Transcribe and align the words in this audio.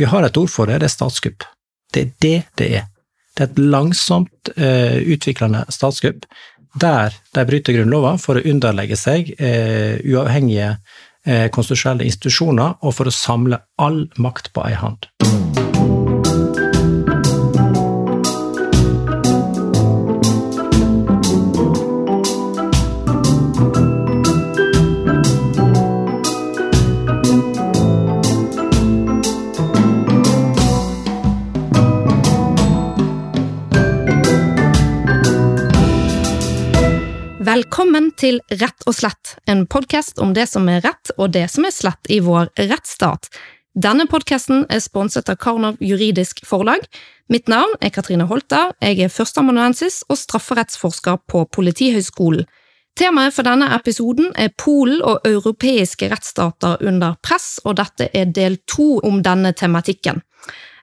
Vi 0.00 0.08
har 0.08 0.24
et 0.24 0.36
ord 0.40 0.48
for 0.48 0.70
det, 0.70 0.78
det 0.80 0.88
er 0.88 0.94
statskupp. 0.94 1.44
Det 1.92 2.00
er 2.00 2.12
det 2.24 2.38
det 2.56 2.68
er. 2.78 2.86
Det 3.36 3.44
er 3.44 3.50
et 3.50 3.60
langsomt 3.60 4.52
uh, 4.56 4.96
utviklende 5.12 5.66
statskupp 5.68 6.24
der 6.80 7.12
de 7.34 7.44
bryter 7.44 7.74
Grunnloven 7.76 8.20
for 8.22 8.38
å 8.38 8.44
underlegge 8.46 8.96
seg 8.96 9.32
uh, 9.36 10.00
uavhengige 10.00 10.72
uh, 10.78 11.46
konstitusjonelle 11.52 12.08
institusjoner 12.08 12.78
og 12.80 12.96
for 12.96 13.10
å 13.10 13.14
samle 13.14 13.60
all 13.76 14.06
makt 14.16 14.54
på 14.56 14.64
ei 14.70 14.76
hand. 14.80 15.10
Velkommen 37.50 38.12
til 38.14 38.36
Rett 38.60 38.84
og 38.86 38.94
slett, 38.94 39.32
en 39.50 39.64
podkast 39.66 40.20
om 40.22 40.30
det 40.36 40.44
som 40.46 40.68
er 40.70 40.84
rett 40.84 41.10
og 41.16 41.32
det 41.34 41.48
som 41.50 41.64
er 41.66 41.72
slett 41.74 42.06
i 42.12 42.20
vår 42.22 42.52
rettsstat. 42.60 43.26
Denne 43.74 44.04
podkasten 44.06 44.68
er 44.70 44.82
sponset 44.84 45.32
av 45.32 45.38
Karnov 45.42 45.80
juridisk 45.82 46.44
forlag. 46.46 46.84
Mitt 47.32 47.50
navn 47.50 47.74
er 47.82 47.90
Katrine 47.90 48.28
Holta, 48.30 48.68
jeg 48.78 49.00
er 49.02 49.10
førsteamanuensis 49.10 50.04
og 50.06 50.20
strafferettsforsker 50.20 51.18
på 51.26 51.42
Politihøgskolen. 51.56 52.46
Temaet 53.00 53.34
for 53.34 53.48
denne 53.48 53.72
episoden 53.74 54.30
er 54.38 54.54
Polen 54.54 55.02
og 55.02 55.26
europeiske 55.26 56.12
rettsstater 56.12 56.78
under 56.86 57.18
press, 57.24 57.56
og 57.64 57.80
dette 57.82 58.12
er 58.14 58.30
del 58.30 58.60
to 58.70 59.00
om 59.02 59.24
denne 59.26 59.56
tematikken. 59.58 60.22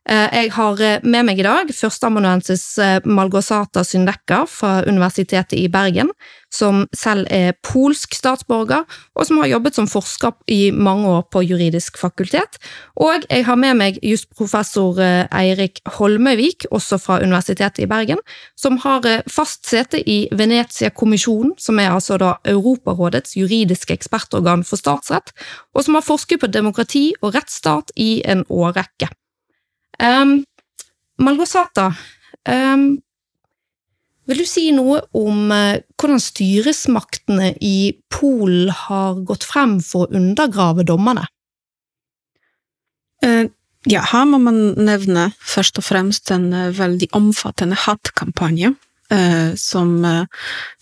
Eh, 0.08 0.30
jeg 0.32 0.52
har 0.56 0.80
eh, 0.80 1.04
med 1.04 1.26
meg 1.28 1.42
i 1.42 1.44
dag 1.44 1.72
førsteamanuensis 1.76 2.62
eh, 2.80 3.00
Malgosata 3.04 3.82
Syndekka 3.84 4.46
fra 4.48 4.78
Universitetet 4.88 5.58
i 5.60 5.66
Bergen, 5.68 6.14
som 6.54 6.86
selv 6.96 7.28
er 7.34 7.58
polsk 7.60 8.16
statsborger, 8.16 8.86
og 8.88 9.28
som 9.28 9.42
har 9.42 9.52
jobbet 9.52 9.76
som 9.76 9.90
forsker 9.92 10.32
i 10.48 10.72
mange 10.72 11.12
år 11.12 11.26
på 11.34 11.44
juridisk 11.44 12.00
fakultet. 12.00 12.56
Og 12.96 13.28
jeg 13.28 13.44
har 13.50 13.60
med 13.60 13.76
meg 13.82 14.00
jusprofessor 14.00 15.02
Eirik 15.04 15.84
Holmøyvik, 15.98 16.70
også 16.72 17.02
fra 17.04 17.20
Universitetet 17.20 17.84
i 17.84 17.90
Bergen, 17.92 18.24
som 18.56 18.80
har 18.88 19.04
fast 19.28 19.68
sete 19.68 20.00
i 20.00 20.22
Venezia-kommisjonen, 20.32 21.58
som 21.60 21.84
er 21.84 21.92
altså 21.92 22.16
da 22.22 22.38
Europarådets 22.48 23.36
juridiske 23.36 24.00
ekspertorgan 24.00 24.64
for 24.64 24.80
statsrett, 24.80 25.36
og 25.76 25.84
som 25.84 26.00
har 26.00 26.08
forsket 26.08 26.46
på 26.46 26.54
demokrati 26.56 27.10
og 27.20 27.36
rettsstat 27.36 27.92
i 28.00 28.22
en 28.24 28.48
årrekke. 28.48 29.12
Um, 29.98 30.44
Malgosata, 31.18 31.92
um, 32.46 33.02
vil 34.28 34.42
du 34.44 34.46
si 34.46 34.68
noe 34.76 35.00
om 35.18 35.50
uh, 35.50 35.80
hvordan 35.98 36.22
styresmaktene 36.22 37.54
i 37.64 37.96
Polen 38.14 38.70
har 38.86 39.18
gått 39.26 39.48
frem 39.48 39.80
for 39.82 40.06
å 40.06 40.20
undergrave 40.20 40.86
dommerne? 40.86 41.26
Uh, 43.26 43.50
ja, 43.90 44.04
her 44.12 44.28
må 44.30 44.38
man 44.44 44.60
nevne 44.78 45.32
først 45.42 45.80
og 45.82 45.88
fremst 45.88 46.30
en 46.36 46.52
uh, 46.54 46.70
veldig 46.76 47.10
omfattende 47.18 47.80
hatkampanje 47.88 48.76
som, 49.56 50.04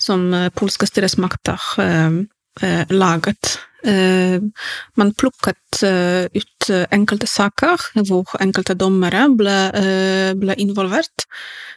som 0.02 0.22
polske 0.58 0.88
styresmakter 0.90 1.62
laget 2.90 3.58
Eh, 3.86 4.42
man 4.98 5.14
plukket 5.14 5.84
eh, 5.86 6.26
ut 6.34 6.70
eh, 6.74 6.86
enkelte 6.96 7.28
saker 7.30 7.84
hvor 8.08 8.32
enkelte 8.42 8.74
dommere 8.80 9.28
ble, 9.38 9.58
ble 10.40 10.56
involvert. 10.62 11.28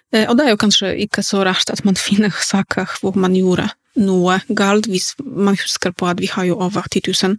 Og 0.08 0.32
det 0.38 0.46
er 0.46 0.54
jo 0.54 0.60
kanskje 0.60 0.94
ikke 1.04 1.20
så 1.20 1.42
rart 1.44 1.68
at 1.68 1.84
man 1.84 1.98
finner 2.06 2.32
saker 2.32 2.88
hvor 3.02 3.18
man 3.20 3.36
gjorde 3.36 3.68
noe 3.98 4.38
galt, 4.54 4.86
hvis 4.86 5.10
man 5.20 5.58
husker 5.58 5.92
på 5.92 6.06
at 6.08 6.20
vi 6.22 6.30
har 6.30 6.46
jo 6.46 6.56
over 6.62 6.86
10 6.86 7.02
000 7.10 7.34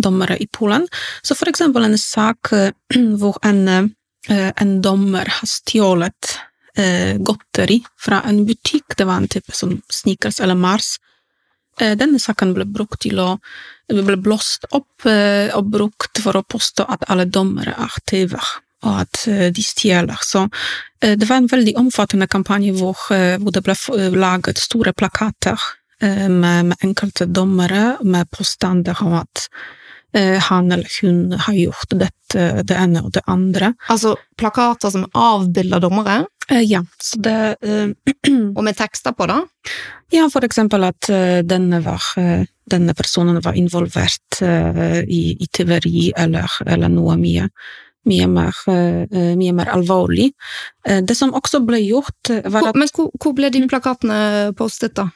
dommere 0.00 0.38
i 0.40 0.46
Polen. 0.46 0.86
Så 1.26 1.34
for 1.36 1.50
eksempel 1.50 1.84
en 1.84 1.98
sak 2.00 2.54
hvor 3.20 3.36
en, 3.44 3.92
en 4.30 4.76
dommer 4.80 5.28
har 5.28 5.50
stjålet 5.50 6.38
godteri 7.24 7.80
fra 8.00 8.20
en 8.28 8.42
butikk, 8.48 8.96
det 8.96 9.06
var 9.08 9.20
en 9.20 9.28
type 9.32 9.52
som 9.56 9.78
Snickers 9.92 10.40
eller 10.44 10.56
Mars, 10.60 10.96
Eh, 10.96 11.15
denne 11.76 12.20
saken 12.22 12.54
ble 12.56 12.64
brukt 12.64 13.02
til 13.04 13.20
å 13.20 13.34
ble 13.86 14.16
blåst 14.18 14.66
opp 14.74 15.06
eh, 15.06 15.52
og 15.54 15.70
brukt 15.70 16.22
for 16.22 16.38
å 16.38 16.44
påstå 16.46 16.86
at 16.90 17.06
alle 17.12 17.28
dommere 17.30 17.76
er 17.78 17.96
tyver, 18.08 18.52
og 18.86 19.02
at 19.04 19.26
eh, 19.30 19.48
de 19.54 19.62
stjeler. 19.62 20.18
Så 20.22 20.46
det 21.00 21.28
var 21.28 21.38
en 21.38 21.50
veldig 21.50 21.76
omfattende 21.78 22.26
kampanje 22.26 22.72
hvor, 22.74 22.96
hvor 23.06 23.52
det 23.52 23.60
ble 23.62 23.74
laget 24.16 24.58
store 24.58 24.94
plakater 24.96 25.60
med, 26.00 26.70
med 26.72 26.82
enkelte 26.82 27.28
dommere 27.28 27.98
med 28.00 28.30
påstander 28.32 28.96
om 29.04 29.12
at 29.20 29.44
han 30.48 30.72
eller 30.72 30.88
hun 31.02 31.36
har 31.36 31.54
gjort 31.54 31.92
dette, 32.00 32.46
det 32.64 32.78
ene 32.80 33.04
og 33.04 33.12
det 33.12 33.22
andre. 33.28 33.74
Altså 33.92 34.14
plakater 34.40 34.94
som 34.96 35.04
avbilder 35.12 35.84
dommere? 35.84 36.24
Eh, 36.48 36.62
ja, 36.62 36.84
så 37.02 37.18
det 37.18 37.56
uh, 37.66 37.90
Og 38.56 38.62
med 38.64 38.76
tekster 38.78 39.14
på, 39.16 39.26
da? 39.26 39.40
Ja, 40.14 40.28
for 40.30 40.46
eksempel 40.46 40.86
at 40.86 41.08
uh, 41.10 41.40
denne, 41.42 41.80
var, 41.82 42.04
denne, 42.70 42.94
personen 42.94 43.40
var 43.42 43.58
involvert 43.58 44.38
i, 44.38 45.22
i 45.40 45.46
tyveri 45.48 46.10
eller, 46.16 46.50
eller, 46.66 46.92
noe 46.92 47.16
mye, 47.18 47.46
mye, 48.06 48.26
mer, 48.28 48.58
mye 49.08 49.54
mer 49.56 49.70
alvorlig. 49.72 50.26
det 50.84 51.16
som 51.16 51.32
også 51.34 51.62
ble 51.64 51.80
gjort, 51.80 52.30
var 52.44 52.68
at 52.68 52.76
Men 52.76 52.90
hvor, 52.92 53.08
hvor 53.16 53.32
ble 53.38 53.48
de 53.54 53.62
plakatene 53.70 54.18
postet, 54.58 54.92
da? 54.98 55.08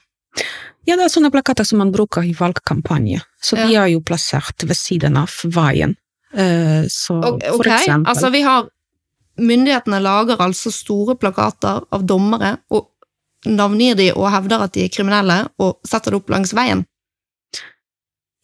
Ja, 0.89 0.97
det 0.97 1.05
er 1.05 1.13
sånne 1.13 1.31
plakater 1.35 1.69
som 1.69 1.83
man 1.83 1.93
bruker 1.93 2.25
i 2.25 2.33
valgkampanje. 2.39 3.21
Så 3.43 3.61
ja. 3.61 3.69
de 3.69 3.77
er 3.83 3.93
jo 3.93 4.01
plassert 4.01 4.65
ved 4.65 4.79
siden 4.79 5.21
av 5.21 5.37
veien. 5.45 5.99
Så 6.33 7.19
okay. 7.19 7.51
for 7.51 7.67
eksempel 7.67 8.09
Altså, 8.15 8.33
vi 8.33 8.41
har 8.47 8.71
Myndighetene 9.41 10.01
lager 10.05 10.41
altså 10.45 10.73
store 10.75 11.17
plakater 11.21 11.85
av 11.93 12.05
dommere 12.07 12.59
og 12.75 12.91
navngir 13.49 13.97
de 13.97 14.11
og 14.13 14.29
hevder 14.35 14.67
at 14.67 14.75
de 14.77 14.85
er 14.85 14.93
kriminelle, 14.93 15.43
og 15.63 15.79
setter 15.89 16.13
det 16.13 16.21
opp 16.21 16.33
langs 16.33 16.53
veien. 16.57 16.85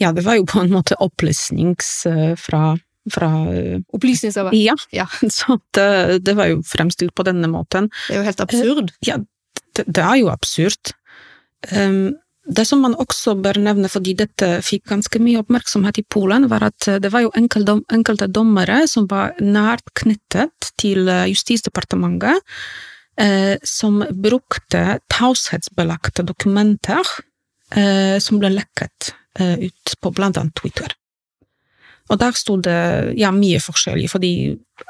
Ja, 0.00 0.12
det 0.12 0.26
var 0.26 0.36
jo 0.36 0.44
på 0.48 0.60
en 0.60 0.72
måte 0.72 0.96
opplysnings 1.00 1.88
uh, 2.08 2.34
fra, 2.40 2.74
fra 3.12 3.30
uh, 3.48 3.78
Opplysningsarbeid? 3.96 4.58
Ja, 4.60 4.76
ja. 4.92 5.06
så 5.38 5.58
det, 5.76 6.20
det, 6.26 6.36
var 6.36 6.50
jo 6.52 6.60
fremstilt 6.66 7.14
på 7.16 7.24
denne 7.28 7.48
måten. 7.52 7.88
Det 8.06 8.16
er 8.16 8.20
jo 8.20 8.28
helt 8.28 8.44
absurd. 8.44 8.92
Ja, 9.06 9.18
det, 9.76 9.86
det, 9.86 10.04
er 10.04 10.20
jo 10.20 10.30
absurd. 10.32 10.92
Um, 11.72 12.16
det 12.46 12.64
som 12.68 12.82
man 12.84 12.94
også 13.02 13.34
bør 13.42 13.58
nevne, 13.58 13.88
fordi 13.90 14.14
dette 14.18 14.48
fikk 14.64 14.86
ganske 14.92 15.20
mye 15.22 15.40
oppmerksomhet 15.42 15.98
i 15.98 16.06
Polen, 16.06 16.46
var 16.50 16.68
at 16.68 16.88
det 17.02 17.10
var 17.12 17.24
jo 17.24 17.32
enkelte 17.34 18.28
dommere 18.30 18.84
som 18.90 19.08
var 19.10 19.34
nært 19.42 19.90
knyttet 19.98 20.70
til 20.78 21.08
eh, 21.10 21.26
Justisdepartementet, 21.32 22.38
eh, 23.20 23.56
som 23.66 24.04
brukte 24.10 25.00
taushetsbelagte 25.10 26.26
dokumenter 26.26 27.02
eh, 27.74 28.18
som 28.22 28.38
ble 28.42 28.52
lekket 28.54 29.12
eh, 29.40 29.66
ut 29.66 29.96
på 30.00 30.14
blant 30.14 30.38
annet 30.38 30.54
Twitter. 30.60 30.94
Og 32.06 32.20
der 32.22 32.36
sto 32.38 32.54
det 32.62 32.78
ja, 33.18 33.32
mye 33.34 33.58
forskjellig, 33.58 34.06
fordi 34.12 34.32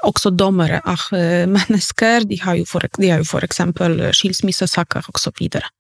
også 0.05 0.35
dommere 0.37 0.83
er 0.85 1.07
eh, 1.17 1.49
mennesker, 1.57 2.29
de 2.29 2.41
har 2.43 2.61
jo 2.61 2.69
for, 2.69 2.85
de 2.85 3.11
har 3.13 3.25
jo 3.25 3.31
for 3.33 3.47
eksempel 3.47 4.11
skilsmissesaker 4.13 5.09
og 5.09 5.23
så 5.23 5.33
videre. 5.39 5.73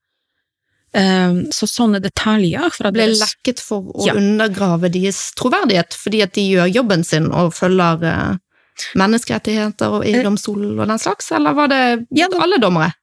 Ehm, 0.96 1.40
så 1.52 1.68
sånne 1.68 2.00
detaljer 2.00 2.70
fra 2.72 2.90
Ble 2.94 3.10
deres... 3.10 3.20
lekket 3.20 3.60
for 3.60 3.90
å 3.92 4.08
ja. 4.08 4.16
undergrave 4.16 4.88
deres 4.92 5.18
troverdighet, 5.36 5.96
fordi 5.98 6.22
at 6.24 6.36
de 6.38 6.46
gjør 6.54 6.70
jobben 6.72 7.04
sin 7.04 7.28
og 7.28 7.52
følger 7.56 8.04
eh, 8.08 8.84
menneskerettigheter 8.96 9.98
og 9.98 10.06
EU-domstolen 10.08 10.72
eh. 10.72 10.78
og 10.80 10.94
den 10.94 11.02
slags, 11.02 11.28
eller 11.36 11.56
var 11.58 11.72
det 11.72 11.82
ja, 12.16 12.30
alle 12.40 12.60
dommere? 12.62 12.94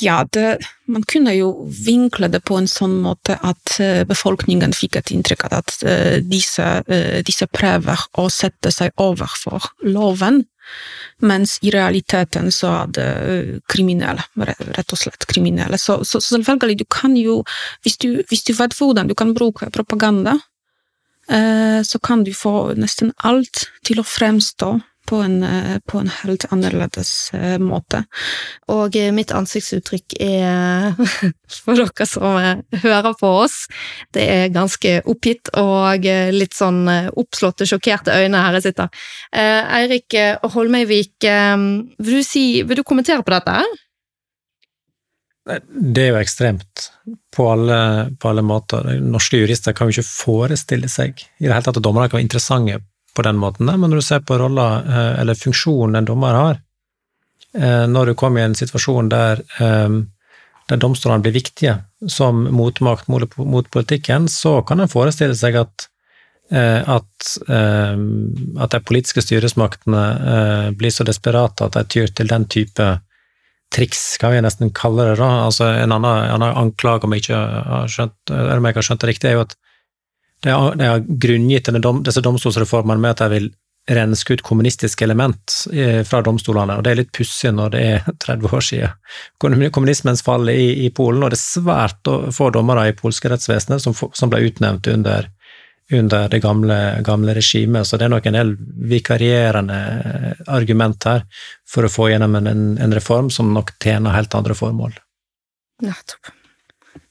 Ja, 0.00 0.22
det, 0.24 0.64
man 0.88 1.04
kunne 1.04 1.34
jo 1.36 1.50
vinkle 1.68 2.30
det 2.32 2.40
på 2.48 2.56
en 2.56 2.66
sånn 2.70 2.96
måte 3.04 3.36
at 3.44 3.76
eh, 3.84 4.02
befolkningen 4.08 4.74
fikk 4.74 4.98
et 4.98 5.12
inntrykk 5.14 5.44
av 5.50 5.58
at 5.60 5.74
disse, 6.26 6.66
disse 7.28 7.46
prøver 7.52 8.06
å 8.18 8.26
sette 8.32 8.72
seg 8.74 8.96
overfor 8.98 9.68
loven, 9.86 10.42
mens 11.20 11.58
i 11.62 11.72
realiteten 11.74 12.50
så 12.54 12.70
er 12.82 12.92
det 12.94 13.08
øh, 13.30 13.54
kriminelle, 13.70 14.22
rett 14.76 14.94
og 14.94 15.00
slett 15.00 15.26
kriminelle. 15.30 15.78
Så, 15.78 16.00
så, 16.04 16.20
så 16.20 16.36
selvfølgelig, 16.36 16.78
du 16.78 16.86
kan 16.90 17.16
jo, 17.18 17.40
hvis 17.82 17.98
du, 17.98 18.22
hvis 18.28 18.44
du, 18.46 18.54
vet 18.58 18.76
hvordan 18.78 19.10
du 19.10 19.16
kan 19.18 19.34
bruke 19.34 19.70
propaganda, 19.74 20.36
eh, 21.30 21.80
så 21.82 21.98
kan 21.98 22.22
du 22.24 22.32
få 22.34 22.74
nesten 22.78 23.12
alt 23.24 23.66
til 23.86 24.00
å 24.00 24.06
fremstå 24.06 24.76
på 25.08 25.20
en, 25.24 25.38
på 25.88 26.02
en 26.02 26.10
helt 26.20 26.44
annerledes 26.52 27.12
måte. 27.62 28.02
Og 28.74 28.96
mitt 29.16 29.32
ansiktsuttrykk 29.32 30.18
er, 30.20 30.92
for 31.64 31.80
dere 31.80 32.08
som 32.08 32.36
hører 32.84 33.16
på 33.18 33.32
oss, 33.44 33.62
det 34.14 34.28
er 34.28 34.54
ganske 34.54 34.98
oppgitt 35.08 35.52
og 35.58 36.04
litt 36.36 36.56
sånn 36.56 36.84
oppslåtte, 36.88 37.68
sjokkerte 37.68 38.18
øyne 38.20 38.44
her 38.44 38.58
jeg 38.58 38.68
sitter. 38.68 39.02
Eirik 39.32 40.18
Holmeivik, 40.54 41.16
vil 41.24 42.14
du, 42.20 42.24
si, 42.26 42.46
vil 42.68 42.82
du 42.82 42.86
kommentere 42.86 43.24
på 43.24 43.34
dette? 43.34 43.62
Det 45.68 46.02
er 46.02 46.12
jo 46.12 46.20
ekstremt 46.20 46.88
på 47.34 47.46
alle, 47.48 47.80
på 48.20 48.30
alle, 48.30 48.44
måter. 48.44 48.90
Norske 49.00 49.40
jurister 49.40 49.72
kan 49.76 49.88
jo 49.88 49.96
ikke 49.96 50.10
forestille 50.10 50.90
seg 50.92 51.16
i 51.16 51.46
det 51.46 51.52
hele 51.52 51.64
tatt 51.64 51.80
at 51.80 51.84
dommere 51.84 52.10
kan 52.10 52.18
være 52.18 52.26
interessante 52.26 52.80
på 53.14 53.24
den 53.26 53.38
måten, 53.40 53.66
men 53.66 53.90
når 53.90 54.00
du 54.00 54.06
ser 54.06 54.22
på 54.26 54.38
rolla 54.38 54.68
eh, 54.84 55.20
eller 55.22 55.38
funksjonen 55.38 55.98
en 55.98 56.08
dommer 56.08 56.38
har, 56.38 56.60
eh, 57.54 57.84
når 57.90 58.10
du 58.10 58.14
kommer 58.18 58.42
i 58.42 58.48
en 58.48 58.56
situasjon 58.58 59.10
der, 59.12 59.42
eh, 59.58 59.98
der 60.68 60.80
domstolene 60.82 61.24
blir 61.24 61.36
viktige 61.36 61.78
som 62.06 62.44
motmakt 62.54 63.08
mot 63.08 63.70
politikken, 63.74 64.28
så 64.28 64.60
kan 64.62 64.80
en 64.80 64.90
forestille 64.90 65.36
seg 65.36 65.62
at 65.64 65.88
at, 66.48 67.26
at 67.44 68.70
de 68.72 68.78
politiske 68.88 69.20
styresmaktene 69.20 70.72
blir 70.80 70.94
så 70.94 71.04
desperate 71.04 71.66
at 71.66 71.74
de 71.76 71.82
tyr 71.92 72.08
til 72.08 72.30
den 72.30 72.46
type 72.48 72.86
triks, 73.74 74.16
kan 74.16 74.32
vi 74.32 74.40
nesten 74.40 74.72
kalle 74.72 75.10
det. 75.10 75.18
da, 75.20 75.28
altså 75.44 75.68
En 75.74 75.92
annen, 75.92 76.24
en 76.24 76.38
annen 76.38 76.56
anklage, 76.56 77.04
om 77.04 77.12
jeg 77.12 77.26
ikke 77.26 77.40
har 77.68 77.92
skjønt, 77.92 78.32
om 78.32 78.68
jeg 78.70 78.78
har 78.78 78.86
skjønt 78.86 79.04
det 79.04 79.10
riktig, 79.10 79.28
er 79.28 79.36
jo 79.36 79.44
at 79.44 79.56
de 80.44 80.52
har, 80.54 81.06
grunngitt 81.08 81.70
disse 82.06 82.22
domstolsreformene 82.22 83.02
med 83.02 83.16
at 83.16 83.24
de 83.24 83.34
vil 83.34 83.48
renske 83.88 84.36
ut 84.36 84.42
kommunistiske 84.44 85.04
element 85.04 85.54
eh, 85.72 86.02
fra 86.04 86.20
domstolene, 86.22 86.76
og 86.76 86.84
det 86.84 86.90
er 86.90 87.00
litt 87.00 87.14
pussig 87.16 87.54
når 87.56 87.72
det 87.72 87.84
er 87.86 88.10
30 88.26 88.54
år 88.58 88.66
siden 88.66 89.70
kommunismens 89.72 90.22
fall 90.26 90.50
i, 90.52 90.84
i 90.84 90.90
Polen, 90.94 91.24
og 91.24 91.32
det 91.32 91.38
er 91.38 91.44
svært 91.46 92.12
få 92.36 92.50
dommere 92.54 92.90
i 92.90 92.96
polske 92.96 93.32
rettsvesenet 93.32 93.82
som, 93.82 93.96
som 93.96 94.32
ble 94.32 94.44
utnevnt 94.50 94.90
under 94.92 95.32
under 95.92 96.28
det 96.28 96.42
gamle, 96.44 97.00
gamle 97.00 97.34
regimet. 97.34 97.86
Så 97.88 97.96
det 97.96 98.04
er 98.04 98.12
nok 98.12 98.26
en 98.28 98.36
del 98.36 98.50
vikarierende 98.90 99.78
argument 100.52 101.06
her 101.08 101.22
for 101.68 101.88
å 101.88 101.92
få 101.92 102.10
gjennom 102.12 102.36
en, 102.36 102.76
en 102.76 102.96
reform 102.96 103.30
som 103.32 103.54
nok 103.54 103.72
tjener 103.80 104.16
helt 104.16 104.36
andre 104.36 104.56
formål. 104.58 104.98
Nettopp. 105.84 106.34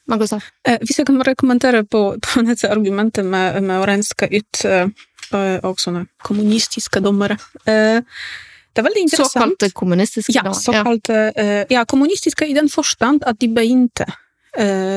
Margusa? 0.07 0.39
Eh, 0.63 0.79
hvis 0.83 1.01
jeg 1.01 1.07
kan 1.09 1.19
bare 1.19 1.35
kommentere 1.37 1.83
på, 1.83 2.01
på 2.25 2.43
dette 2.47 2.71
argumentet 2.71 3.27
med, 3.27 3.61
med 3.63 3.81
å 3.81 3.87
renske 3.89 4.29
ut 4.31 4.63
eh, 4.67 4.89
også 5.27 5.89
sånne 5.89 6.05
kommunistiske 6.23 7.01
dommere. 7.03 7.35
Det 7.67 8.79
er 8.79 8.85
veldig 8.85 9.01
interessant. 9.07 9.57
Såkalte 9.57 9.71
kommunistiske 9.75 10.35
ja, 10.35 10.45
dommere? 10.45 10.63
Såkalte, 10.63 11.21
eh, 11.35 11.63
ja, 11.73 11.83
kommunistiske 11.89 12.47
i 12.47 12.55
den 12.55 12.71
forstand 12.71 13.27
at 13.27 13.39
de 13.41 13.51
begynte 13.51 14.07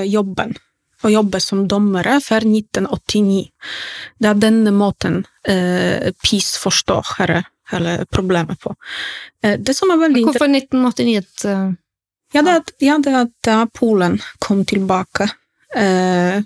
jobben 0.08 0.54
å 1.04 1.10
jobbe 1.12 1.36
som 1.42 1.66
dommere 1.68 2.14
før 2.24 2.46
1989. 2.48 3.50
Det 4.16 4.28
er 4.30 4.38
denne 4.40 4.72
måten 4.72 5.18
PiS 5.44 6.54
forstår 6.62 7.10
hele, 7.18 7.42
hele 7.68 7.98
problemet 8.08 8.56
på. 8.62 8.72
Det 9.42 9.74
som 9.76 9.92
er 9.92 10.00
veldig 10.00 10.22
Hvorfor 10.30 10.48
1989? 10.48 11.76
Ja, 12.32 12.42
det, 12.42 12.62
ja, 12.78 12.98
det 12.98 13.26
da 13.44 13.64
Polen 13.74 14.20
kom 14.38 14.64
tilbake 14.64 15.26
eh, 15.76 16.42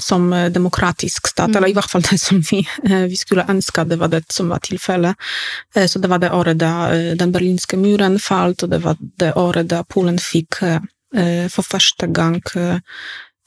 som 0.00 0.30
demokratisk 0.54 1.28
stat, 1.28 1.50
mm. 1.50 1.56
eller 1.56 1.68
i 1.68 1.74
hvert 1.76 1.90
fall 1.90 2.04
det 2.06 2.18
som 2.22 2.38
vi, 2.50 2.60
eh, 2.84 3.08
vi 3.10 3.18
skulle 3.18 3.48
ønske 3.50 3.84
det 3.90 3.98
var 4.00 4.12
det 4.12 4.22
som 4.32 4.48
var 4.48 4.62
tilfellet. 4.64 5.18
Eh, 5.74 5.86
så 5.90 5.98
det 5.98 6.12
var 6.12 6.22
det 6.22 6.30
året 6.30 6.60
da 6.62 6.74
eh, 6.94 7.16
den 7.18 7.34
berlinske 7.34 7.80
muren 7.80 8.20
falt, 8.22 8.62
og 8.62 8.70
det 8.70 8.84
var 8.86 9.00
det 9.00 9.34
året 9.34 9.72
da 9.72 9.82
Polen 9.84 10.18
fikk 10.18 10.62
for 11.50 11.66
første 11.66 12.06
gang 12.14 12.38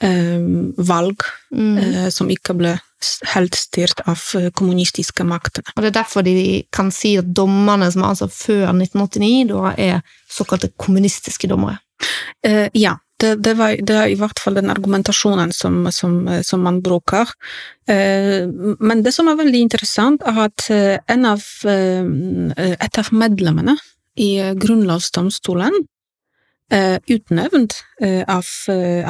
Eh, 0.04 0.42
valg 0.78 1.22
mm. 1.56 1.78
Eh, 1.78 2.10
som 2.10 2.28
ikke 2.32 2.56
ble 2.60 2.74
helt 3.34 3.56
styrt 3.58 4.04
av 4.10 4.20
eh, 4.40 4.50
kommunistiske 4.56 5.26
makter. 5.28 5.66
Og 5.76 5.84
Det 5.84 5.92
er 5.92 6.00
derfor 6.02 6.26
de 6.26 6.36
kan 6.74 6.92
si 6.94 7.16
at 7.20 7.32
dommerne 7.36 7.90
som 7.92 8.04
er 8.04 8.14
altså 8.14 8.30
før 8.32 8.74
1989, 8.74 9.48
da 9.52 9.74
er 9.78 10.04
såkalte 10.32 10.74
kommunistiske 10.78 11.50
dommere? 11.52 11.80
Uh, 12.44 12.68
ja, 12.76 12.98
det, 13.22 13.36
det, 13.46 13.54
var, 13.58 13.76
det, 13.80 13.96
er 13.96 14.12
i 14.12 14.18
hvert 14.20 14.40
fall 14.42 14.58
den 14.58 14.72
argumentasjonen 14.74 15.54
som, 15.56 15.86
som, 15.96 16.18
som 16.44 16.64
man 16.66 16.82
bruker. 16.84 17.30
Men 17.88 19.04
det 19.06 19.14
som 19.16 19.30
er 19.32 19.38
veldig 19.40 19.62
interessant, 19.64 20.26
er 20.28 20.42
at 20.44 20.66
en 20.74 21.28
av, 21.30 21.46
et 21.64 23.00
av 23.00 23.12
medlemmene 23.16 23.78
i 24.20 24.30
grunnlovsdomstolen 24.60 25.78
utnevnt 27.16 27.78
av, 28.28 28.52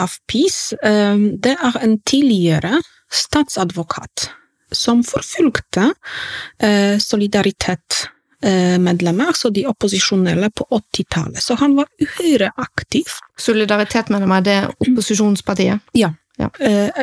av 0.06 0.18
PiS, 0.30 0.60
det 0.84 1.56
er 1.56 1.82
en 1.82 1.98
tidligere 2.06 2.84
statsadvokat 3.14 4.30
som 4.74 5.04
forfulgte 5.06 5.92
solidaritet 7.00 8.08
medlemmer, 8.82 9.30
altså 9.30 9.52
de 9.54 9.68
opposisjonelle, 9.70 10.50
på 10.58 10.66
80-tallet. 10.72 11.44
Så 11.44 11.56
han 11.62 11.76
var 11.78 11.86
uhyre 12.02 12.50
aktiv. 12.58 13.12
Solidaritet 13.40 14.10
medlemmer, 14.10 14.42
det 14.42 14.56
er 14.64 14.74
opposisjonspartiet? 14.74 15.86
Ja. 16.02 16.10
ja. 16.42 16.50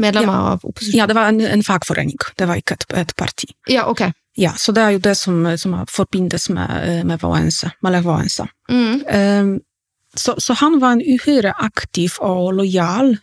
Medlemmer 0.03 0.35
ja. 0.35 0.51
av 0.57 0.67
opposisjonen? 0.67 0.99
Ja, 0.99 1.07
det 1.07 1.15
var 1.15 1.31
en, 1.31 1.41
en, 1.47 1.63
fagforening, 1.63 2.19
det 2.37 2.51
var 2.51 2.59
ikke 2.59 2.81
et, 2.81 2.89
et, 3.05 3.15
parti. 3.17 3.53
Ja, 3.71 3.87
ok. 3.87 4.09
Ja, 4.41 4.53
så 4.59 4.75
det 4.75 4.83
er 4.83 4.91
jo 4.97 5.03
det 5.03 5.15
som, 5.15 5.43
som 5.59 5.79
forbindes 5.91 6.49
med, 6.51 7.07
med 7.07 7.23
Våense, 7.23 7.71
med 7.83 8.03
Våense. 8.03 8.47
Mm. 8.71 9.03
Um, 9.15 9.61
så, 10.15 10.35
så, 10.39 10.53
han 10.53 10.81
var 10.81 10.93
en 10.93 11.03
uhyre 11.03 11.53
aktiv 11.59 12.17
og 12.21 12.55
lojal 12.55 13.13
eh, 13.13 13.19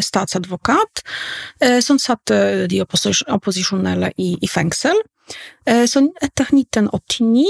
statsadvokat 0.00 1.02
eh, 1.60 1.80
som 1.84 1.98
satte 1.98 2.66
de 2.70 2.80
oppos 2.82 3.22
opposisjonelle 3.28 4.12
i, 4.16 4.32
i 4.40 4.48
fengsel. 4.48 4.96
Eh, 5.66 5.84
så 5.86 6.02
etter 6.22 6.50
1989 6.56 7.44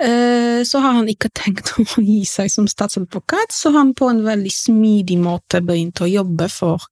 eh, 0.00 0.62
så 0.64 0.82
har 0.84 0.98
han 1.00 1.10
ikke 1.10 1.32
tenkt 1.34 1.74
å 1.78 2.04
gi 2.04 2.22
seg 2.28 2.52
som 2.52 2.68
statsadvokat, 2.70 3.52
så 3.52 3.74
han 3.76 3.94
på 3.98 4.10
en 4.12 4.22
veldig 4.26 4.54
smidig 4.54 5.18
måte 5.20 5.62
begynte 5.64 6.06
å 6.06 6.12
jobbe 6.12 6.48
for, 6.52 6.88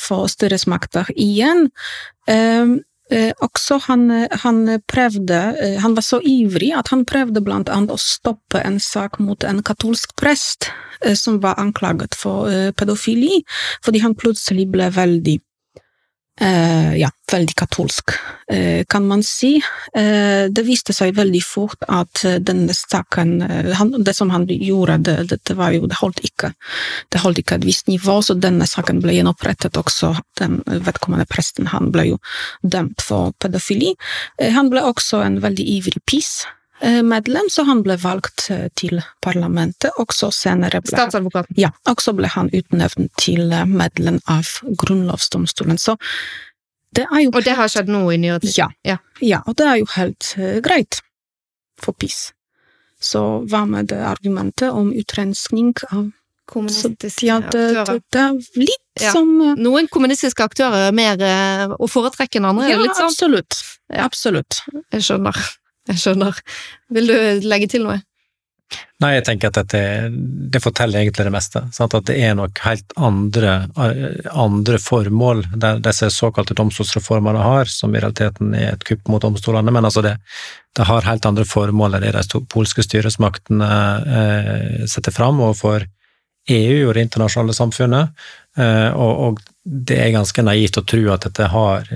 for 0.00 0.26
styresmakter 0.32 1.10
igjen. 1.12 1.68
Eh, 3.10 3.26
Eh, 3.26 3.32
også 3.42 3.78
han, 3.86 4.10
han, 4.42 4.80
prøvde 4.88 5.38
eh, 5.62 5.76
Han 5.82 5.94
var 5.94 6.02
så 6.02 6.20
ivrig 6.24 6.72
at 6.74 6.90
han 6.90 7.04
prøvde 7.06 7.42
blant 7.44 7.70
annet 7.70 7.94
å 7.94 8.00
stoppe 8.00 8.60
en 8.64 8.80
sak 8.82 9.20
mot 9.22 9.44
en 9.46 9.62
katolsk 9.62 10.16
prest 10.18 10.70
eh, 11.04 11.14
som 11.14 11.38
var 11.42 11.60
anklaget 11.62 12.16
for 12.18 12.50
eh, 12.50 12.72
pedofili, 12.74 13.42
fordi 13.84 14.02
han 14.02 14.16
plutselig 14.18 14.66
ble 14.74 14.90
veldig 14.94 15.38
Eh, 16.40 16.96
ja, 17.00 17.08
veldig 17.32 17.54
katolsk, 17.56 18.12
uh, 18.52 18.84
kan 18.84 19.06
man 19.08 19.22
si. 19.24 19.54
Uh, 19.96 20.52
det 20.52 20.66
viste 20.66 20.92
seg 20.92 21.14
veldig 21.16 21.40
fort 21.40 21.86
at 21.88 22.20
denne 22.44 22.74
saken 22.76 23.40
han, 23.78 23.94
Det 24.04 24.12
som 24.14 24.30
han 24.30 24.44
gjorde, 24.46 24.98
det, 24.98 25.16
det, 25.30 25.38
det, 25.48 25.56
var 25.56 25.72
jo, 25.72 25.86
det 25.88 25.96
holdt 25.96 26.20
ikke 26.28 26.52
Det 27.08 27.22
holdt 27.22 27.40
ikke 27.40 27.56
et 27.56 27.64
visst 27.64 27.88
nivå, 27.88 28.18
så 28.20 28.36
denne 28.36 28.68
saken 28.68 29.00
ble 29.00 29.16
gjenopprettet 29.16 29.80
også. 29.80 30.12
Den 30.36 30.60
vedkommende 30.66 31.24
presten 31.30 31.72
han 31.72 31.88
ble 31.94 32.10
jo 32.12 32.20
dømt 32.62 33.00
for 33.00 33.32
pedofili. 33.40 33.94
Han 34.36 34.68
ble 34.70 34.84
også 34.84 35.24
en 35.24 35.40
veldig 35.40 35.66
ivrig 35.78 36.04
pis 36.04 36.44
Eh, 36.44 36.65
medlem, 36.84 37.48
så 37.50 37.64
han 37.64 37.80
ble 37.84 37.96
valgt 38.00 38.48
eh, 38.52 38.66
til 38.76 39.00
parlamentet. 39.24 39.94
Også 40.02 40.30
senere 40.34 40.82
ble, 40.84 40.92
Statsadvokaten? 40.92 41.56
Ja, 41.60 41.72
også 41.88 42.12
ble 42.16 42.28
han 42.32 42.50
utnevnt 42.52 43.12
til 43.20 43.48
eh, 43.52 43.64
medlem 43.68 44.20
av 44.32 44.50
grunnlovsdomstolen. 44.82 45.80
Så 45.80 45.96
det 46.96 47.06
er 47.08 47.24
jo 47.24 47.32
Og 47.32 47.42
det 47.44 47.56
har 47.56 47.72
skjedd 47.72 47.90
nå 47.92 48.04
i 48.12 48.20
nyere 48.20 48.42
tid? 48.44 48.54
Ja, 48.58 48.68
ja. 48.84 48.98
ja, 49.20 49.40
og 49.46 49.56
det 49.56 49.66
er 49.68 49.80
jo 49.80 49.88
helt 49.96 50.30
greit 50.64 51.00
for 51.80 51.96
PiS. 51.96 52.30
Så 53.00 53.22
hva 53.48 53.66
med 53.68 53.90
det 53.92 54.00
argumentet 54.00 54.72
om 54.72 54.92
utrenskning 54.96 55.74
av 55.90 56.08
kommunistiske 56.48 57.26
ja, 57.26 57.40
det, 57.42 57.66
aktører. 57.76 58.00
Det, 58.00 58.04
det, 58.14 58.62
litt 58.62 59.02
ja. 59.02 59.10
som 59.12 59.28
Noen 59.58 59.88
kommunistiske 59.92 60.44
aktører 60.44 60.88
er 60.88 60.96
mer 60.96 61.20
å 61.76 61.88
foretrekke 61.90 62.38
enn 62.38 62.48
andre? 62.52 62.70
Ja, 62.70 62.80
sånn? 62.86 63.10
absolutt. 63.10 63.60
Ja. 63.92 64.06
Absolutt. 64.06 64.62
Jeg 64.94 65.04
skjønner. 65.08 65.40
Jeg 65.90 66.02
skjønner. 66.02 66.38
Vil 66.94 67.10
du 67.10 67.46
legge 67.46 67.70
til 67.70 67.86
noe? 67.86 68.00
Nei, 69.02 69.10
jeg 69.12 69.26
tenker 69.26 69.50
at 69.50 69.58
dette, 69.60 69.80
det 70.50 70.60
forteller 70.64 71.02
egentlig 71.02 71.26
det 71.28 71.32
meste. 71.34 71.60
Sant? 71.76 71.94
At 71.94 72.08
det 72.08 72.16
er 72.24 72.32
nok 72.38 72.58
helt 72.64 72.94
andre, 72.96 73.52
andre 74.32 74.78
formål 74.82 75.44
disse 75.84 76.08
såkalte 76.14 76.56
domstolsreformene 76.56 77.42
har, 77.44 77.70
som 77.70 77.92
i 77.94 78.00
realiteten 78.00 78.54
er 78.56 78.72
et 78.72 78.86
kupp 78.88 79.10
mot 79.12 79.22
domstolene. 79.22 79.74
Men 79.74 79.86
altså 79.86 80.02
det, 80.06 80.16
det 80.76 80.88
har 80.88 81.06
helt 81.06 81.28
andre 81.28 81.44
formål 81.46 81.98
enn 81.98 82.06
det 82.08 82.14
de 82.16 82.40
polske 82.50 82.84
styresmaktene 82.86 83.70
eh, 84.20 84.80
setter 84.90 85.14
fram 85.14 85.44
overfor 85.44 85.86
EU 86.56 86.88
og 86.88 86.94
det 86.96 87.06
internasjonale 87.06 87.54
samfunnet. 87.56 88.26
Eh, 88.58 88.90
og, 88.96 89.12
og, 89.28 89.44
det 89.66 89.96
er 89.98 90.12
ganske 90.14 90.42
naivt 90.46 90.78
å 90.78 90.84
tro 90.86 91.00
at 91.10 91.24
dette 91.26 91.48
har 91.50 91.88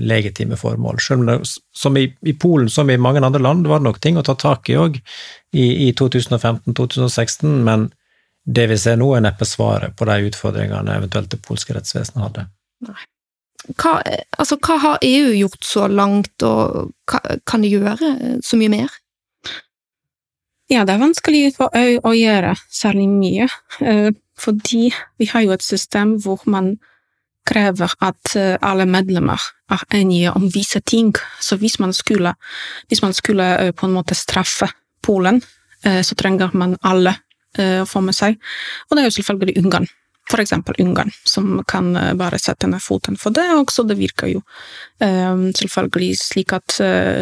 legitime 0.00 0.56
formål. 0.56 1.00
Selv 1.04 1.20
om 1.20 1.28
det, 1.28 1.36
som 1.76 1.96
i, 2.00 2.06
i, 2.24 2.32
Polen 2.32 2.70
som 2.72 2.88
i 2.88 2.96
mange 2.96 3.20
andre 3.20 3.42
land 3.44 3.68
var 3.68 3.82
det 3.82 3.88
nok 3.88 4.00
ting 4.00 4.16
å 4.16 4.24
ta 4.24 4.32
tak 4.38 4.70
i 4.72 4.78
òg 4.80 4.96
i, 4.96 5.66
i 5.88 5.90
2015-2016, 5.92 7.52
men 7.68 7.90
det 8.48 8.64
vi 8.70 8.78
ser 8.80 8.96
nå, 8.96 9.10
er 9.12 9.26
neppe 9.26 9.44
svaret 9.44 9.92
på 9.98 10.08
de 10.08 10.30
utfordringene 10.30 10.96
eventuelt 10.96 11.28
det 11.34 11.42
polske 11.44 11.76
rettsvesenet 11.76 12.24
hadde. 12.24 12.46
Nei. 12.88 13.00
Hva, 13.76 13.98
altså, 14.38 14.56
hva 14.64 14.78
har 14.80 15.04
EU 15.04 15.32
gjort 15.36 15.66
så 15.66 15.84
langt, 15.92 16.32
og 16.46 16.94
hva, 17.10 17.20
kan 17.44 17.60
de 17.60 17.74
gjøre 17.74 18.14
så 18.46 18.56
mye 18.56 18.72
mer? 18.72 18.94
Ja, 20.72 20.86
det 20.88 20.94
er 20.94 21.04
vanskelig 21.04 21.56
for 21.58 21.76
EU 21.76 22.00
å 22.08 22.14
gjøre 22.16 22.54
særlig 22.72 23.08
mye, 23.12 23.48
eh, 23.84 24.14
fordi 24.38 24.86
vi 25.20 25.28
har 25.28 25.44
jo 25.44 25.52
et 25.52 25.64
system 25.66 26.16
hvor 26.24 26.44
man 26.48 26.78
krever 27.48 27.92
at 28.04 28.34
eh, 28.36 28.56
alle 28.62 28.86
medlemmer 28.88 29.40
er 29.72 29.84
enige 29.96 30.32
om 30.36 30.48
visse 30.52 30.80
ting. 30.80 31.14
Så 31.40 31.56
hvis 31.60 31.78
man 31.82 31.92
skulle, 31.96 32.34
hvis 32.88 33.02
man 33.02 33.14
skulle 33.16 33.46
eh, 33.58 33.72
på 33.72 33.86
en 33.88 33.96
måte 33.96 34.16
straffe 34.18 34.70
Polen, 35.02 35.40
så 35.78 36.16
trenger 36.18 36.50
man 36.58 36.72
alle 36.82 37.12
å 37.54 37.84
få 37.86 38.00
med 38.02 38.16
seg. 38.16 38.34
Og 38.90 38.96
det 38.96 39.00
er 39.00 39.06
jo 39.06 39.14
selvfølgelig 39.14 39.60
Ungarn 39.62 39.86
for 40.28 40.42
eksempel 40.42 40.74
Ungarn, 40.82 41.12
som 41.24 41.62
kan 41.70 41.96
eh, 41.96 42.14
bare 42.18 42.40
sette 42.42 42.68
ned 42.68 42.82
foten 42.84 43.16
for 43.16 43.32
det. 43.32 43.46
Og 43.56 43.70
så 43.72 43.86
det 43.88 43.96
virker 44.00 44.32
jo 44.34 44.42
selvfølgelig 44.98 46.18
slik 46.18 46.52
at 46.56 46.74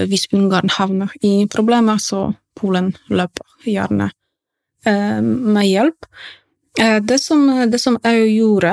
hvis 0.09 0.27
Ungarn 0.35 0.73
havner 0.73 1.13
i 1.21 1.45
problemer, 1.53 2.01
så 2.03 2.31
Polen 2.57 2.95
løper 3.13 3.69
gjerne 3.69 4.09
med 4.87 5.67
hjelp. 5.67 6.09
Det, 6.77 7.19
som, 7.21 7.45
det 7.69 7.81
som 7.83 7.99
EU 8.01 8.25
gjorde, 8.33 8.73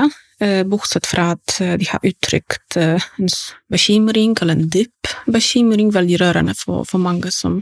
bortsett 0.70 1.08
fra 1.08 1.30
at 1.36 1.56
de 1.80 1.88
har 1.88 2.04
uttrykt 2.04 2.78
en 2.78 3.30
bekymring, 3.72 4.36
eller 4.42 4.58
en 4.58 4.70
dyp 4.74 5.12
bekymring, 5.32 5.92
veldig 5.96 6.20
rørende 6.22 6.56
for, 6.58 6.84
for 6.90 7.02
mange 7.04 7.32
som, 7.32 7.62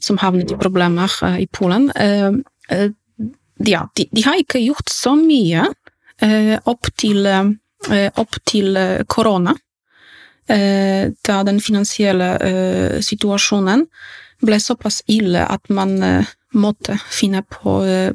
som 0.00 0.20
havnet 0.22 0.54
i 0.54 0.58
problemer 0.60 1.12
i 1.36 1.46
Polen. 1.46 1.90
Ja, 2.68 3.82
de, 3.96 4.08
de, 4.12 4.24
har 4.24 4.40
ikke 4.40 4.62
gjort 4.64 4.92
så 4.92 5.14
mye 5.18 5.66
Eh, 6.22 6.58
opp 6.64 6.88
til, 6.96 7.26
eh, 7.26 8.10
opp 8.16 8.38
til 8.44 8.76
eh, 8.76 9.04
korona, 9.06 9.54
da 10.46 11.36
den 11.42 11.56
finansielle 11.58 12.26
situasjonen 13.02 13.80
ble 14.46 14.58
såpass 14.62 15.00
ille 15.10 15.40
at 15.42 15.66
man 15.74 15.96
måtte 16.54 16.94
finne 17.10 17.40
på, 17.42 17.72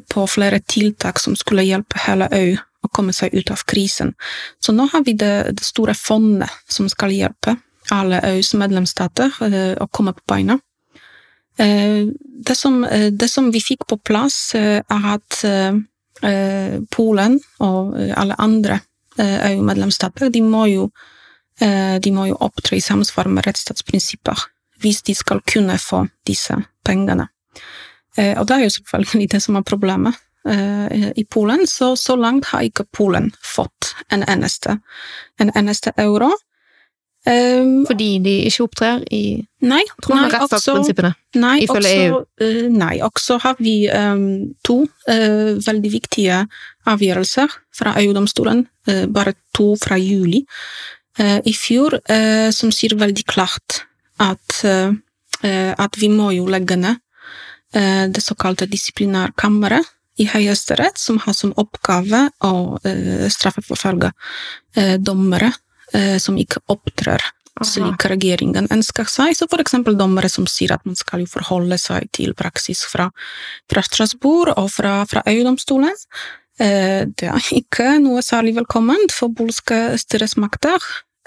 på, 0.08 0.24
flere 0.32 0.62
tiltak 0.64 1.20
som 1.20 1.36
skulle 1.36 1.66
hjelpe 1.68 2.00
hele 2.06 2.30
øy 2.32 2.54
å 2.56 2.62
komme 2.94 3.14
seg 3.16 3.34
ut 3.34 3.50
av 3.50 3.64
krisen. 3.68 4.14
Så 4.60 4.74
nå 4.76 4.88
har 4.92 5.04
vi 5.06 5.16
det, 5.18 5.56
det 5.58 5.66
store 5.66 5.94
fondet 5.98 6.50
som 6.68 6.88
skal 6.92 7.14
hjelpe 7.14 7.56
alle 7.92 8.20
EUs 8.28 8.54
medlemsstater 8.56 9.34
å 9.82 9.88
komme 9.90 10.14
på 10.14 10.22
beina. 10.30 10.54
Det 11.58 12.54
som, 12.56 12.78
det 12.86 13.28
som 13.28 13.50
vi 13.52 13.60
fikk 13.60 13.84
på 13.90 13.98
plass, 14.06 14.54
er 14.54 15.08
at 15.12 15.42
Eh, 16.22 16.78
Polen 16.90 17.40
og 17.58 17.96
eh, 17.98 18.12
alle 18.14 18.36
andre 18.38 18.78
eh, 19.18 19.50
EU-medlemsstater, 19.52 20.30
de 20.30 20.40
de 22.02 22.10
må 22.10 22.24
jo 22.26 22.36
opptre 22.40 22.76
i 22.76 22.82
samsvar 22.82 23.28
med 23.30 23.44
rettsstatsprinsipper 23.46 24.40
hvis 24.82 25.02
de 25.06 25.14
skal 25.14 25.42
kunne 25.46 25.76
få 25.78 26.00
disse 26.26 26.56
pengene. 26.82 27.28
Og 28.16 28.48
det 28.48 28.56
er 28.56 28.62
jo 28.64 28.70
selvfølgelig 28.72 29.28
det 29.30 29.42
som 29.44 29.56
er 29.56 29.62
problemet 29.62 30.16
i 30.42 31.22
Polen, 31.30 31.66
så 31.70 31.92
så 31.96 32.16
langt 32.18 32.48
har 32.50 32.64
ikke 32.66 32.82
Polen 32.90 33.28
fått 33.38 33.92
en 34.10 34.24
eneste, 34.26 34.78
en 35.38 35.52
eneste 35.54 35.92
euro. 36.02 36.32
Um, 37.22 37.84
Fordi 37.86 38.16
de 38.18 38.32
ikke 38.48 38.64
opptrer 38.64 39.02
i 39.14 39.44
nei, 39.62 39.82
tråd 40.02 40.24
med 40.24 40.32
rettsstatsprinsippene? 40.34 41.12
Nei, 41.38 41.52
ifølge 41.62 41.92
EU? 42.08 42.16
Uh, 42.18 42.46
eh, 42.48 42.64
nei, 42.74 42.96
også 43.06 43.36
har 43.44 43.60
vi 43.62 43.76
um, 43.94 44.24
to 44.66 44.80
uh, 45.06 45.52
veldig 45.62 45.92
viktige 45.92 46.40
avgjørelser 46.90 47.54
fra 47.78 47.94
EU-domstolen, 48.02 48.64
uh, 48.90 49.04
bare 49.06 49.36
to 49.54 49.72
fra 49.78 50.00
juli 50.00 50.42
i 51.20 51.52
fjor, 51.52 51.92
som 52.56 52.70
sier 52.72 52.94
veldig 52.96 53.24
klart 53.28 53.82
at, 54.24 54.54
at 55.44 55.98
vi 56.00 56.08
må 56.08 56.30
jo 56.32 56.46
legge 56.48 56.78
ned 56.80 56.96
det 58.16 58.22
såkalte 58.24 58.64
disiplinærkammeret 58.64 59.90
i 60.20 60.26
Høyesterett, 60.28 61.00
som 61.00 61.20
har 61.24 61.36
som 61.36 61.54
oppgave 61.56 62.26
å 62.44 62.54
straffeforfølge 63.32 64.10
dommere 65.00 65.48
uh, 65.94 66.18
som 66.20 66.36
ikke 66.40 66.60
opptrer 66.72 67.24
slik 67.62 68.06
regjeringen 68.08 68.66
ønsker 68.72 69.08
seg. 69.10 69.34
Så 69.36 69.46
for 69.50 69.62
eksempel 69.62 69.96
dommere 69.98 70.30
som 70.32 70.48
sier 70.50 70.72
at 70.74 70.86
man 70.88 70.96
skal 70.98 71.26
forholde 71.30 71.78
seg 71.78 72.08
til 72.16 72.32
praksis 72.38 72.80
fra, 72.88 73.10
fra 73.70 73.84
Strasbourg 73.84 74.54
og 74.56 74.70
fra, 74.72 75.02
fra 75.08 75.22
EU-domstolen. 75.30 75.92
Eh, 76.58 77.04
det 77.12 77.28
er 77.28 77.48
ikke 77.54 77.98
noe 78.02 78.24
særlig 78.24 78.56
velkomment 78.56 79.14
for 79.14 79.34
polske 79.36 79.92
styresmakter. 80.00 80.80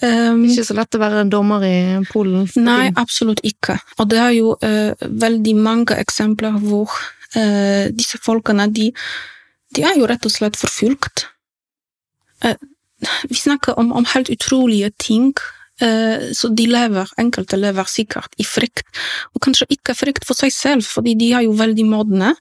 Um, 0.03 0.41
ikke 0.43 0.65
så 0.67 0.75
lett 0.75 0.97
å 0.97 0.99
være 0.99 1.21
dommer 1.31 1.63
i 1.63 1.77
Polen? 2.09 2.49
Nei, 2.59 2.89
absolutt 2.99 3.39
ikke. 3.47 3.77
Og 4.01 4.09
det 4.11 4.17
er 4.19 4.33
jo 4.35 4.57
uh, 4.59 5.05
veldig 5.23 5.53
mange 5.55 5.95
eksempler 6.01 6.57
hvor 6.65 6.91
uh, 7.35 7.87
disse 7.95 8.21
folkene, 8.21 8.69
de, 8.71 8.91
de, 9.75 9.83
er 9.83 9.97
jo 9.99 10.07
rett 10.09 10.25
og 10.25 10.33
slett 10.33 10.59
forfulgt. 10.59 11.27
Uh, 12.45 12.55
vi 13.29 13.35
snakker 13.35 13.79
om, 13.79 13.91
om 13.95 14.07
helt 14.13 14.29
utrolige 14.29 14.91
ting. 15.01 15.33
Eh, 15.81 16.31
så 16.31 16.47
de 16.55 16.67
lever, 16.71 17.09
enkelte 17.19 17.57
lever 17.59 17.89
sikkert 17.91 18.35
i 18.39 18.45
frykt, 18.47 18.87
og 19.35 19.43
kanskje 19.43 19.67
ikke 19.75 19.95
frykt 19.97 20.27
for 20.27 20.37
seg 20.39 20.53
selv, 20.55 20.87
fordi 20.87 21.17
de 21.19 21.33
er 21.35 21.43
jo 21.43 21.57
veldig 21.59 21.85
modne, 21.89 22.31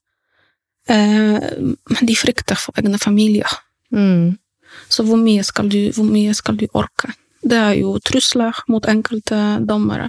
eh, 0.87 1.49
men 1.59 2.07
de 2.07 2.17
frykter 2.17 2.59
for 2.61 2.79
egne 2.79 3.01
familier. 3.03 3.51
Mm. 3.91 4.37
Så 4.89 5.03
hvor 5.07 5.19
mye, 5.19 5.43
skal 5.43 5.71
du, 5.71 5.91
hvor 5.97 6.07
mye 6.07 6.35
skal 6.35 6.59
du 6.61 6.69
orke? 6.75 7.11
Det 7.45 7.59
er 7.59 7.75
jo 7.77 7.99
trusler 8.01 8.57
mot 8.73 8.87
enkelte 8.89 9.39
dommere. 9.69 10.09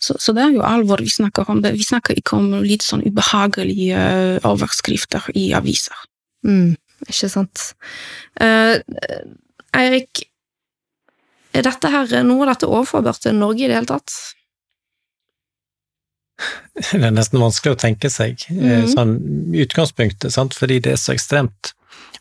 Så, 0.00 0.16
så, 0.16 0.32
det 0.36 0.46
er 0.46 0.54
jo 0.56 0.64
alvor 0.64 1.02
vi 1.04 1.12
snakker 1.12 1.50
om. 1.52 1.60
det. 1.64 1.74
Vi 1.76 1.84
snakker 1.84 2.16
ikke 2.16 2.38
om 2.38 2.54
litt 2.64 2.86
sånn 2.86 3.04
ubehagelige 3.04 4.00
overskrifter 4.48 5.28
i 5.36 5.50
aviser. 5.56 5.98
Mm, 6.46 6.74
ikke 7.06 7.28
sant. 7.28 7.70
Uh, 8.40 8.80
Eirik, 9.76 10.24
er 11.52 11.66
dette 11.66 11.90
her 11.92 12.12
noe 12.24 12.46
av 12.46 12.54
dette 12.54 12.70
overførbart 12.70 13.26
til 13.26 13.36
Norge 13.36 13.66
i 13.66 13.68
det 13.68 13.76
hele 13.76 13.90
tatt? 13.90 14.14
Det 16.80 16.96
er 16.96 17.12
nesten 17.12 17.42
vanskelig 17.42 17.74
å 17.74 17.80
tenke 17.82 18.08
seg, 18.08 18.40
mm. 18.48 18.88
sånn 18.94 19.12
utgangspunktet, 19.60 20.32
sant? 20.32 20.56
fordi 20.56 20.78
det 20.86 20.94
er 20.94 21.00
så 21.00 21.12
ekstremt. 21.12 21.74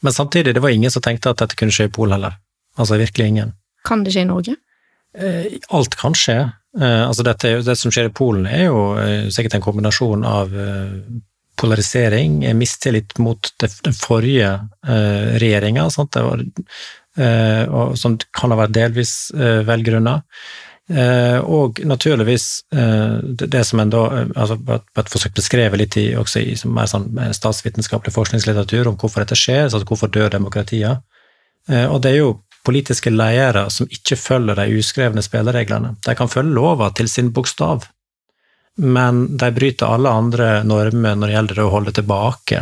Men 0.03 0.15
samtidig, 0.15 0.57
det 0.57 0.63
var 0.63 0.73
ingen 0.75 0.91
som 0.91 1.03
tenkte 1.05 1.31
at 1.31 1.39
dette 1.39 1.55
kunne 1.59 1.71
skje 1.75 1.87
i 1.87 1.93
Polen 1.93 2.17
heller. 2.17 2.35
Altså 2.79 2.99
virkelig 2.99 3.27
ingen. 3.31 3.53
Kan 3.89 4.05
det 4.05 4.13
skje 4.15 4.27
i 4.27 4.29
Norge? 4.29 4.55
Eh, 5.17 5.57
alt 5.75 5.97
kan 5.99 6.17
skje. 6.17 6.39
Altså 6.79 7.23
dette, 7.25 7.55
det 7.65 7.73
som 7.79 7.89
skjer 7.89 8.11
i 8.11 8.13
Polen, 8.13 8.45
er 8.45 8.67
jo 8.67 8.81
sikkert 9.33 9.55
en 9.57 9.63
kombinasjon 9.65 10.21
av 10.29 10.51
polarisering, 11.57 12.43
mistillit 12.55 13.17
mot 13.17 13.49
den 13.57 13.95
forrige 13.97 14.51
regjeringa. 15.41 15.87
Eh, 17.19 17.93
som 17.99 18.17
kan 18.31 18.53
ha 18.53 18.57
vært 18.61 18.75
delvis 18.77 19.13
eh, 19.35 19.61
velgrunna. 19.67 20.19
Eh, 20.89 21.37
og 21.45 21.81
naturligvis 21.85 22.45
det 22.71 23.61
som 23.67 23.81
en 23.81 23.91
da 23.93 24.03
altså 24.33 24.55
forsøkt 24.57 25.11
forsøk 25.13 25.35
beskrevet 25.37 25.81
litt 25.81 25.97
i, 26.01 26.05
også 26.17 26.41
i 26.41 26.55
mer 26.65 26.89
sånn 26.89 27.11
statsvitenskapelig 27.35 28.13
forskningslitteratur 28.15 28.89
om 28.89 28.97
hvorfor 28.97 29.21
dette 29.21 29.37
skjer, 29.37 29.67
altså 29.67 29.83
hvorfor 29.83 30.09
dør 30.13 30.31
demokratier. 30.33 31.01
Og 31.69 31.99
det 32.01 32.13
er 32.15 32.17
jo 32.23 32.31
politiske 32.69 33.11
ledere 33.11 33.65
som 33.73 33.89
ikke 33.89 34.17
følger 34.19 34.61
de 34.61 34.79
uskrevne 34.79 35.25
spillereglene. 35.25 35.95
De 36.05 36.15
kan 36.15 36.31
følge 36.31 36.55
lova 36.55 36.91
til 36.95 37.09
sin 37.11 37.33
bokstav, 37.35 37.89
men 38.79 39.25
de 39.41 39.49
bryter 39.51 39.89
alle 39.89 40.13
andre 40.21 40.51
normer 40.63 41.17
når 41.17 41.27
det 41.27 41.35
gjelder 41.35 41.63
å 41.65 41.73
holde 41.73 41.95
tilbake 41.97 42.61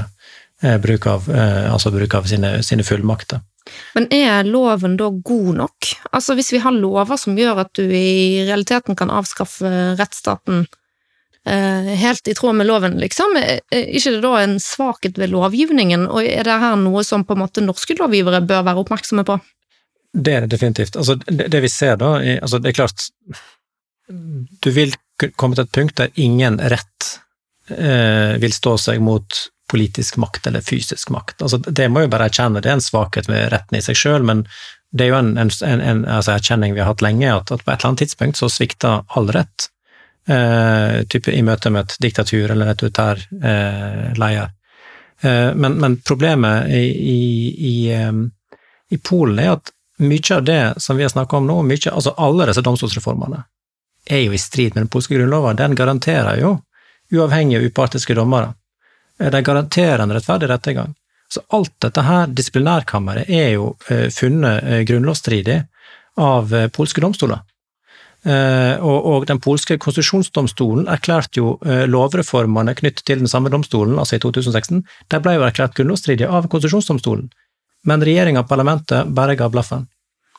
bruk 0.82 1.06
av, 1.06 1.28
altså 1.30 1.92
bruk 1.94 2.16
av 2.18 2.26
sine, 2.26 2.56
sine 2.66 2.82
fullmakter. 2.88 3.44
Men 3.96 4.08
er 4.14 4.48
loven 4.48 4.98
da 5.00 5.10
god 5.12 5.50
nok? 5.62 5.92
Altså 6.12 6.36
hvis 6.38 6.52
vi 6.56 6.62
har 6.64 6.76
lover 6.76 7.20
som 7.20 7.38
gjør 7.38 7.64
at 7.66 7.74
du 7.78 7.86
i 7.86 8.44
realiteten 8.48 8.98
kan 8.98 9.12
avskaffe 9.14 9.72
rettsstaten 10.00 10.66
eh, 11.48 11.92
helt 12.02 12.28
i 12.28 12.36
tråd 12.38 12.60
med 12.60 12.70
loven, 12.70 12.98
liksom, 13.02 13.38
er 13.40 13.62
ikke 13.72 14.18
det 14.18 14.24
da 14.26 14.34
en 14.42 14.58
svakhet 14.64 15.20
ved 15.20 15.34
lovgivningen, 15.34 16.08
og 16.08 16.24
er 16.24 16.48
det 16.48 16.60
her 16.64 16.80
noe 16.80 17.04
som 17.08 17.26
på 17.28 17.38
en 17.38 17.44
måte 17.46 17.66
norske 17.66 17.98
lovgivere 18.00 18.44
bør 18.48 18.66
være 18.70 18.86
oppmerksomme 18.86 19.28
på? 19.28 19.40
Det 20.18 20.34
er 20.34 20.46
det 20.46 20.54
definitivt. 20.56 20.98
Altså, 20.98 21.16
det, 21.28 21.50
det 21.54 21.62
vi 21.62 21.70
ser 21.70 22.00
da, 22.02 22.16
er, 22.22 22.40
altså 22.42 22.60
det 22.64 22.72
er 22.72 22.80
klart 22.80 23.06
Du 24.08 24.70
vil 24.72 24.96
komme 25.36 25.58
til 25.58 25.66
et 25.66 25.76
punkt 25.76 25.98
der 26.00 26.14
ingen 26.16 26.58
rett 26.72 27.12
eh, 27.70 28.38
vil 28.42 28.54
stå 28.56 28.78
seg 28.82 29.02
mot 29.04 29.40
politisk 29.68 30.18
makt 30.18 30.48
eller 30.48 30.64
fysisk 30.64 31.10
makt. 31.12 31.42
Altså, 31.42 31.58
det 31.58 31.90
må 31.92 32.06
jo 32.06 32.12
bare 32.12 32.30
erkjenne, 32.30 32.62
det 32.64 32.72
er 32.72 32.78
en 32.78 32.84
svakhet 32.84 33.28
ved 33.28 33.50
retten 33.52 33.78
i 33.78 33.84
seg 33.84 33.98
sjøl, 34.00 34.24
men 34.24 34.46
det 34.96 35.06
er 35.06 35.12
jo 35.12 35.18
en, 35.20 35.34
en, 35.38 35.52
en, 35.68 35.82
en 35.84 36.06
altså 36.08 36.38
erkjenning 36.38 36.76
vi 36.76 36.80
har 36.84 36.94
hatt 36.94 37.04
lenge, 37.04 37.28
at, 37.34 37.52
at, 37.52 37.66
på 37.66 37.72
et 37.72 37.76
eller 37.76 37.90
annet 37.90 38.04
tidspunkt 38.06 38.40
så 38.40 38.50
svikter 38.52 39.04
all 39.20 39.28
rett. 39.36 39.68
Eh, 40.28 41.04
type 41.12 41.32
i 41.32 41.44
møte 41.44 41.72
med 41.72 41.86
et 41.86 41.98
diktatur 42.04 42.52
eller 42.52 42.72
et 42.72 42.76
autoritær 42.76 43.20
eh, 43.20 44.08
leder. 44.20 44.54
Eh, 45.22 45.52
men, 45.56 45.78
men, 45.82 46.00
problemet 46.08 46.72
i, 46.72 46.84
i, 47.14 47.20
i, 47.72 47.76
eh, 47.96 48.12
i, 48.92 49.00
Polen 49.04 49.40
er 49.44 49.54
at 49.56 49.72
mye 49.98 50.36
av 50.36 50.44
det 50.44 50.74
som 50.84 50.98
vi 50.98 51.04
har 51.04 51.10
snakka 51.10 51.38
om 51.38 51.48
nå, 51.48 51.62
mye, 51.66 51.92
altså 51.92 52.14
alle 52.18 52.48
disse 52.50 52.64
domstolsreformene, 52.66 53.44
er 54.08 54.24
jo 54.24 54.34
i 54.34 54.40
strid 54.40 54.76
med 54.76 54.86
den 54.86 54.92
polske 54.94 55.18
grunnloven. 55.18 55.58
Den 55.60 55.76
garanterer 55.76 56.40
jo 56.42 56.58
uavhengige 57.14 57.62
og 57.62 57.72
upartiske 57.72 58.16
dommere. 58.16 58.54
Eh, 59.20 59.32
de 59.32 59.42
garanterer 59.42 60.04
en 60.04 60.14
rettferdig 60.14 60.50
rettergang. 60.50 60.96
Så 61.30 61.42
alt 61.52 61.74
dette 61.84 62.02
her, 62.02 62.28
disiplinærkammeret, 62.32 63.30
er 63.30 63.50
jo 63.58 63.74
eh, 63.90 64.08
funnet 64.14 64.64
eh, 64.64 64.82
grunnlovsstridig 64.88 65.62
av 66.18 66.54
polske 66.74 67.02
domstoler. 67.04 67.44
Og, 68.28 69.28
den 69.30 69.38
polske 69.40 69.76
konstitusjonsdomstolen 69.78 70.88
erklærte 70.90 71.38
jo 71.38 71.52
lovreformene 71.88 72.74
knyttet 72.76 73.06
til 73.06 73.22
den 73.22 73.30
samme 73.30 73.52
domstolen, 73.54 74.00
altså 74.02 74.18
i 74.18 74.24
2016, 74.24 74.82
de 75.14 75.20
ble 75.22 75.36
jo 75.36 75.46
erklært 75.46 75.78
grunnlovsstridige 75.78 76.28
av 76.28 76.50
konstitusjonsdomstolen. 76.50 77.30
Men 77.88 78.04
regjeringa 78.04 78.44
og 78.44 78.50
parlamentet 78.50 79.14
bare 79.16 79.38
ga 79.40 79.48
blaffen. 79.52 79.88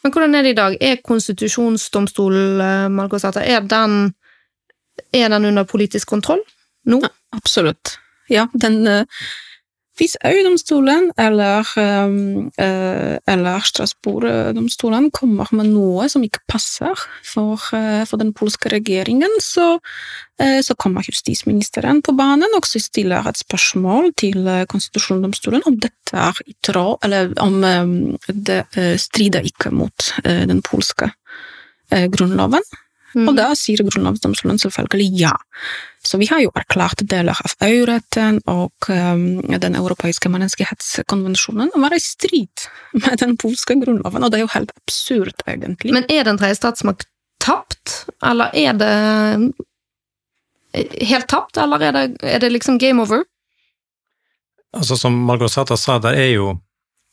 Men 0.05 0.15
hvordan 0.15 0.37
er 0.39 0.47
det 0.47 0.55
i 0.55 0.59
dag? 0.59 0.77
Er 0.81 1.01
konstitusjonsdomstolen, 1.05 2.63
Malgosata, 2.95 3.43
er 3.43 3.65
den, 3.67 4.13
er 5.13 5.33
den 5.33 5.49
under 5.51 5.67
politisk 5.69 6.09
kontroll 6.13 6.45
nå? 6.89 7.01
Ja, 7.03 7.11
absolutt. 7.35 7.97
Ja, 8.31 8.47
den 8.53 8.85
hvis 9.99 10.15
EU-domstolen 10.27 11.11
eller, 11.19 11.67
ehm, 11.77 12.51
eh, 12.57 13.19
eller 13.27 13.65
Strasbourg-domstolen 13.67 15.11
kommer 15.11 15.51
med 15.53 15.73
noe 15.73 16.09
som 16.09 16.23
ikke 16.23 16.45
passer 16.49 16.95
for, 17.27 17.59
eh, 17.75 18.05
for 18.05 18.17
den 18.19 18.33
polske 18.33 18.71
regjeringen, 18.71 19.41
så, 19.41 19.81
eh, 20.39 20.61
så, 20.63 20.77
kommer 20.79 21.03
justisministeren 21.03 22.03
på 22.03 22.17
banen 22.17 22.55
og 22.55 22.65
stiller 22.65 23.27
et 23.27 23.37
spørsmål 23.37 24.15
til 24.15 24.67
konstitusjonsdomstolen 24.69 25.63
om 25.67 25.77
dette 25.77 26.15
er 26.15 26.35
i 26.47 26.55
tråd, 26.63 26.99
eller 27.03 27.33
om 27.41 28.17
det 28.29 28.65
strider 29.01 29.43
ikke 29.43 29.73
mot 29.73 30.13
den 30.23 30.63
polske 30.63 31.11
grunnloven. 31.91 32.63
Mm. 33.17 33.29
Og 33.29 33.37
da 33.37 33.55
sier 33.57 33.83
grunnlovsdomstolen 33.83 34.61
selvfølgelig 34.61 35.09
ja. 35.19 35.33
Så 36.09 36.17
vi 36.21 36.29
har 36.31 36.41
jo 36.41 36.53
erklært 36.57 37.03
deler 37.11 37.37
av 37.37 37.53
EU-retten 37.67 38.41
og 38.49 38.89
um, 38.89 39.25
den 39.61 39.77
europeiske 39.77 40.31
menneskerettskonvensjonen 40.33 41.75
være 41.77 41.99
i 42.01 42.05
strid 42.05 42.69
med 42.97 43.21
den 43.21 43.37
polske 43.41 43.77
grunnloven, 43.77 44.25
og 44.25 44.33
det 44.33 44.41
er 44.41 44.47
jo 44.47 44.55
helt 44.55 44.73
absurd, 44.81 45.37
egentlig. 45.45 45.93
Men 45.93 46.09
er 46.09 46.25
den 46.25 46.41
tredje 46.41 46.57
statsmakt 46.63 47.11
tapt, 47.45 48.07
eller 48.25 48.55
er 48.57 48.79
det 48.81 48.95
helt 51.11 51.29
tapt, 51.29 51.61
eller 51.61 51.85
er 51.91 51.93
det, 51.97 52.07
er 52.23 52.41
det 52.41 52.53
liksom 52.55 52.81
game 52.81 53.05
over? 53.05 53.27
Altså, 54.77 54.97
som 55.01 55.13
Margot 55.29 55.53
Sata 55.53 55.77
sa, 55.77 55.99
det 56.03 56.15
er 56.17 56.33
jo 56.35 56.55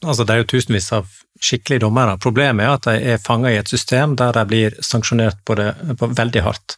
altså 0.04 0.26
det 0.26 0.34
er 0.34 0.42
jo 0.42 0.50
tusenvis 0.52 0.92
av 0.96 1.08
skikkelige 1.42 1.84
dommere. 1.86 2.18
Problemet 2.22 2.66
er 2.66 2.74
at 2.74 2.88
de 2.88 3.14
er 3.14 3.22
fanga 3.22 3.52
i 3.52 3.60
et 3.60 3.72
system 3.72 4.16
der 4.20 4.36
de 4.36 4.44
blir 4.50 4.76
sanksjonert 4.84 5.42
på 5.48 5.58
det 5.60 5.72
på 6.00 6.10
veldig 6.16 6.44
hardt. 6.46 6.78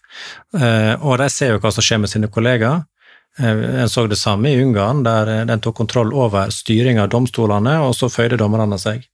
Eh, 0.57 0.93
og 0.99 1.17
de 1.21 1.29
ser 1.33 1.55
jo 1.55 1.61
hva 1.63 1.71
som 1.73 1.85
skjer 1.85 2.01
med 2.03 2.11
sine 2.11 2.29
kollegaer. 2.33 2.85
Eh, 3.39 3.63
en 3.83 3.89
så 3.89 4.07
det 4.07 4.19
samme 4.19 4.51
i 4.51 4.63
Ungarn, 4.63 5.03
der 5.05 5.45
den 5.49 5.61
tok 5.61 5.77
kontroll 5.81 6.13
over 6.13 6.51
styring 6.53 6.99
av 7.01 7.11
domstolene, 7.13 7.79
og 7.85 7.95
så 7.95 8.09
føyde 8.09 8.39
dommerne 8.41 8.79
seg. 8.81 9.05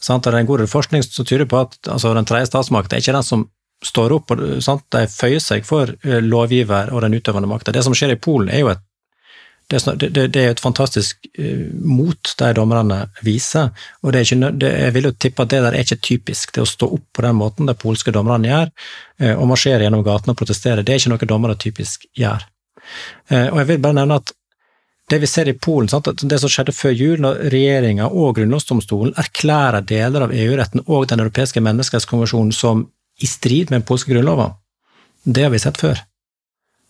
Sant? 0.00 0.24
Det 0.24 0.34
er 0.34 0.42
en 0.42 0.50
god 0.50 0.66
forskning 0.68 1.04
som 1.06 1.26
tyder 1.26 1.46
på 1.46 1.62
at 1.62 1.78
altså, 1.88 2.14
den 2.16 2.28
tredje 2.28 2.50
statsmakten 2.50 2.96
er 2.96 3.04
ikke 3.04 3.18
den 3.18 3.26
som 3.26 3.48
står 3.84 4.12
opp, 4.18 4.34
og 4.34 4.42
de 4.92 5.06
føyer 5.08 5.40
seg 5.40 5.64
for 5.68 5.94
eh, 6.04 6.20
lovgiver 6.24 6.92
og 6.92 7.04
den 7.06 7.16
utøvende 7.16 7.48
makta. 7.48 7.72
Det 7.72 7.84
som 7.86 7.96
skjer 7.96 8.16
i 8.16 8.20
Polen, 8.20 8.50
er 8.52 8.64
jo 8.64 8.72
et 8.74 8.82
det, 9.70 10.08
det, 10.10 10.26
det, 10.34 10.42
er 10.42 10.54
et 10.54 10.62
fantastisk 10.62 11.28
uh, 11.38 11.66
mot 11.86 12.32
de 12.38 12.48
dommerne 12.56 12.98
viser. 13.26 13.70
og 14.02 14.12
det 14.12 14.20
er 14.20 14.26
ikke, 14.26 14.50
det, 14.58 14.72
Jeg 14.84 14.94
vil 14.96 15.08
jo 15.08 15.12
tippe 15.12 15.42
at 15.46 15.52
det 15.52 15.62
der 15.62 15.76
er 15.76 15.84
ikke 15.84 16.00
typisk, 16.02 16.54
det 16.54 16.64
å 16.64 16.68
stå 16.68 16.90
opp 16.96 17.06
på 17.14 17.24
den 17.26 17.38
måten 17.38 17.70
de 17.70 17.76
polske 17.78 18.12
dommerne 18.14 18.50
gjør, 18.50 18.74
uh, 19.22 19.34
og 19.36 19.46
marsjere 19.52 19.86
gjennom 19.86 20.04
gatene 20.06 20.34
og 20.34 20.42
protestere. 20.42 20.82
Det 20.82 20.94
er 20.94 21.02
ikke 21.02 21.14
noe 21.14 21.30
dommere 21.32 21.58
typisk 21.60 22.06
gjør. 22.18 22.44
Uh, 23.30 23.48
og 23.52 23.62
jeg 23.62 23.70
vil 23.72 23.82
bare 23.86 24.00
nevne 24.02 24.20
at 24.20 24.34
det 25.10 25.18
vi 25.18 25.26
ser 25.26 25.48
i 25.50 25.56
Polen, 25.58 25.88
sant, 25.90 26.06
det 26.06 26.38
som 26.38 26.50
skjedde 26.50 26.74
før 26.76 26.92
jul, 26.94 27.16
når 27.22 27.40
regjeringa 27.50 28.06
og 28.14 28.36
grunnlovsdomstolen 28.36 29.16
erklærer 29.18 29.82
deler 29.82 30.26
av 30.26 30.34
EU-retten 30.34 30.84
og 30.86 31.08
Den 31.10 31.24
europeiske 31.24 31.62
menneskerettskonvensjonen 31.66 32.52
som 32.54 32.84
i 33.18 33.26
strid 33.26 33.72
med 33.72 33.80
den 33.80 33.88
polske 33.88 34.12
grunnloven, 34.12 34.54
det 35.24 35.48
har 35.48 35.50
vi 35.50 35.58
sett 35.58 35.80
før. 35.82 35.98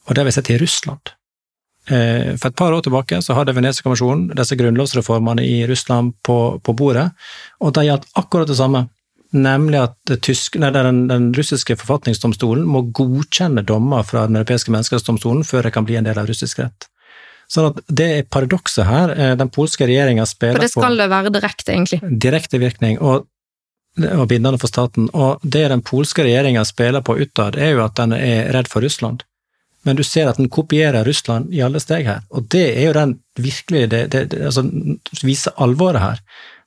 Og 0.06 0.14
det 0.14 0.20
har 0.20 0.28
vi 0.28 0.36
sett 0.36 0.52
i 0.52 0.58
Russland. 0.60 1.14
Eh, 1.88 2.36
for 2.36 2.50
et 2.50 2.56
par 2.56 2.74
år 2.76 2.84
tilbake 2.84 3.18
så 3.24 3.34
hadde 3.38 3.54
Venezia-kommisjonen 3.56 4.34
disse 4.36 4.56
grunnlovsreformene 4.58 5.44
i 5.46 5.62
Russland 5.66 6.12
på, 6.26 6.60
på, 6.62 6.74
bordet, 6.76 7.08
og 7.60 7.72
det 7.74 7.86
gjaldt 7.88 8.08
akkurat 8.20 8.50
det 8.50 8.58
samme. 8.58 8.84
Nemlig 9.30 9.78
at 9.78 10.12
tysk, 10.26 10.58
nei, 10.58 10.72
den, 10.74 11.04
den, 11.08 11.28
russiske 11.38 11.76
forfatningsdomstolen 11.78 12.64
må 12.66 12.82
godkjenne 12.98 13.62
dommer 13.62 14.02
fra 14.02 14.24
Den 14.26 14.40
europeiske 14.40 14.72
menneskerettsdomstolen 14.74 15.44
før 15.46 15.68
det 15.68 15.74
kan 15.76 15.86
bli 15.86 16.00
en 16.00 16.08
del 16.08 16.18
av 16.18 16.26
russisk 16.26 16.58
rett. 16.58 16.88
Sånn 17.50 17.68
at 17.70 17.78
Det 17.86 18.08
er 18.16 18.26
paradokset 18.26 18.86
her. 18.86 19.14
Eh, 19.14 19.34
den 19.38 19.50
polske 19.54 19.86
regjeringa 19.86 20.26
spiller 20.26 20.58
på 20.58 20.60
For 20.60 20.66
det 20.66 20.74
skal 20.74 20.98
det 20.98 21.08
være 21.14 21.34
direkte, 21.38 21.72
egentlig? 21.72 22.00
Direkte 22.26 22.60
virkning, 22.62 22.98
og, 22.98 23.26
og 24.02 24.26
bindende 24.30 24.60
for 24.60 24.70
staten. 24.70 25.08
Og 25.14 25.42
det 25.42 25.68
den 25.72 25.82
polske 25.86 26.26
regjeringa 26.26 26.66
spiller 26.66 27.06
på 27.06 27.18
utad, 27.22 27.58
er 27.58 27.76
jo 27.76 27.86
at 27.86 27.96
den 28.02 28.18
er 28.18 28.50
redd 28.54 28.70
for 28.70 28.84
Russland 28.84 29.24
men 29.82 29.96
du 29.96 30.02
ser 30.04 30.28
at 30.28 30.36
den 30.36 30.50
kopierer 30.52 31.04
Russland 31.04 31.54
i 31.54 31.62
alle 31.64 31.80
steg 31.80 32.04
her. 32.08 32.24
Og 32.36 32.48
det 32.52 32.66
er 32.74 32.90
jo 32.90 32.96
den 32.96 33.14
virkelig 33.40 33.86
det, 33.92 34.02
det, 34.12 34.24
det 34.34 34.42
altså, 34.50 34.66
viser 35.24 35.56
alvoret 35.56 36.02
her. 36.02 36.20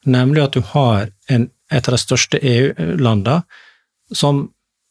Nemlig 0.10 0.44
at 0.44 0.58
du 0.58 0.64
har 0.74 1.12
en, 1.30 1.48
et 1.72 1.88
av 1.88 1.94
de 1.96 2.02
største 2.02 2.42
EU-landene 2.42 3.44
som 4.14 4.48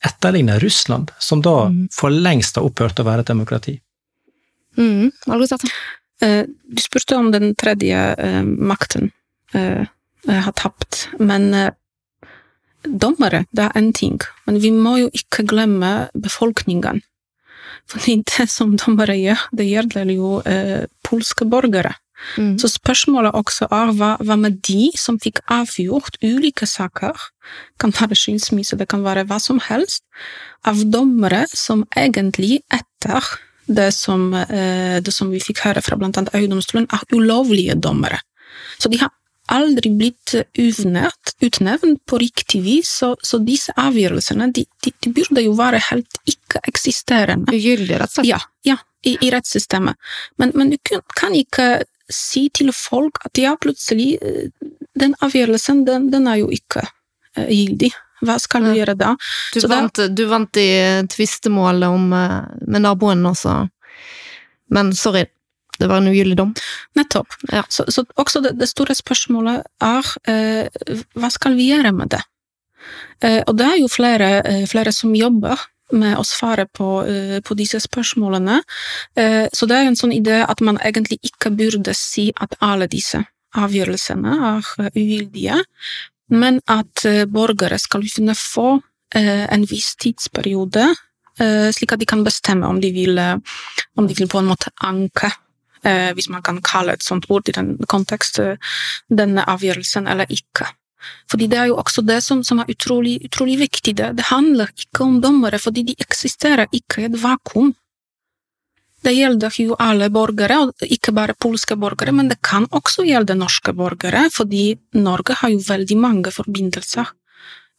etterligner 0.06 0.62
Russland, 0.62 1.10
som 1.18 1.42
da 1.42 1.68
mm. 1.70 1.88
for 1.94 2.14
lengst 2.14 2.58
har 2.58 2.66
opphørt 2.66 3.02
å 3.02 3.06
være 3.06 3.22
et 3.22 3.30
demokrati. 3.30 3.76
Mm. 4.78 5.10
Uh, 5.28 6.42
du 6.46 6.82
spurte 6.82 7.18
om 7.18 7.30
den 7.34 7.52
tredje 7.58 8.00
uh, 8.18 8.42
makten 8.42 9.10
uh, 9.54 9.84
har 10.26 10.54
tapt, 10.58 11.08
men 11.18 11.50
dommere, 12.82 13.44
det 13.50 13.66
er 13.66 13.78
én 13.78 13.92
ting. 13.94 14.18
Men 14.46 14.58
vi 14.62 14.70
må 14.74 14.96
jo 15.00 15.10
ikke 15.14 15.44
glemme 15.50 16.08
befolkningen. 16.14 17.02
Fordi 17.90 18.20
det 18.28 18.48
som 18.50 18.76
dommere 18.78 19.16
gjør, 19.18 19.48
det 19.58 19.68
gjelder 19.68 20.12
jo 20.14 20.38
eh, 20.48 20.86
polske 21.04 21.46
borgere. 21.48 21.94
Mm. 22.38 22.54
Så 22.60 22.70
spørsmålet 22.70 23.34
også 23.34 23.66
er 23.74 23.92
hva, 23.98 24.12
hva, 24.22 24.36
med 24.38 24.60
de 24.66 24.90
som 24.98 25.18
fikk 25.20 25.42
avgjort 25.50 26.20
ulike 26.22 26.68
saker, 26.70 27.18
kan 27.82 27.94
være 27.96 28.16
skilsmisse, 28.16 28.78
det 28.78 28.88
kan 28.92 29.02
være 29.04 29.26
hva 29.28 29.40
som 29.42 29.58
helst, 29.66 30.04
av 30.68 30.84
dommere 30.94 31.44
som 31.50 31.82
egentlig 31.98 32.60
etter 32.70 33.26
det 33.66 33.90
som, 33.94 34.32
eh, 34.34 35.00
det 35.02 35.14
som 35.14 35.30
vi 35.30 35.40
fikk 35.42 35.64
høre 35.66 35.82
fra 35.82 35.98
annet 35.98 36.30
EU-domstolen, 36.34 36.86
er 36.92 37.16
ulovlige 37.16 37.74
dommere. 37.74 38.20
Så 38.78 38.90
de 38.90 38.98
har 39.02 39.10
aldri 39.52 39.90
blitt 39.90 40.34
utnevnt, 40.58 41.34
utnevnt 41.42 42.00
på 42.06 42.18
riktig 42.22 42.62
vis, 42.62 42.90
så, 43.00 43.12
så 43.22 43.40
disse 43.42 43.74
avgjørelsene 43.78 44.52
de, 44.54 44.64
de, 44.84 44.92
de, 45.02 45.12
burde 45.12 45.44
jo 45.44 45.54
være 45.58 45.82
helt 45.90 46.20
ikke-eksisterende. 46.52 47.52
Ugyldig, 47.52 47.96
rett 48.00 48.10
og 48.10 48.20
slett? 48.20 48.28
Ja, 48.28 48.40
ja 48.66 48.78
i, 49.02 49.16
i 49.20 49.30
rettssystemet. 49.30 49.96
Men, 50.36 50.52
men, 50.54 50.70
du 50.70 51.00
kan 51.18 51.34
ikke 51.34 51.82
si 52.12 52.48
til 52.54 52.72
folk 52.76 53.22
at 53.26 53.38
ja, 53.40 53.56
plutselig 53.60 54.16
eh, 54.20 54.48
Den 55.00 55.14
avgjørelsen, 55.24 55.86
den, 55.86 56.10
den 56.12 56.26
er 56.28 56.42
jo 56.42 56.50
ikke 56.52 56.82
uh, 56.84 57.46
gyldig. 57.48 57.88
Hva 58.22 58.34
skal 58.38 58.66
du 58.66 58.74
gjøre 58.76 58.92
da? 58.94 59.14
Du 59.56 59.64
vant, 59.64 59.94
da, 59.96 60.04
du 60.12 60.26
vant 60.28 60.58
i 60.60 60.68
tvistemålet 61.10 61.88
om, 61.88 62.12
eh, 62.12 62.34
med 62.68 62.84
naboen 62.84 63.24
også, 63.26 63.54
men 64.76 64.92
sorry, 64.92 65.24
det 65.80 65.88
var 65.88 66.02
en 66.02 66.10
ugyldig 66.12 66.36
dom. 66.36 66.52
Nettopp. 66.94 67.32
Ja. 67.48 67.64
Så, 67.72 67.88
så, 67.88 68.04
også 68.20 68.44
det, 68.44 68.52
det, 68.60 68.68
store 68.68 68.94
spørsmålet 68.94 69.64
er 69.80 70.12
uh, 70.28 71.00
hva 71.16 71.32
skal 71.32 71.56
vi 71.56 71.70
gjøre 71.72 71.94
med 71.96 72.12
det? 72.12 72.20
Eh, 73.22 73.40
og 73.46 73.56
det 73.58 73.68
er 73.68 73.78
jo 73.80 73.90
flere, 73.90 74.30
eh, 74.42 74.64
flere 74.70 74.92
som 74.92 75.14
jobber 75.14 75.60
med 75.92 76.16
å 76.18 76.24
svare 76.26 76.66
på, 76.66 77.02
eh, 77.06 77.40
på 77.40 77.56
disse 77.58 77.80
spørsmålene. 77.80 78.60
Eh, 79.16 79.46
så 79.52 79.68
det 79.68 79.76
er 79.76 79.90
en 79.90 79.98
sånn 79.98 80.14
idé 80.14 80.42
at 80.48 80.60
man 80.60 80.78
egentlig 80.78 81.18
ikke 81.22 81.52
burde 81.56 81.94
si 81.94 82.30
at 82.40 82.56
alle 82.60 82.88
disse 82.88 83.24
avgjørelsene 83.54 84.32
er 84.56 84.90
uvildige, 84.96 85.60
men 86.32 86.60
at 86.66 87.04
eh, 87.04 87.24
borgere 87.24 87.78
skal 87.78 88.06
kunne 88.08 88.34
få 88.38 88.80
en 89.12 89.66
viss 89.68 89.90
tidsperiode 90.00 90.86
slik 91.76 91.92
at 91.92 92.00
de 92.00 92.06
kan 92.08 92.22
bestemme 92.24 92.64
om 92.64 92.78
de 92.80 92.88
vil, 92.94 93.18
om 94.00 94.06
de 94.08 94.14
vil 94.16 94.24
på 94.24 94.40
en 94.40 94.48
måte 94.48 94.70
anke 94.88 95.28
eh, 95.86 96.12
hvis 96.14 96.28
man 96.28 96.42
kan 96.42 96.60
kalle 96.64 96.96
et 96.96 97.04
sånt 97.04 97.28
ord 97.30 97.48
i 97.48 97.56
den 97.56 97.74
kontekst, 97.90 98.38
eh, 98.38 98.56
denne 99.08 99.44
avgjørelsen 99.48 100.08
eller 100.08 100.30
ikke. 100.30 100.68
Fordi 101.30 101.48
det 101.50 101.58
er 101.58 101.70
jo 101.70 101.78
også 101.80 102.04
det 102.06 102.20
som, 102.24 102.42
som 102.44 102.62
er 102.62 102.70
utrolig, 102.72 103.18
utrolig 103.26 103.58
viktig. 103.62 103.96
Det, 103.98 104.10
det 104.18 104.28
handler 104.30 104.72
ikke 104.76 105.06
om 105.06 105.20
dommere, 105.22 105.60
fordi 105.62 105.86
de 105.90 105.96
eksisterer 106.00 106.70
ikke 106.72 107.02
i 107.02 107.08
et 107.10 107.18
vakuum. 107.22 107.72
Det 109.02 109.14
gjelder 109.16 109.56
jo 109.58 109.76
alle 109.82 110.06
borgere, 110.14 110.60
og 110.62 110.84
ikke 110.86 111.14
bare 111.14 111.34
polske 111.34 111.74
borgere, 111.76 112.14
men 112.14 112.28
det 112.30 112.38
kan 112.46 112.68
også 112.70 113.02
gjelde 113.08 113.34
norske 113.34 113.74
borgere, 113.74 114.28
fordi 114.30 114.76
Norge 114.94 115.34
har 115.40 115.50
jo 115.50 115.62
veldig 115.66 115.96
mange 115.98 116.30
forbindelser 116.30 117.10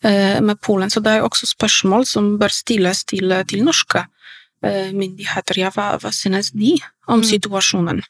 eh, 0.03 0.41
med 0.43 0.59
Polen. 0.59 0.91
Så 0.91 0.99
det 0.99 1.13
er 1.15 1.23
også 1.23 1.47
spørsmål 1.47 2.03
som 2.09 2.33
bør 2.41 2.51
stilles 2.51 3.05
til, 3.07 3.31
til 3.47 3.63
norske 3.63 4.03
eh, 4.03 4.91
myndigheter. 4.91 5.61
Ja, 5.63 5.71
hva, 5.71 5.93
hva 6.01 6.11
synes 6.11 6.51
de 6.51 6.75
om 7.07 7.23
mm. 7.23 7.29
situasjonen? 7.31 8.03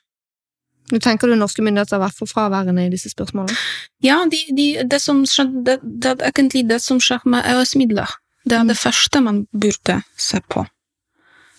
Du 0.92 1.00
tenker 1.00 1.30
du 1.30 1.38
norske 1.40 1.64
myndigheter 1.64 1.98
har 1.98 2.08
vært 2.08 2.20
for 2.20 2.30
fraværende 2.30 2.86
i 2.86 2.92
disse 2.92 3.12
spørsmålene? 3.14 3.56
Ja, 4.04 4.20
de, 4.30 4.42
de, 4.56 4.68
det, 4.90 5.00
som 5.02 5.24
skjer, 5.30 5.52
det, 5.66 5.78
det, 5.84 6.18
er 6.18 6.34
egentlig 6.34 6.66
det 6.70 6.82
som 6.84 7.00
skjer 7.04 7.24
med 7.30 7.48
EØS-midler. 7.48 8.18
Det 8.44 8.58
er 8.58 8.68
det 8.68 8.76
mm. 8.76 8.84
første 8.84 9.22
man 9.24 9.46
burde 9.56 10.02
se 10.20 10.42
på. 10.52 10.66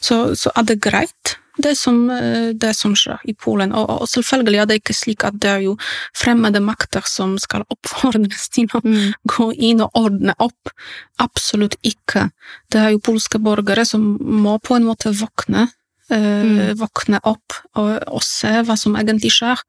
Så, 0.05 0.19
så 0.37 0.53
er 0.53 0.69
det 0.69 0.83
greit 0.85 1.39
det 1.57 1.77
som, 1.79 2.11
eh, 2.11 2.49
det 2.55 2.75
som 2.75 2.95
skjer 2.99 3.21
i 3.25 3.35
Polen. 3.35 3.73
Og, 3.73 3.91
og, 3.91 4.09
selvfølgelig 4.09 4.61
er 4.61 4.67
det 4.67 4.79
ikke 4.81 4.97
slik 4.97 5.25
at 5.25 5.39
det 5.41 5.51
er 5.51 5.63
jo 5.65 5.77
fremmede 6.17 6.61
makter 6.61 7.07
som 7.07 7.37
skal 7.39 7.67
oppfordres 7.71 8.49
til 8.55 8.69
å 8.75 8.83
mm. 8.85 9.15
gå 9.31 9.51
inn 9.71 9.85
og 9.85 9.95
ordne 9.99 10.35
opp. 10.43 10.75
Absolutt 11.23 11.79
ikke. 11.87 12.29
Det 12.73 12.83
er 12.83 12.95
jo 12.95 13.05
polske 13.05 13.39
borgere 13.39 13.87
som 13.87 14.17
må 14.19 14.59
på 14.59 14.77
en 14.77 14.89
måte 14.89 15.15
våkne. 15.15 15.69
Eh, 16.15 16.43
mm. 16.43 16.75
Våkne 16.79 17.21
opp 17.27 17.57
og, 17.81 17.93
og, 18.07 18.23
se 18.25 18.51
hva 18.67 18.77
som 18.79 18.97
egentlig 19.01 19.33
skjer. 19.35 19.61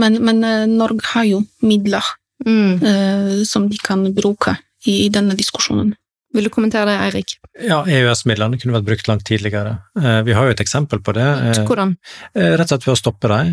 Men, 0.00 0.20
men 0.24 0.44
eh, 0.46 0.68
Norge 0.70 1.04
har 1.12 1.26
jo 1.28 1.42
midler 1.64 2.14
mm. 2.46 2.70
eh, 2.80 3.34
som 3.48 3.68
de 3.70 3.80
kan 3.82 4.06
bruke 4.16 4.56
i, 4.86 5.04
i 5.06 5.10
denne 5.12 5.36
diskusjonen. 5.38 5.94
Vil 6.32 6.46
du 6.48 6.48
kommentere 6.48 6.88
det, 6.88 7.00
Eirik? 7.04 7.34
Ja, 7.60 7.82
EØS-midlene 7.84 8.56
kunne 8.56 8.78
vært 8.78 8.86
brukt 8.86 9.08
langt 9.10 9.26
tidligere. 9.28 9.74
Vi 10.24 10.32
har 10.32 10.46
jo 10.48 10.54
et 10.54 10.62
eksempel 10.64 11.02
på 11.04 11.12
det. 11.12 11.26
Hvordan? 11.68 11.92
Rett 12.32 12.62
og 12.62 12.70
slett 12.70 12.86
ved 12.86 12.94
å 12.94 12.96
stoppe 12.96 13.28
dem, 13.28 13.50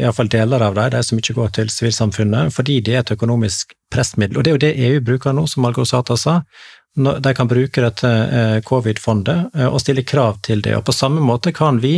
iallfall 0.00 0.30
deler 0.32 0.64
av 0.64 0.78
dem, 0.78 0.94
de 0.94 1.02
som 1.04 1.20
ikke 1.20 1.36
går 1.36 1.52
til 1.58 1.68
sivilsamfunnet, 1.74 2.54
fordi 2.56 2.78
de 2.86 2.94
er 2.96 3.02
et 3.02 3.12
økonomisk 3.12 3.76
pressmiddel. 3.92 4.40
Og 4.40 4.46
det 4.46 4.48
er 4.48 4.56
jo 4.56 4.62
det 4.64 4.72
EU 4.86 5.04
bruker 5.10 5.36
nå, 5.36 5.44
som 5.52 5.68
Algosata 5.68 6.16
sa 6.16 6.38
de 6.94 7.34
kan 7.34 7.48
bruke 7.48 7.80
dette 7.80 8.08
eh, 8.08 8.58
covid-fondet 8.68 9.54
eh, 9.56 9.66
og 9.66 9.80
stille 9.80 10.02
krav 10.04 10.36
til 10.44 10.60
det. 10.62 10.74
Og 10.76 10.84
På 10.84 10.92
samme 10.92 11.22
måte 11.24 11.52
kan 11.56 11.78
vi 11.80 11.94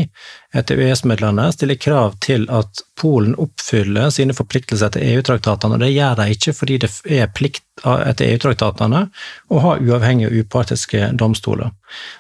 etter 0.55 0.79
EØS-midlene 0.79 1.49
stille 1.53 1.75
krav 1.75 2.15
til 2.23 2.47
at 2.47 2.83
Polen 3.01 3.35
oppfyller 3.43 4.13
sine 4.15 4.37
forpliktelser 4.39 4.87
etter 4.87 5.03
EU-traktatene. 5.03 5.75
og 5.75 5.83
Det 5.83 5.91
gjør 5.91 6.15
de 6.21 6.29
ikke 6.37 6.55
fordi 6.55 6.79
det 6.85 6.91
er 7.11 7.33
plikt 7.35 7.65
etter 7.83 8.29
EU-traktatene 8.29 9.09
å 9.51 9.63
ha 9.67 9.77
uavhengige 9.83 10.31
og 10.31 10.47
upartiske 10.47 11.11
domstoler. 11.19 11.75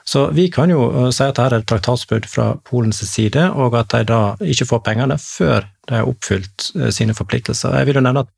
Så 0.04 0.26
vi 0.34 0.48
kan 0.50 0.74
jo 0.74 0.88
eh, 0.90 1.10
si 1.14 1.22
at 1.22 1.36
dette 1.38 1.46
er 1.46 1.60
et 1.60 1.70
traktatsbrudd 1.70 2.26
fra 2.26 2.56
Polens 2.66 3.04
side, 3.06 3.52
og 3.54 3.78
at 3.78 3.94
de 3.94 4.02
da 4.10 4.22
ikke 4.42 4.66
får 4.72 4.82
pengene 4.90 5.20
før 5.22 5.70
de 5.86 6.00
har 6.00 6.08
oppfylt 6.08 6.72
sine 6.96 7.14
forpliktelser. 7.14 7.76
Jeg 7.76 7.86
vil 7.86 8.00
jo 8.00 8.02
nevne 8.02 8.24
at 8.24 8.30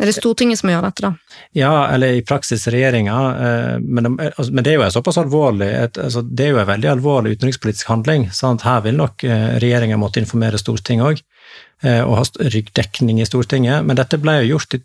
er 0.00 0.08
det 0.08 0.14
Stortinget 0.16 0.56
som 0.56 0.70
gjør 0.72 0.86
dette, 0.86 1.04
da? 1.04 1.38
Ja, 1.52 1.72
eller 1.92 2.16
i 2.16 2.22
praksis 2.24 2.64
regjeringa. 2.72 3.16
Eh, 3.46 3.74
men, 3.84 4.14
altså, 4.16 4.48
det 4.56 4.70
er 4.72 4.78
jo 4.78 4.86
såpass 4.94 5.18
alvorlig, 5.20 5.68
altså, 5.84 6.22
det 6.24 6.46
er 6.46 6.54
jo 6.54 6.62
en 6.62 6.70
veldig 6.70 6.88
alvorlig 6.94 7.34
utenrikspolitisk 7.36 7.90
handling. 7.92 8.30
Sant? 8.32 8.64
Her 8.64 8.80
vil 8.86 8.96
nok 8.96 9.24
eh, 9.28 9.58
regjeringa 9.60 9.98
måtte 10.00 10.22
informere 10.22 10.60
Stortinget 10.60 11.10
òg, 11.10 11.20
eh, 11.84 12.00
og 12.06 12.16
ha 12.16 12.24
ryggdekning 12.54 13.20
i 13.20 13.26
Stortinget. 13.28 13.84
Men 13.84 14.00
dette 14.00 14.16
ble 14.22 14.38
jo 14.40 14.54
gjort 14.54 14.78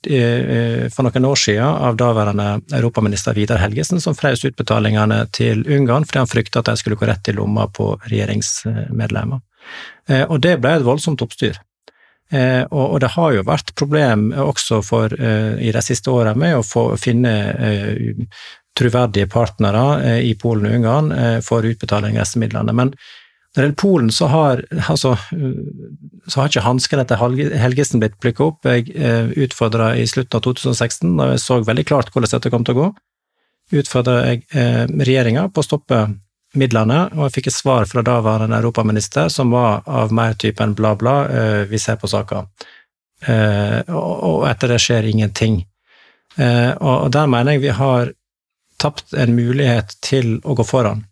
for 0.92 1.08
noen 1.08 1.30
år 1.30 1.40
siden 1.40 1.80
av 1.88 1.96
daværende 2.04 2.50
europaminister 2.76 3.38
Vidar 3.38 3.64
Helgesen, 3.64 4.04
som 4.04 4.18
frøs 4.18 4.44
utbetalingene 4.50 5.22
til 5.32 5.64
Ungarn 5.72 6.04
fordi 6.10 6.26
han 6.26 6.34
frykta 6.34 6.60
at 6.60 6.74
de 6.74 6.76
skulle 6.82 7.00
gå 7.00 7.08
rett 7.08 7.32
i 7.32 7.38
lomma 7.38 7.70
på 7.72 7.94
regjeringsmedlemmer. 8.10 9.40
Og 10.28 10.38
det 10.44 10.58
ble 10.64 10.78
et 10.78 10.86
voldsomt 10.88 11.24
oppstyr. 11.24 11.56
Eh, 12.28 12.64
og, 12.66 12.86
og, 12.92 12.98
det 13.00 13.14
har 13.14 13.36
jo 13.38 13.44
vært 13.48 13.72
problem 13.80 14.32
også 14.36 14.82
for, 14.84 15.14
eh, 15.16 15.56
i 15.64 15.72
de 15.72 15.84
siste 15.84 16.12
åra 16.12 16.34
med 16.36 16.58
å 16.58 16.66
få, 16.66 16.90
finne 17.00 17.36
eh, 17.56 18.42
troverdige 18.78 19.30
partnere 19.32 20.20
i 20.22 20.36
Polen 20.38 20.68
og 20.68 20.76
Ungarn 20.78 21.08
for 21.42 21.66
utbetaling 21.66 22.14
av 22.14 22.28
disse 22.28 22.38
midlene. 22.38 22.76
Men 22.78 22.92
når 22.92 23.56
det 23.56 23.64
gjelder 23.64 23.80
Polen, 23.82 24.12
så 24.14 24.28
har, 24.30 24.62
altså, 24.92 25.16
så 26.30 26.38
har 26.44 26.52
ikke 26.52 26.62
hanskene 26.62 27.02
etter 27.02 27.18
Helgesen 27.18 28.04
blitt 28.04 28.20
plukket 28.22 28.44
opp. 28.46 28.70
Jeg 28.70 28.94
utfordra 29.48 29.96
i 29.98 30.06
slutten 30.06 30.38
av 30.38 30.46
2016, 30.46 31.16
da 31.18 31.32
jeg 31.32 31.42
så 31.42 31.58
veldig 31.66 31.88
klart 31.90 32.14
hvordan 32.14 32.36
dette 32.36 32.54
kom 32.54 32.68
til 32.68 32.78
å 32.78 32.84
gå, 32.84 32.88
utfordra 33.82 34.20
jeg 34.28 34.46
regjeringa 34.54 35.48
på 35.50 35.66
å 35.66 35.70
stoppe 35.72 36.04
midlene, 36.60 37.00
og 37.16 37.28
jeg 37.28 37.38
fikk 37.38 37.50
et 37.52 37.58
svar 37.58 37.88
fra 37.90 38.04
daværende 38.06 38.58
europaminister 38.60 39.32
som 39.34 39.54
var 39.54 39.84
av 39.86 40.14
mer 40.16 40.38
typen 40.40 40.76
bla, 40.78 40.96
bla, 41.00 41.18
eh, 41.28 41.64
vi 41.70 41.80
ser 41.80 42.00
på 42.02 42.10
saka. 42.12 42.46
Eh, 43.26 43.82
og 43.90 44.46
etter 44.50 44.74
det 44.74 44.82
skjer 44.84 45.10
ingenting. 45.10 45.64
Eh, 46.38 46.72
og 46.78 47.12
der 47.14 47.30
mener 47.30 47.56
jeg 47.56 47.66
vi 47.66 47.76
har 47.78 48.12
tapt 48.78 49.14
en 49.18 49.34
mulighet 49.36 49.96
til 50.06 50.38
å 50.46 50.54
gå 50.58 50.66
foran, 50.66 51.06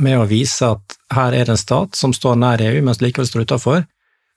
med 0.00 0.16
å 0.16 0.28
vise 0.28 0.70
at 0.76 0.96
her 1.12 1.34
er 1.36 1.44
det 1.44 1.58
en 1.58 1.60
stat 1.60 1.98
som 1.98 2.14
står 2.16 2.38
nær 2.40 2.62
EU, 2.64 2.80
mens 2.86 3.02
likevel 3.04 3.28
står 3.28 3.44
utafor, 3.44 3.84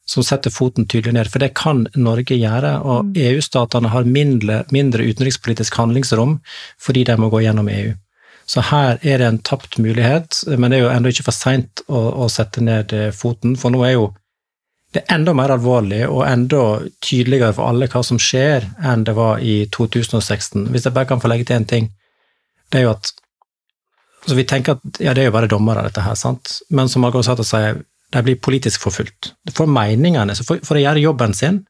som 0.07 0.23
setter 0.23 0.51
foten 0.51 0.87
tydelig 0.87 1.15
ned. 1.15 1.29
For 1.31 1.43
det 1.43 1.53
kan 1.59 1.85
Norge 1.95 2.35
gjøre, 2.35 2.73
og 2.83 3.11
mm. 3.11 3.13
EU-statene 3.27 3.91
har 3.91 4.07
mindre, 4.07 4.61
mindre 4.75 5.07
utenrikspolitisk 5.07 5.79
handlingsrom 5.79 6.37
fordi 6.83 7.05
de 7.07 7.17
må 7.19 7.31
gå 7.31 7.43
gjennom 7.43 7.71
EU. 7.71 7.95
Så 8.47 8.63
her 8.69 8.95
er 9.01 9.19
det 9.19 9.27
en 9.27 9.41
tapt 9.43 9.75
mulighet, 9.83 10.39
men 10.55 10.71
det 10.71 10.79
er 10.79 10.85
jo 10.85 10.93
ennå 10.93 11.11
ikke 11.11 11.27
for 11.27 11.35
seint 11.35 11.83
å, 11.87 11.99
å, 12.23 12.29
sette 12.31 12.63
ned 12.63 12.93
eh, 12.95 13.09
foten, 13.11 13.57
for 13.59 13.73
nå 13.73 13.83
er 13.83 13.97
jo 13.97 14.07
det 14.95 15.03
enda 15.11 15.33
mer 15.35 15.51
alvorlig 15.51 16.05
og 16.07 16.23
enda 16.23 16.61
tydeligere 17.03 17.51
for 17.57 17.67
alle 17.67 17.89
hva 17.91 18.01
som 18.07 18.19
skjer, 18.21 18.69
enn 18.79 19.03
det 19.07 19.17
var 19.17 19.43
i 19.43 19.65
2016. 19.75 20.69
Hvis 20.71 20.87
jeg 20.87 20.95
bare 20.95 21.09
kan 21.09 21.19
få 21.19 21.31
legge 21.31 21.49
til 21.49 21.59
en 21.59 21.67
ting, 21.67 21.89
det 22.71 22.81
er 22.81 22.87
jo 22.87 22.95
at 22.95 23.13
så 24.27 24.35
Vi 24.35 24.43
tenker 24.43 24.75
at 24.75 24.97
ja, 24.99 25.13
det 25.15 25.21
er 25.21 25.29
jo 25.29 25.35
bare 25.37 25.47
dommere, 25.47 25.85
dette 25.85 26.03
her, 26.03 26.15
sant? 26.19 26.57
men 26.69 26.89
som 26.91 27.05
Margot 27.05 27.23
Sato 27.23 27.45
sier, 27.47 27.77
de 28.11 28.23
blir 28.25 28.35
politisk 28.43 28.83
forfulgt. 28.83 29.29
For 29.55 29.69
meningene, 29.71 30.35
for, 30.43 30.59
for 30.67 30.75
å 30.75 30.81
gjøre 30.81 31.03
jobben 31.03 31.35
sin 31.37 31.61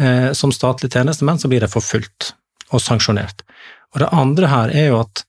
eh, 0.00 0.30
som 0.32 0.52
statlig 0.54 0.88
tjenestemenn, 0.94 1.40
så 1.42 1.50
blir 1.52 1.60
de 1.60 1.68
forfulgt 1.68 2.30
og 2.70 2.80
sanksjonert. 2.80 3.44
Og 3.92 4.00
det 4.00 4.08
andre 4.16 4.48
her 4.48 4.72
er 4.72 4.88
jo 4.94 5.02
at 5.02 5.26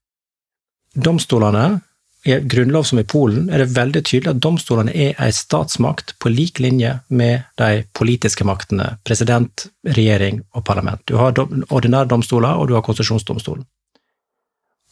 domstolene, 0.95 1.81
i 2.25 2.39
grunnlov 2.41 2.83
som 2.89 2.99
i 2.99 3.03
Polen, 3.05 3.51
er 3.53 3.61
det 3.61 3.75
veldig 3.75 4.01
tydelig 4.01 4.31
at 4.31 4.41
domstolene 4.41 4.93
er 4.97 5.19
en 5.21 5.33
statsmakt 5.35 6.15
på 6.17 6.31
lik 6.33 6.57
linje 6.63 6.95
med 7.13 7.43
de 7.61 7.83
politiske 7.93 8.47
maktene, 8.47 8.95
president, 9.05 9.67
regjering 9.85 10.41
og 10.57 10.65
parlament. 10.65 11.03
Du 11.05 11.19
har 11.21 11.37
ordinære 11.37 12.09
domstoler, 12.09 12.57
og 12.57 12.71
du 12.71 12.73
har 12.73 12.85
konsesjonsdomstolen. 12.87 13.67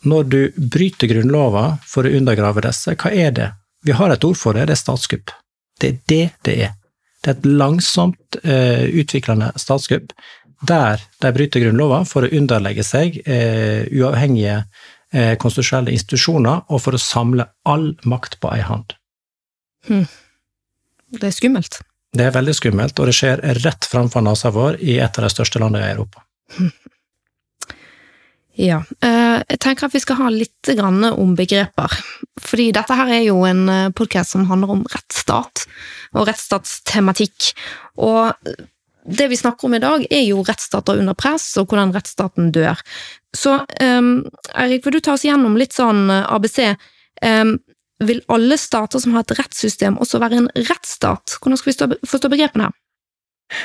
Når 0.04 0.30
du 0.30 0.39
bryter 0.58 1.10
grunnlova 1.10 1.66
for 1.88 2.06
å 2.06 2.13
undergrave 2.20 2.62
disse, 2.68 2.94
hva 3.00 3.10
er 3.10 3.34
det? 3.34 3.50
Vi 3.84 3.98
har 3.98 4.13
et 4.13 4.24
ord 4.28 4.38
for 4.38 4.54
det, 4.54 4.68
det 4.70 4.78
er 4.78 4.84
statskupp. 4.84 5.34
Det 5.80 5.89
er 5.89 6.00
det 6.12 6.24
det 6.46 6.58
er. 6.68 6.74
Det 7.24 7.32
er 7.32 7.38
et 7.39 7.46
langsomt 7.48 8.38
uh, 8.44 8.86
utviklende 8.94 9.54
statskupp 9.58 10.13
der 10.68 11.02
de 11.24 11.32
bryter 11.36 11.63
grunnlova 11.66 12.04
for 12.08 12.24
å 12.24 12.32
underlegge 12.36 12.86
seg 12.88 13.18
uh, 13.26 13.84
uavhengige 13.89 14.62
eh, 15.13 15.34
konstitusjonelle 15.39 15.93
institusjoner, 15.95 16.65
og 16.69 16.84
for 16.84 16.97
å 16.97 17.02
samle 17.02 17.47
all 17.69 17.93
makt 18.10 18.39
på 18.43 18.52
ei 18.54 18.62
hand. 18.65 18.95
Hmm. 19.88 20.06
Det 21.13 21.30
er 21.30 21.36
skummelt. 21.36 21.82
Det 22.13 22.28
er 22.28 22.36
veldig 22.36 22.54
skummelt, 22.58 22.99
og 22.99 23.10
det 23.10 23.15
skjer 23.17 23.41
rett 23.63 23.88
framfor 23.89 24.23
nesa 24.26 24.52
vår 24.54 24.82
i 24.82 24.99
et 25.02 25.17
av 25.17 25.26
de 25.26 25.34
største 25.34 25.62
landene 25.62 25.88
i 25.88 25.93
Europa. 25.95 26.26
Ja, 28.54 28.84
eh, 29.02 29.39
jeg 29.49 29.58
tenker 29.63 29.88
at 29.88 29.95
vi 29.95 30.02
skal 30.04 30.19
ha 30.19 30.28
litt 30.30 30.69
om 30.78 31.32
begreper. 31.34 31.95
Fordi 32.38 32.67
dette 32.71 32.93
her 32.93 33.10
er 33.10 33.23
jo 33.26 33.39
en 33.49 33.63
eh, 33.69 33.89
podkast 33.89 34.36
som 34.36 34.45
handler 34.45 34.76
om 34.76 34.84
rettsstat 34.93 35.65
og 36.13 36.28
rettsstatstematikk. 36.30 37.49
Og 37.97 38.38
det 39.04 39.28
vi 39.32 39.39
snakker 39.39 39.67
om 39.67 39.73
i 39.73 39.82
dag, 39.82 40.06
er 40.06 40.21
jo 40.28 40.43
rettsstater 40.45 41.02
under 41.02 41.17
press, 41.17 41.49
og 41.58 41.71
hvordan 41.71 41.95
rettsstaten 41.95 42.52
dør. 42.54 42.78
Så 43.38 43.58
um, 43.82 44.26
Erik, 44.54 44.86
vil 44.86 44.98
du 44.98 45.00
ta 45.02 45.15
oss 45.17 45.26
gjennom 45.26 45.58
litt 45.58 45.74
sånn 45.74 46.06
eh, 46.13 46.26
ABC? 46.36 46.60
Um, 47.26 47.58
vil 48.04 48.22
alle 48.34 48.58
stater 48.60 49.00
som 49.00 49.15
har 49.15 49.26
et 49.26 49.36
rettssystem, 49.39 49.98
også 50.02 50.22
være 50.22 50.43
en 50.43 50.50
rettsstat? 50.69 51.38
Hvordan 51.41 51.60
skal 51.60 51.74
vi 51.74 52.00
forstå 52.10 52.32
begrepene 52.34 52.69
her? 52.69 52.80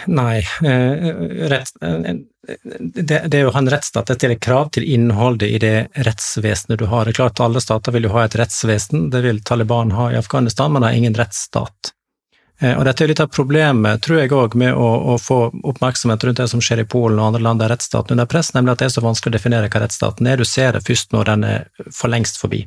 Nei, 0.07 0.39
eh, 0.65 1.13
rett, 1.49 1.71
eh, 1.81 2.17
det, 2.81 3.23
det 3.29 3.45
å 3.45 3.53
ha 3.55 3.63
en 3.63 3.71
rettsstat 3.71 4.11
det 4.11 4.19
stiller 4.19 4.41
krav 4.43 4.73
til 4.77 4.85
innholdet 4.85 5.49
i 5.49 5.61
det 5.63 5.77
rettsvesenet 6.07 6.81
du 6.81 6.87
har. 6.91 7.05
Det 7.07 7.15
er 7.15 7.21
klart 7.23 7.41
Alle 7.45 7.63
stater 7.65 7.95
vil 7.95 8.09
jo 8.09 8.15
ha 8.17 8.27
et 8.27 8.37
rettsvesen, 8.39 9.09
det 9.13 9.23
vil 9.25 9.41
Taliban 9.45 9.95
ha 9.97 10.11
i 10.13 10.19
Afghanistan, 10.21 10.73
men 10.73 10.85
har 10.87 10.97
ingen 10.97 11.17
rettsstat. 11.17 11.93
Eh, 12.61 12.75
og 12.75 12.85
dette 12.89 13.05
er 13.05 13.13
litt 13.13 13.23
av 13.23 13.31
problemet, 13.31 14.03
tror 14.03 14.19
jeg 14.23 14.33
òg, 14.35 14.57
med 14.59 14.75
å, 14.75 14.89
å, 15.13 15.19
få 15.23 15.41
oppmerksomhet 15.73 16.25
rundt 16.27 16.41
det 16.43 16.49
som 16.51 16.63
skjer 16.65 16.83
i 16.83 16.89
Polen 16.91 17.21
og 17.21 17.31
andre 17.31 17.45
land 17.47 17.63
der 17.63 17.71
rettsstaten 17.75 18.17
under 18.17 18.27
press, 18.31 18.51
nemlig 18.57 18.75
at 18.75 18.83
det 18.83 18.89
er 18.89 18.97
så 18.97 19.05
vanskelig 19.05 19.35
å 19.35 19.39
definere 19.39 19.71
hva 19.71 19.85
rettsstaten 19.85 20.27
er. 20.27 20.41
Du 20.41 20.49
ser 20.49 20.75
det 20.75 20.83
først 20.87 21.15
når 21.15 21.31
den 21.31 21.47
er 21.47 21.71
for 21.95 22.11
lengst 22.11 22.41
forbi. 22.41 22.65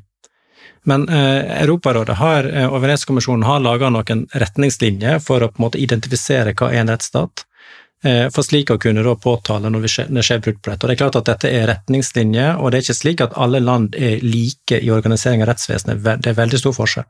Men 0.84 1.06
eh, 1.10 1.62
Europarådet 1.62 2.18
har, 2.18 2.48
eh, 2.50 2.66
og 2.66 2.82
Venezia-kommisjonen 2.82 3.46
har 3.46 3.62
laga 3.62 3.92
noen 3.94 4.26
retningslinjer 4.34 5.20
for 5.22 5.44
å 5.44 5.52
på 5.52 5.62
en 5.62 5.68
måte 5.68 5.82
identifisere 5.82 6.56
hva 6.58 6.72
er 6.72 6.82
en 6.82 6.94
rettsstat. 6.94 7.46
Eh, 8.04 8.28
for 8.34 8.42
slik 8.42 8.72
å 8.74 8.80
kunne 8.82 9.04
da 9.06 9.14
påtale 9.14 9.70
når 9.70 9.86
det 9.86 10.24
skjer 10.26 10.42
brudd 10.42 10.62
på 10.62 10.72
dette. 10.72 10.86
Og 10.86 10.90
Det 10.90 10.96
er 10.96 11.02
klart 11.04 11.20
at 11.20 11.30
dette 11.30 11.52
er 11.52 11.68
retningslinjer, 11.70 12.56
og 12.58 12.72
det 12.72 12.80
er 12.80 12.88
ikke 12.88 12.98
slik 12.98 13.22
at 13.22 13.38
alle 13.38 13.62
land 13.62 13.94
er 13.96 14.24
like 14.26 14.80
i 14.82 14.90
organisering 14.90 15.44
av 15.44 15.52
rettsvesenet. 15.52 16.02
Det 16.02 16.32
er 16.32 16.40
veldig 16.40 16.64
stor 16.64 16.74
forskjell. 16.80 17.06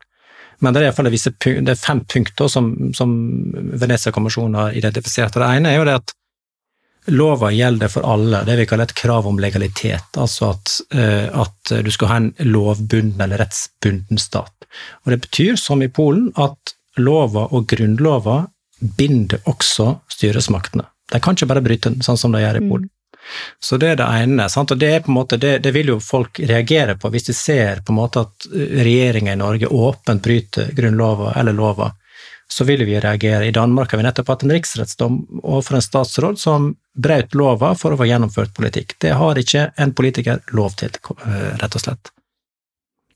Men 0.61 0.73
det 0.73 0.81
er 0.81 0.89
iallfall 0.89 1.77
fem 1.79 2.01
punkter 2.05 2.49
som, 2.51 2.71
som 2.93 3.13
Venezia-kommisjonen 3.53 4.59
har 4.59 4.77
identifisert. 4.77 5.35
og 5.35 5.41
Det 5.41 5.53
ene 5.57 5.71
er 5.71 5.79
jo 5.79 5.87
det 5.89 5.99
at 5.99 6.13
lova 7.09 7.49
gjelder 7.51 7.89
for 7.89 8.05
alle, 8.05 8.43
det 8.45 8.59
vi 8.59 8.67
kaller 8.69 8.89
et 8.89 8.97
krav 8.97 9.27
om 9.27 9.39
legalitet. 9.41 10.17
Altså 10.21 10.51
at, 10.53 10.75
eh, 10.93 11.27
at 11.33 11.73
du 11.81 11.91
skal 11.91 12.11
ha 12.11 12.19
en 12.21 12.31
lovbunden 12.45 13.21
eller 13.21 13.41
rettsbunden 13.41 14.21
stat. 14.21 14.53
Og 15.03 15.11
Det 15.11 15.21
betyr, 15.25 15.57
som 15.57 15.81
i 15.81 15.89
Polen, 15.89 16.31
at 16.37 16.75
lova 16.97 17.47
og 17.51 17.67
grunnlova 17.67 18.45
binder 18.97 19.41
også 19.49 19.95
styresmaktene. 20.09 20.85
De 21.11 21.19
kan 21.19 21.35
ikke 21.35 21.49
bare 21.49 21.63
bryte 21.65 21.89
den, 21.89 22.01
sånn 22.05 22.19
som 22.19 22.31
de 22.31 22.41
gjør 22.43 22.61
i 22.61 22.67
Polen. 22.67 22.89
Så 23.59 23.77
det 23.77 23.93
er 23.93 23.99
det 24.01 24.09
ene. 24.23 24.49
Sant? 24.49 24.71
Og 24.71 24.79
det, 24.81 24.89
er 24.89 25.03
på 25.05 25.11
en 25.11 25.17
måte, 25.19 25.37
det, 25.37 25.57
det, 25.65 25.71
vil 25.75 25.93
jo 25.93 25.99
folk 26.03 26.39
reagere 26.39 26.97
på 26.99 27.11
hvis 27.13 27.29
de 27.29 27.35
ser 27.37 27.83
på 27.85 27.93
en 27.93 27.99
måte 28.01 28.25
at 28.25 28.47
regjeringa 28.51 29.33
i 29.33 29.39
Norge 29.39 29.67
åpent 29.71 30.23
bryter 30.23 30.71
grunnlova 30.77 31.33
eller 31.39 31.55
lova. 31.55 31.91
Så 32.51 32.65
vil 32.67 32.83
vi 32.85 32.99
reagere. 32.99 33.45
I 33.47 33.55
Danmark 33.55 33.91
har 33.91 34.01
vi 34.01 34.03
nettopp 34.03 34.33
hatt 34.33 34.43
en 34.43 34.51
riksrettsdom 34.51 35.19
overfor 35.39 35.77
en 35.77 35.85
statsråd 35.85 36.39
som 36.39 36.73
brøt 36.97 37.37
lova 37.37 37.71
for 37.79 37.93
å 37.93 37.99
få 38.01 38.09
gjennomført 38.09 38.51
politikk. 38.57 38.97
Det 38.99 39.13
har 39.15 39.39
ikke 39.39 39.69
en 39.79 39.93
politiker 39.95 40.41
lov 40.51 40.75
til, 40.81 40.91
eh, 41.25 41.55
rett 41.61 41.75
og 41.75 41.85
slett. 41.85 42.11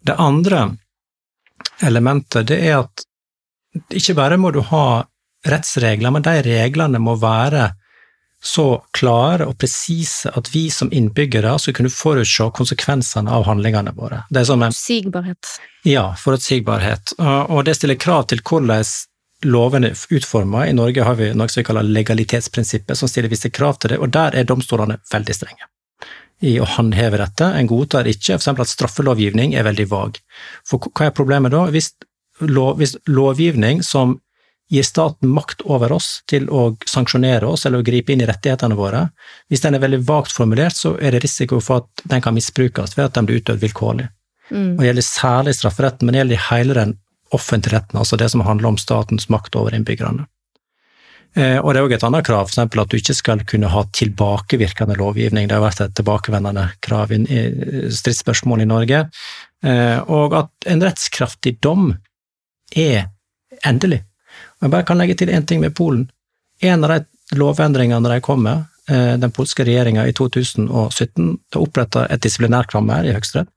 Det 0.06 0.16
andre 0.16 0.78
elementet, 1.82 2.48
det 2.48 2.62
er 2.64 2.80
at 2.80 3.04
ikke 3.92 4.16
bare 4.16 4.38
må 4.38 4.54
du 4.54 4.62
ha 4.62 5.04
rettsregler, 5.46 6.12
men 6.12 6.24
de 6.26 6.42
reglene 6.46 7.02
må 7.02 7.18
være 7.20 7.74
så 8.46 8.84
klare 8.94 9.48
og 9.50 9.58
presise 9.58 10.30
at 10.38 10.52
vi 10.54 10.68
som 10.70 10.92
innbyggere 10.94 11.56
skal 11.60 11.74
kunne 11.74 11.90
forutse 11.90 12.46
konsekvensene 12.54 13.32
av 13.32 13.48
handlingene 13.50 13.96
våre. 13.98 14.22
Det 14.30 14.46
som 14.46 14.62
en 14.62 14.76
Forutsigbarhet. 14.76 15.56
Ja, 15.86 16.06
forutsigbarhet. 16.20 17.16
Og 17.50 17.66
det 17.66 17.76
stiller 17.80 17.98
krav 17.98 18.28
til 18.30 18.44
hvordan 18.46 18.86
lovene 19.46 19.92
er 19.94 20.18
utforma. 20.18 20.68
I 20.70 20.76
Norge 20.78 21.06
har 21.06 21.18
vi 21.18 21.32
noe 21.34 21.50
som 21.50 21.62
vi 21.62 21.68
kaller 21.68 21.90
legalitetsprinsippet, 21.90 22.98
som 22.98 23.10
stiller 23.10 23.34
visse 23.34 23.50
krav 23.50 23.80
til 23.80 23.96
det, 23.96 24.02
og 24.02 24.14
der 24.14 24.38
er 24.38 24.48
domstolene 24.48 25.00
veldig 25.12 25.38
strenge 25.38 25.72
i 26.44 26.58
å 26.60 26.68
håndheve 26.68 27.18
dette. 27.22 27.48
En 27.48 27.70
godtar 27.70 28.10
ikke 28.12 28.38
f.eks. 28.38 28.50
at 28.52 28.72
straffelovgivning 28.72 29.56
er 29.56 29.66
veldig 29.68 29.88
vag. 29.92 30.20
For 30.68 30.92
hva 30.92 31.10
er 31.10 31.16
problemet 31.16 31.54
da? 31.56 31.66
Hvis, 31.72 31.94
lov, 32.44 32.76
hvis 32.82 32.98
lovgivning 33.08 33.82
som 33.86 34.20
gir 34.72 34.84
staten 34.84 35.30
makt 35.30 35.62
over 35.70 35.94
oss 35.94 36.24
til 36.30 36.48
å 36.50 36.76
sanksjonere 36.90 37.46
oss 37.46 37.66
eller 37.66 37.84
å 37.84 37.86
gripe 37.86 38.14
inn 38.14 38.24
i 38.24 38.28
rettighetene 38.30 38.78
våre. 38.78 39.08
Hvis 39.50 39.62
den 39.62 39.78
er 39.78 39.84
veldig 39.84 40.02
vagt 40.08 40.34
formulert, 40.34 40.78
så 40.78 40.96
er 40.98 41.14
det 41.14 41.24
risiko 41.26 41.62
for 41.62 41.84
at 41.84 42.06
den 42.10 42.24
kan 42.26 42.34
misbrukes 42.34 42.98
ved 42.98 43.10
at 43.10 43.18
den 43.18 43.30
blir 43.30 43.44
utøvd 43.44 43.62
vilkårlig. 43.62 44.08
Mm. 44.50 44.72
Og 44.76 44.80
Det 44.82 44.88
gjelder 44.90 45.10
særlig 45.10 45.56
strafferetten, 45.58 46.06
men 46.06 46.14
det 46.14 46.24
gjelder 46.24 46.48
hele 46.50 46.78
den 46.78 46.96
offentlige 47.34 47.78
retten, 47.78 48.00
altså 48.00 48.18
det 48.18 48.30
som 48.32 48.46
handler 48.46 48.74
om 48.74 48.80
statens 48.82 49.30
makt 49.30 49.58
over 49.60 49.76
innbyggerne. 49.76 50.26
Eh, 51.36 51.58
og 51.60 51.74
det 51.74 51.82
er 51.82 51.86
òg 51.86 51.94
et 51.98 52.06
annet 52.08 52.26
krav, 52.26 52.48
f.eks. 52.48 52.62
at 52.64 52.92
du 52.92 52.98
ikke 52.98 53.18
skal 53.18 53.42
kunne 53.50 53.70
ha 53.74 53.84
tilbakevirkende 53.92 54.96
lovgivning. 54.98 55.50
Det 55.50 55.58
har 55.58 55.66
vært 55.66 55.84
et 55.84 55.96
tilbakevendende 56.00 56.70
krav 56.86 57.12
i 57.12 57.20
stridsspørsmål 57.92 58.64
i 58.64 58.70
Norge. 58.70 59.02
Eh, 59.66 60.00
og 60.08 60.38
at 60.40 60.70
en 60.72 60.86
rettskraftig 60.86 61.58
dom 61.66 61.90
er 62.72 63.10
endelig. 63.68 64.06
Jeg 64.66 64.72
bare 64.74 64.86
kan 64.88 64.98
legge 64.98 65.14
til 65.20 65.30
én 65.30 65.46
ting 65.46 65.62
med 65.62 65.76
Polen. 65.78 66.08
En 66.66 66.84
av 66.84 66.90
de 66.90 67.38
lovendringene 67.38 68.10
de 68.10 68.22
kom 68.22 68.42
med, 68.44 68.64
eh, 68.90 69.14
den 69.22 69.32
polske 69.32 69.64
regjeringa 69.64 70.08
i 70.08 70.14
2017, 70.14 71.38
det 71.54 71.60
oppretta 71.62 72.08
et 72.10 72.22
disiplinærkammer 72.22 73.06
i 73.06 73.14
Høyesterett. 73.14 73.52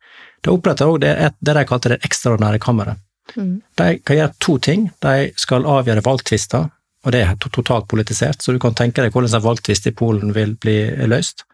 Det 0.45 0.53
oppretta 0.53 0.85
òg 0.85 1.01
det, 1.01 1.15
det 1.41 1.55
de 1.55 1.65
kalte 1.65 1.89
det 1.89 2.01
ekstraordinære 2.05 2.61
kammeret. 2.61 3.01
Mm. 3.37 3.63
De 3.75 3.99
kan 4.05 4.17
gjøre 4.17 4.35
to 4.39 4.59
ting. 4.59 4.91
De 5.01 5.33
skal 5.37 5.65
avgjøre 5.65 6.05
valgtvister, 6.05 6.69
og 7.05 7.13
det 7.13 7.23
er 7.25 7.35
totalt 7.41 7.89
politisert, 7.89 8.43
så 8.43 8.53
du 8.53 8.59
kan 8.59 8.75
tenke 8.75 9.01
deg 9.01 9.13
hvordan 9.13 9.35
en 9.35 9.47
valgtvist 9.49 9.87
i 9.87 9.97
Polen 9.97 10.35
vil 10.37 10.57
bli 10.61 10.93
løst. 11.09 11.47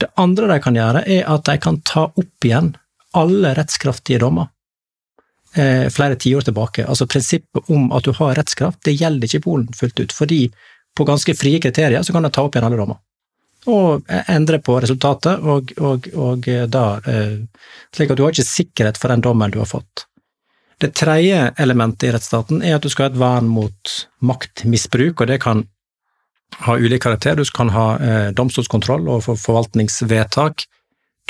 Det 0.00 0.08
andre 0.16 0.48
de 0.48 0.60
kan 0.64 0.74
gjøre, 0.74 1.04
er 1.04 1.28
at 1.28 1.44
de 1.44 1.58
kan 1.58 1.80
ta 1.84 2.08
opp 2.08 2.44
igjen 2.44 2.74
alle 3.12 3.52
rettskraftige 3.54 4.24
dommer 4.24 4.48
eh, 5.54 5.88
flere 5.92 6.18
tiår 6.20 6.46
tilbake. 6.48 6.86
Altså 6.86 7.06
Prinsippet 7.06 7.70
om 7.72 7.90
at 7.92 8.04
du 8.06 8.12
har 8.18 8.36
rettskraft, 8.38 8.82
det 8.84 8.96
gjelder 8.98 9.28
ikke 9.28 9.42
i 9.42 9.46
Polen 9.48 9.68
fullt 9.76 10.00
ut. 10.00 10.14
Fordi 10.14 10.40
på 10.94 11.06
ganske 11.08 11.34
frie 11.34 11.60
kriterier 11.60 12.02
så 12.02 12.14
kan 12.14 12.22
du 12.22 12.30
ta 12.30 12.44
opp 12.46 12.54
igjen 12.54 12.68
alle 12.68 12.80
dommer. 12.80 13.00
Og 13.70 14.10
endre 14.28 14.58
på 14.60 14.76
resultatet, 14.84 15.40
og, 15.40 15.72
og, 15.80 16.08
og 16.20 16.48
eh, 16.52 16.66
da 16.68 16.86
eh, 17.08 17.38
Slik 17.94 18.10
at 18.10 18.18
du 18.18 18.24
har 18.26 18.34
ikke 18.34 18.46
sikkerhet 18.48 18.98
for 19.00 19.12
den 19.12 19.22
dommen 19.24 19.52
du 19.54 19.60
har 19.62 19.70
fått. 19.70 20.08
Det 20.82 20.90
tredje 20.98 21.52
elementet 21.62 22.08
i 22.08 22.10
rettsstaten 22.12 22.62
er 22.66 22.76
at 22.76 22.84
du 22.84 22.90
skal 22.90 23.06
ha 23.06 23.12
et 23.12 23.20
vern 23.20 23.46
mot 23.48 23.92
maktmisbruk, 24.26 25.22
og 25.22 25.30
det 25.30 25.38
kan 25.44 25.62
ha 26.66 26.76
ulik 26.76 27.02
karakter. 27.02 27.36
Du 27.38 27.44
kan 27.54 27.70
ha 27.74 27.86
eh, 27.98 28.30
domstolskontroll 28.36 29.08
overfor 29.08 29.38
forvaltningsvedtak. 29.40 30.66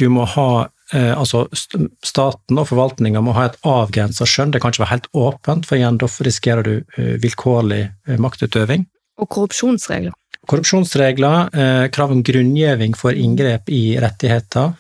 Du 0.01 0.09
må 0.11 0.25
ha 0.35 0.49
altså 0.93 1.47
Staten 1.55 2.59
og 2.61 2.69
forvaltninga 2.69 3.23
må 3.25 3.33
ha 3.37 3.47
et 3.49 3.57
avgrensa 3.67 4.27
skjønn, 4.29 4.53
det 4.53 4.61
kan 4.63 4.75
ikke 4.75 4.85
være 4.85 4.93
helt 4.93 5.09
åpent, 5.17 5.69
for 5.69 5.79
igjen 5.79 6.01
da 6.01 6.09
risikerer 6.09 6.67
du 6.67 6.75
eh, 6.99 7.15
vilkårlig 7.23 7.81
eh, 7.87 8.21
maktutøving. 8.21 8.85
Og 9.23 9.31
korrupsjonsregler. 9.31 10.13
Korrupsjonsregler, 10.45 11.55
krav 11.95 12.11
om 12.13 12.19
grunngjeving 12.21 12.93
for 13.01 13.17
inngrep 13.17 13.71
i 13.73 13.95
rettigheter 13.97 14.75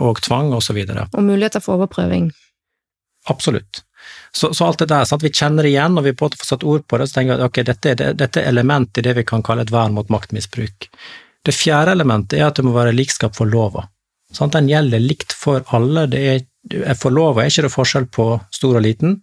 og 0.00 0.22
tvang 0.24 0.54
osv. 0.56 0.78
Og, 0.80 0.92
så 0.94 1.04
og 1.04 1.26
muligheter 1.26 1.60
for 1.60 1.76
overprøving. 1.76 2.30
Absolutt. 3.28 3.82
Så, 4.32 4.54
så, 4.54 4.64
alt 4.64 4.78
det 4.78 4.88
der, 4.94 5.04
sant? 5.04 5.22
vi 5.22 5.32
kjenner 5.32 5.66
det 5.66 5.74
igjen, 5.74 5.98
og 5.98 6.06
vi 6.06 6.14
på 6.16 6.30
får 6.32 6.48
satt 6.48 6.64
ord 6.64 6.86
på 6.88 6.98
det, 6.98 7.08
så 7.10 7.18
tenker 7.18 7.34
vi 7.34 7.42
at 7.42 7.50
okay, 7.50 7.66
dette, 7.68 8.14
dette 8.16 8.40
er 8.40 8.48
element 8.48 8.98
i 8.98 9.04
det 9.04 9.14
vi 9.18 9.26
kan 9.28 9.44
kalle 9.44 9.66
et 9.66 9.74
vern 9.74 9.92
mot 9.92 10.08
maktmisbruk. 10.08 10.88
Det 11.44 11.54
fjerde 11.54 11.92
elementet 11.92 12.38
er 12.38 12.48
at 12.48 12.56
det 12.56 12.64
må 12.64 12.72
være 12.72 12.96
likskap 12.96 13.36
for 13.36 13.50
lova. 13.50 13.84
Sånn, 14.34 14.52
den 14.54 14.70
gjelder 14.70 15.02
likt 15.02 15.34
for 15.36 15.62
alle. 15.76 16.06
Det 16.10 16.24
er, 16.32 16.42
for 16.98 17.14
lova 17.14 17.44
er 17.44 17.52
ikke 17.52 17.66
det 17.68 17.74
forskjell 17.74 18.08
på 18.12 18.28
stor 18.54 18.80
og 18.80 18.84
liten. 18.84 19.20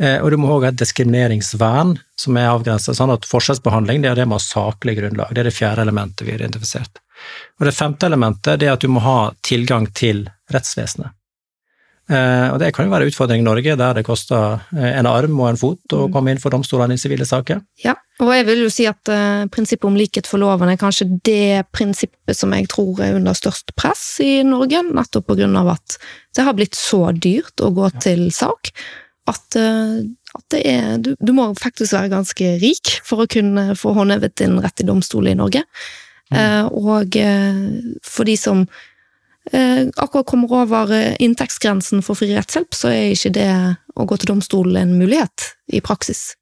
Eh, 0.00 0.18
og 0.20 0.30
du 0.32 0.36
må 0.40 0.50
òg 0.52 0.66
ha 0.66 0.72
et 0.72 0.80
diskrimineringsvern 0.80 1.94
som 2.20 2.36
er 2.36 2.50
avgrensa, 2.50 2.92
sånn 2.96 3.14
at 3.14 3.28
forskjellsbehandling 3.28 4.04
det 4.04 4.12
er 4.12 4.20
det 4.20 4.28
med 4.28 4.44
saklig 4.44 4.98
grunnlag. 4.98 5.32
Det 5.32 5.42
er 5.42 5.48
det 5.48 5.56
fjerde 5.56 5.86
elementet 5.86 6.26
vi 6.26 6.34
har 6.34 6.42
identifisert. 6.42 7.00
Og 7.60 7.68
det 7.68 7.76
femte 7.76 8.08
elementet 8.08 8.60
det 8.60 8.68
er 8.68 8.76
at 8.76 8.84
du 8.84 8.92
må 8.92 9.00
ha 9.04 9.18
tilgang 9.46 9.88
til 9.96 10.26
rettsvesenet. 10.52 11.14
Eh, 12.06 12.48
og 12.52 12.60
det 12.62 12.70
kan 12.74 12.86
jo 12.86 12.92
være 12.92 13.08
en 13.08 13.10
utfordring 13.10 13.40
i 13.42 13.46
Norge, 13.46 13.78
der 13.80 13.96
det 13.98 14.04
koster 14.06 14.60
eh, 14.76 14.92
en 14.92 15.08
arm 15.10 15.40
og 15.40 15.48
en 15.50 15.60
fot 15.60 15.96
å 15.96 16.04
mm. 16.06 16.12
komme 16.14 16.34
inn 16.34 16.42
for 16.42 16.54
domstolene 16.54 16.94
i 16.94 17.00
sivile 17.00 17.26
saker. 17.26 17.64
Ja, 17.82 17.96
og 18.16 18.30
jeg 18.32 18.46
vil 18.48 18.62
jo 18.64 18.68
si 18.72 18.86
at 18.88 19.10
uh, 19.12 19.44
prinsippet 19.52 19.88
om 19.88 19.96
likhet 19.98 20.28
for 20.28 20.40
loven 20.40 20.70
er 20.72 20.78
kanskje 20.80 21.08
det 21.26 21.66
prinsippet 21.76 22.38
som 22.38 22.54
jeg 22.56 22.68
tror 22.72 23.02
er 23.04 23.18
under 23.18 23.36
størst 23.36 23.74
press 23.76 24.04
i 24.24 24.40
Norge, 24.46 24.80
nettopp 24.88 25.26
på 25.28 25.36
grunn 25.36 25.56
av 25.60 25.74
at 25.74 25.98
det 26.36 26.46
har 26.46 26.56
blitt 26.56 26.78
så 26.78 27.10
dyrt 27.12 27.60
å 27.60 27.74
gå 27.76 27.90
til 28.00 28.30
sak 28.32 28.72
at, 29.28 29.58
uh, 29.60 30.00
at 30.38 30.46
det 30.54 30.62
er 30.70 30.96
du, 31.04 31.12
du, 31.20 31.34
må 31.36 31.50
faktisk 31.60 31.92
være 31.98 32.14
ganske 32.14 32.54
rik 32.62 32.94
for 33.04 33.24
å 33.24 33.28
kunne 33.28 33.74
få 33.76 33.92
håndhevet 33.98 34.38
din 34.40 34.56
rett 34.64 34.80
i 34.80 34.88
domstol 34.88 35.28
i 35.28 35.36
Norge. 35.36 35.66
Mm. 36.32 36.40
Uh, 36.40 36.64
og 36.72 37.20
for 38.04 38.28
de 38.28 38.36
som 38.40 38.68
akkurat 39.46 40.26
kommer 40.26 40.50
over 40.64 40.90
inntektsgrensen 41.22 42.00
for 42.02 42.18
fri 42.18 42.32
rettshjelp, 42.34 42.74
så 42.74 42.90
er 42.90 43.12
ikke 43.12 43.30
det 43.36 43.52
å 43.94 44.06
gå 44.10 44.18
til 44.18 44.32
domstolen 44.32 44.80
en 44.80 44.96
mulighet 44.98 45.52
i 45.70 45.78
praksis. 45.78 46.32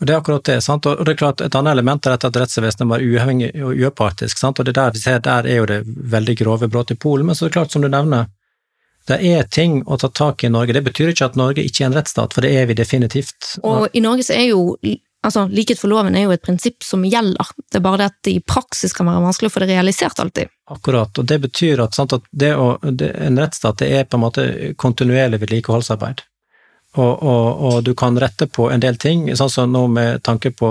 Og 0.00 0.06
Det 0.06 0.12
er 0.12 0.18
akkurat 0.20 0.44
det. 0.44 0.60
sant? 0.62 0.86
Og 0.86 1.04
det 1.04 1.14
er 1.14 1.16
klart 1.16 1.40
Et 1.40 1.54
annet 1.54 1.72
element 1.72 2.06
er 2.06 2.12
at 2.18 2.24
rettsvesenet 2.24 2.88
var 2.88 3.00
uavhengig 3.00 3.52
og 3.64 3.76
upartisk. 3.80 4.38
sant? 4.38 4.58
Og 4.58 4.64
det 4.64 4.74
der 4.74 4.90
vi 4.92 4.98
ser, 4.98 5.18
der 5.18 5.46
er 5.46 5.56
jo 5.56 5.66
det 5.66 5.82
veldig 5.86 6.36
grove 6.36 6.68
brudd 6.68 6.90
i 6.90 6.94
Polen. 6.94 7.26
Men 7.26 7.34
så 7.34 7.46
er 7.46 7.48
det 7.48 7.54
klart, 7.54 7.72
som 7.72 7.82
du 7.82 7.88
nevner, 7.88 8.26
det 9.06 9.22
er 9.22 9.42
ting 9.42 9.82
å 9.86 9.96
ta 9.96 10.08
tak 10.08 10.44
i 10.44 10.46
i 10.46 10.50
Norge. 10.50 10.72
Det 10.72 10.84
betyr 10.84 11.12
ikke 11.12 11.24
at 11.30 11.36
Norge 11.36 11.64
ikke 11.64 11.84
er 11.84 11.90
en 11.90 11.96
rettsstat, 11.96 12.34
for 12.34 12.42
det 12.42 12.54
er 12.58 12.66
vi 12.66 12.74
definitivt. 12.74 13.58
Og 13.62 13.88
i 13.94 14.00
Norge 14.00 14.26
så 14.26 14.34
er 14.34 14.50
jo 14.50 14.76
Altså, 15.26 15.48
Likhet 15.50 15.80
for 15.80 15.90
loven 15.90 16.14
er 16.14 16.22
jo 16.28 16.30
et 16.30 16.42
prinsipp 16.44 16.84
som 16.86 17.02
gjelder, 17.02 17.48
det 17.72 17.80
er 17.80 17.82
bare 17.82 17.98
det 17.98 18.06
at 18.12 18.18
det 18.22 18.34
i 18.36 18.42
praksis 18.46 18.92
kan 18.94 19.08
være 19.08 19.24
vanskelig 19.24 19.48
å 19.50 19.54
få 19.56 19.62
det 19.64 19.68
realisert 19.72 20.20
alltid. 20.22 20.52
Akkurat, 20.70 21.18
og 21.18 21.26
det 21.26 21.40
betyr 21.42 21.82
at, 21.82 21.96
sant, 21.98 22.14
at 22.14 22.22
det 22.30 22.52
å, 22.54 22.76
det, 22.84 23.08
en 23.24 23.40
rettsstat 23.40 23.80
det 23.82 23.88
er 23.96 24.06
på 24.06 24.20
en 24.20 24.22
måte 24.22 24.44
kontinuerlig 24.78 25.40
vedlikeholdsarbeid. 25.42 26.22
Og, 26.96 27.22
og, 27.22 27.62
og, 27.68 27.76
du 27.84 27.92
kan 27.94 28.16
rette 28.20 28.46
på 28.48 28.70
en 28.72 28.80
del 28.80 28.96
ting. 28.96 29.28
sånn 29.36 29.50
som 29.52 29.72
nå 29.72 29.86
Med 29.92 30.22
tanke 30.24 30.50
på 30.50 30.68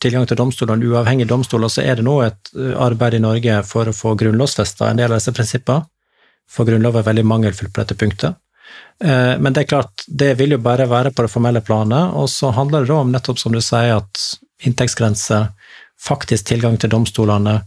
tilgang 0.00 0.26
til 0.26 0.38
domstolene, 0.40 0.86
uavhengige 0.86 1.28
domstoler, 1.28 1.68
så 1.68 1.82
er 1.82 2.00
det 2.00 2.06
nå 2.06 2.20
et 2.24 2.52
arbeid 2.76 3.18
i 3.18 3.24
Norge 3.24 3.62
for 3.68 3.88
å 3.88 3.96
få 3.96 4.14
grunnlovfesta 4.14 4.90
en 4.90 5.00
del 5.00 5.12
av 5.12 5.20
disse 5.20 5.34
prinsippene. 5.36 5.84
For 6.50 6.66
Grunnloven 6.66 6.98
er 6.98 7.06
veldig 7.06 7.26
mangelfull 7.30 7.68
på 7.70 7.82
dette 7.82 7.94
punktet. 7.94 8.34
Men 8.98 9.54
det 9.54 9.62
er 9.62 9.68
klart, 9.70 10.02
det 10.08 10.32
vil 10.40 10.56
jo 10.56 10.58
bare 10.58 10.88
være 10.90 11.12
på 11.14 11.22
det 11.22 11.30
formelle 11.30 11.60
planet, 11.62 12.10
og 12.18 12.26
så 12.28 12.50
handler 12.56 12.82
det 12.82 12.90
da 12.90 12.96
om 13.04 13.12
nettopp 13.14 13.38
som 13.38 13.54
du 13.54 13.60
sier, 13.62 14.00
at 14.00 14.66
inntektsgrense, 14.66 15.38
faktisk 16.02 16.48
tilgang 16.50 16.74
til 16.80 16.90
domstolene, 16.90 17.60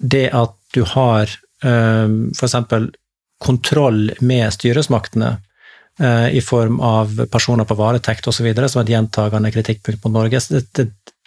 det 0.00 0.30
at 0.32 0.56
du 0.72 0.80
har 0.94 1.28
f.eks. 1.60 2.56
kontroll 3.44 4.00
med 4.24 4.48
styresmaktene, 4.56 5.34
Eh, 5.34 5.51
i 6.00 6.40
form 6.40 6.78
av 6.80 7.10
personer 7.28 7.66
på 7.68 7.76
varetekt 7.76 8.24
osv., 8.30 8.46
som 8.64 8.80
et 8.80 8.92
gjentagende 8.94 9.50
kritikkpunkt 9.52 10.06
mot 10.06 10.14
Norge. 10.14 10.40
Det, 10.48 10.62
det, 10.72 10.86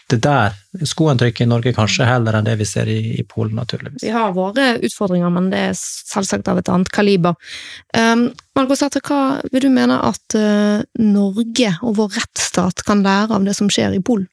det 0.10 0.20
der 0.22 0.54
skoen 0.86 1.18
trykker 1.18 1.46
i 1.46 1.50
Norge, 1.50 1.74
kanskje, 1.74 2.06
heller 2.06 2.38
enn 2.38 2.46
det 2.46 2.56
vi 2.60 2.68
ser 2.70 2.90
i, 2.92 3.00
i, 3.18 3.24
Polen, 3.26 3.56
naturligvis. 3.58 4.04
Vi 4.06 4.14
har 4.14 4.36
våre 4.36 4.76
utfordringer, 4.86 5.32
men 5.34 5.50
det 5.54 5.62
er 5.72 5.78
selvsagt 5.80 6.50
av 6.52 6.62
et 6.62 6.70
annet 6.70 6.92
kaliber. 6.94 7.34
Um, 7.98 8.28
Margot 8.58 8.78
Sæther, 8.78 9.02
hva 9.06 9.40
vil 9.50 9.66
du 9.66 9.72
mene 9.74 9.98
at 10.06 10.38
uh, 10.38 10.84
Norge 11.02 11.74
og 11.82 11.98
vår 11.98 12.20
rettsstat 12.20 12.86
kan 12.86 13.02
lære 13.06 13.34
av 13.34 13.48
det 13.48 13.58
som 13.58 13.72
skjer 13.72 13.98
i 13.98 14.04
Polen? 14.06 14.30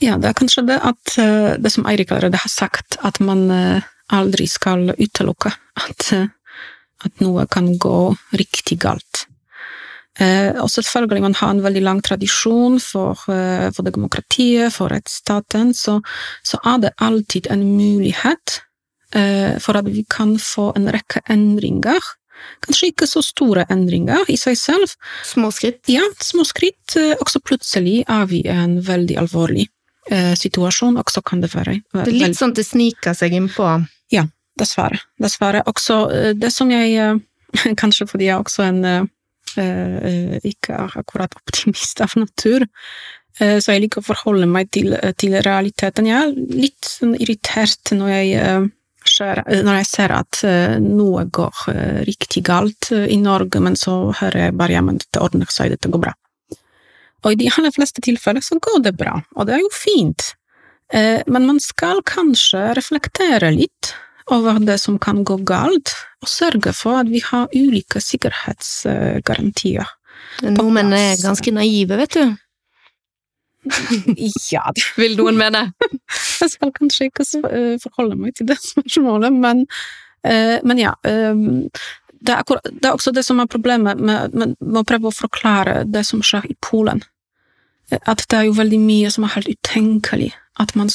Ja, 0.00 0.16
det 0.20 0.30
er 0.30 0.36
kanskje 0.36 0.66
det 0.68 0.76
at 0.84 1.16
uh, 1.16 1.56
det 1.60 1.72
som 1.72 1.88
Eirik 1.88 2.12
allerede 2.12 2.40
har 2.40 2.52
sagt, 2.52 3.00
at 3.04 3.20
man 3.24 3.48
uh, 3.48 3.88
aldri 4.12 4.44
skal 4.50 4.90
utelukke 4.98 5.54
at 5.80 6.10
at 7.06 7.24
noe 7.24 7.46
kan 7.50 7.72
gå 7.80 7.98
riktig 8.36 8.80
galt. 8.84 9.26
Eh, 10.20 10.52
og 10.60 10.68
selvfølgelig, 10.70 11.22
man 11.22 11.36
har 11.38 11.54
en 11.54 11.62
veldig 11.64 11.82
lang 11.82 12.00
tradisjon 12.04 12.80
for, 12.82 13.16
eh, 13.32 13.70
for 13.72 13.86
demokratiet, 13.86 14.72
for 14.72 14.92
rettsstaten, 14.92 15.72
så, 15.74 16.00
så, 16.44 16.58
er 16.64 16.78
det 16.82 16.90
alltid 16.98 17.46
en 17.50 17.62
mulighet 17.76 18.60
eh, 19.14 19.56
for 19.58 19.78
at 19.78 19.86
vi 19.86 20.04
kan 20.10 20.36
få 20.36 20.72
en 20.76 20.90
rekke 20.92 21.22
endringer. 21.30 22.00
Kanskje 22.64 22.90
ikke 22.90 23.06
så 23.08 23.22
store 23.24 23.64
endringer 23.70 24.28
i 24.28 24.36
seg 24.40 24.58
selv. 24.58 24.92
Små 25.24 25.52
skritt? 25.52 25.84
Ja, 25.88 26.04
små 26.20 26.44
skritt. 26.48 26.96
Også 27.20 27.40
plutselig 27.44 28.02
er 28.08 28.26
vi 28.26 28.42
i 28.44 28.52
en 28.52 28.80
veldig 28.84 29.18
alvorlig 29.20 29.68
eh, 30.10 30.34
situasjon. 30.36 30.98
Også 31.00 31.22
kan 31.22 31.40
det 31.44 31.52
være 31.54 31.80
Det 31.92 32.06
er 32.08 32.12
litt 32.16 32.40
sånn 32.40 32.52
at 32.52 32.60
det 32.60 32.66
sniker 32.66 33.16
seg 33.16 33.36
innpå? 33.36 33.68
Ja, 34.12 34.26
Dessverre. 34.60 35.00
Dessverre. 35.20 35.62
Også 35.70 36.02
eh, 36.14 36.32
det 36.38 36.52
som 36.54 36.70
jeg 36.72 36.96
eh, 37.00 37.72
Kanskje 37.80 38.06
fordi 38.10 38.28
jeg 38.28 38.42
også 38.42 38.66
en 38.68 38.84
eh, 38.90 40.36
ikke 40.46 40.76
akkurat 41.00 41.32
optimist 41.34 41.98
av 42.04 42.12
natur, 42.14 42.62
så 43.40 43.72
jeg 43.72 43.80
liker 43.82 43.98
å 43.98 44.06
forholde 44.06 44.46
meg 44.46 44.68
til, 44.70 44.92
til 45.18 45.32
realiteten. 45.42 46.06
Jeg 46.06 46.28
er 46.28 46.52
litt 46.54 46.86
sånn 46.86 47.16
irritert 47.18 47.90
når 47.96 48.12
jeg, 48.12 48.68
når 49.64 49.78
jeg 49.80 49.88
ser 49.88 50.14
at 50.14 50.38
noe 50.84 51.24
går 51.34 51.64
riktig 52.06 52.44
galt 52.46 52.92
i 52.94 53.16
Norge, 53.18 53.62
men 53.64 53.78
så 53.80 53.96
hører 54.20 54.44
jeg 54.44 54.56
bare 54.60 54.76
ja, 54.76 54.84
men 54.86 55.00
dette 55.02 55.24
ordner 55.24 55.50
seg, 55.50 55.72
dette 55.74 55.90
går 55.90 56.04
bra. 56.04 56.12
Og 57.24 57.32
i 57.32 57.40
de 57.40 57.50
aller 57.50 57.74
fleste 57.74 58.04
tilfeller 58.06 58.44
så 58.46 58.60
går 58.62 58.84
det 58.86 58.94
bra, 59.02 59.16
og 59.34 59.50
det 59.50 59.56
er 59.56 59.64
jo 59.64 59.72
fint. 59.74 60.28
Men 60.94 61.50
man 61.50 61.58
skal 61.64 62.04
kanskje 62.06 62.68
reflektere 62.78 63.50
litt 63.56 63.96
over 64.34 64.60
det 64.64 64.78
som 64.80 64.98
kan 65.02 65.24
gå 65.24 65.36
galt, 65.48 65.94
og 66.22 66.28
sørge 66.28 66.72
for 66.76 67.00
at 67.00 67.10
vi 67.10 67.22
har 67.24 67.50
ulike 67.54 68.00
sikkerhetsgarantier. 68.04 69.88
Nordmenn 70.44 70.94
er 70.94 71.18
ganske 71.20 71.52
naive, 71.54 71.98
vet 72.00 72.16
du. 72.18 72.36
ja 74.54 74.62
Vil 74.96 75.18
noen 75.18 75.36
mene? 75.36 75.66
Jeg 76.40 76.54
skal 76.54 76.72
kanskje 76.76 77.10
ikke 77.10 77.26
eh, 77.50 77.74
forholde 77.82 78.16
meg 78.16 78.36
til 78.38 78.48
det 78.48 78.56
spørsmålet, 78.72 79.34
men, 79.36 79.66
eh, 80.24 80.58
men 80.64 80.80
ja. 80.80 80.94
Ehm, 81.08 81.68
det 82.20 82.34
er, 82.34 82.42
akkurat, 82.42 82.66
det 82.68 82.84
er, 82.84 82.92
også 82.92 83.14
det 83.16 83.24
som 83.24 83.38
er 83.40 83.48
problemet 83.48 84.00
med, 84.00 84.34
med, 84.36 84.56
med, 84.60 84.80
å 84.82 84.84
prøve 84.84 85.08
å 85.08 85.16
forklare 85.22 85.86
det 85.88 86.02
som 86.04 86.20
skjer 86.24 86.50
i 86.52 86.56
Polen. 86.60 87.00
At 88.04 88.26
det 88.28 88.36
er 88.36 88.44
jo 88.44 88.58
veldig 88.58 88.80
mye 88.82 89.08
som 89.10 89.24
er 89.24 89.32
helt 89.38 89.48
utenkelig. 89.48 90.28
At 90.60 90.74
man, 90.76 90.92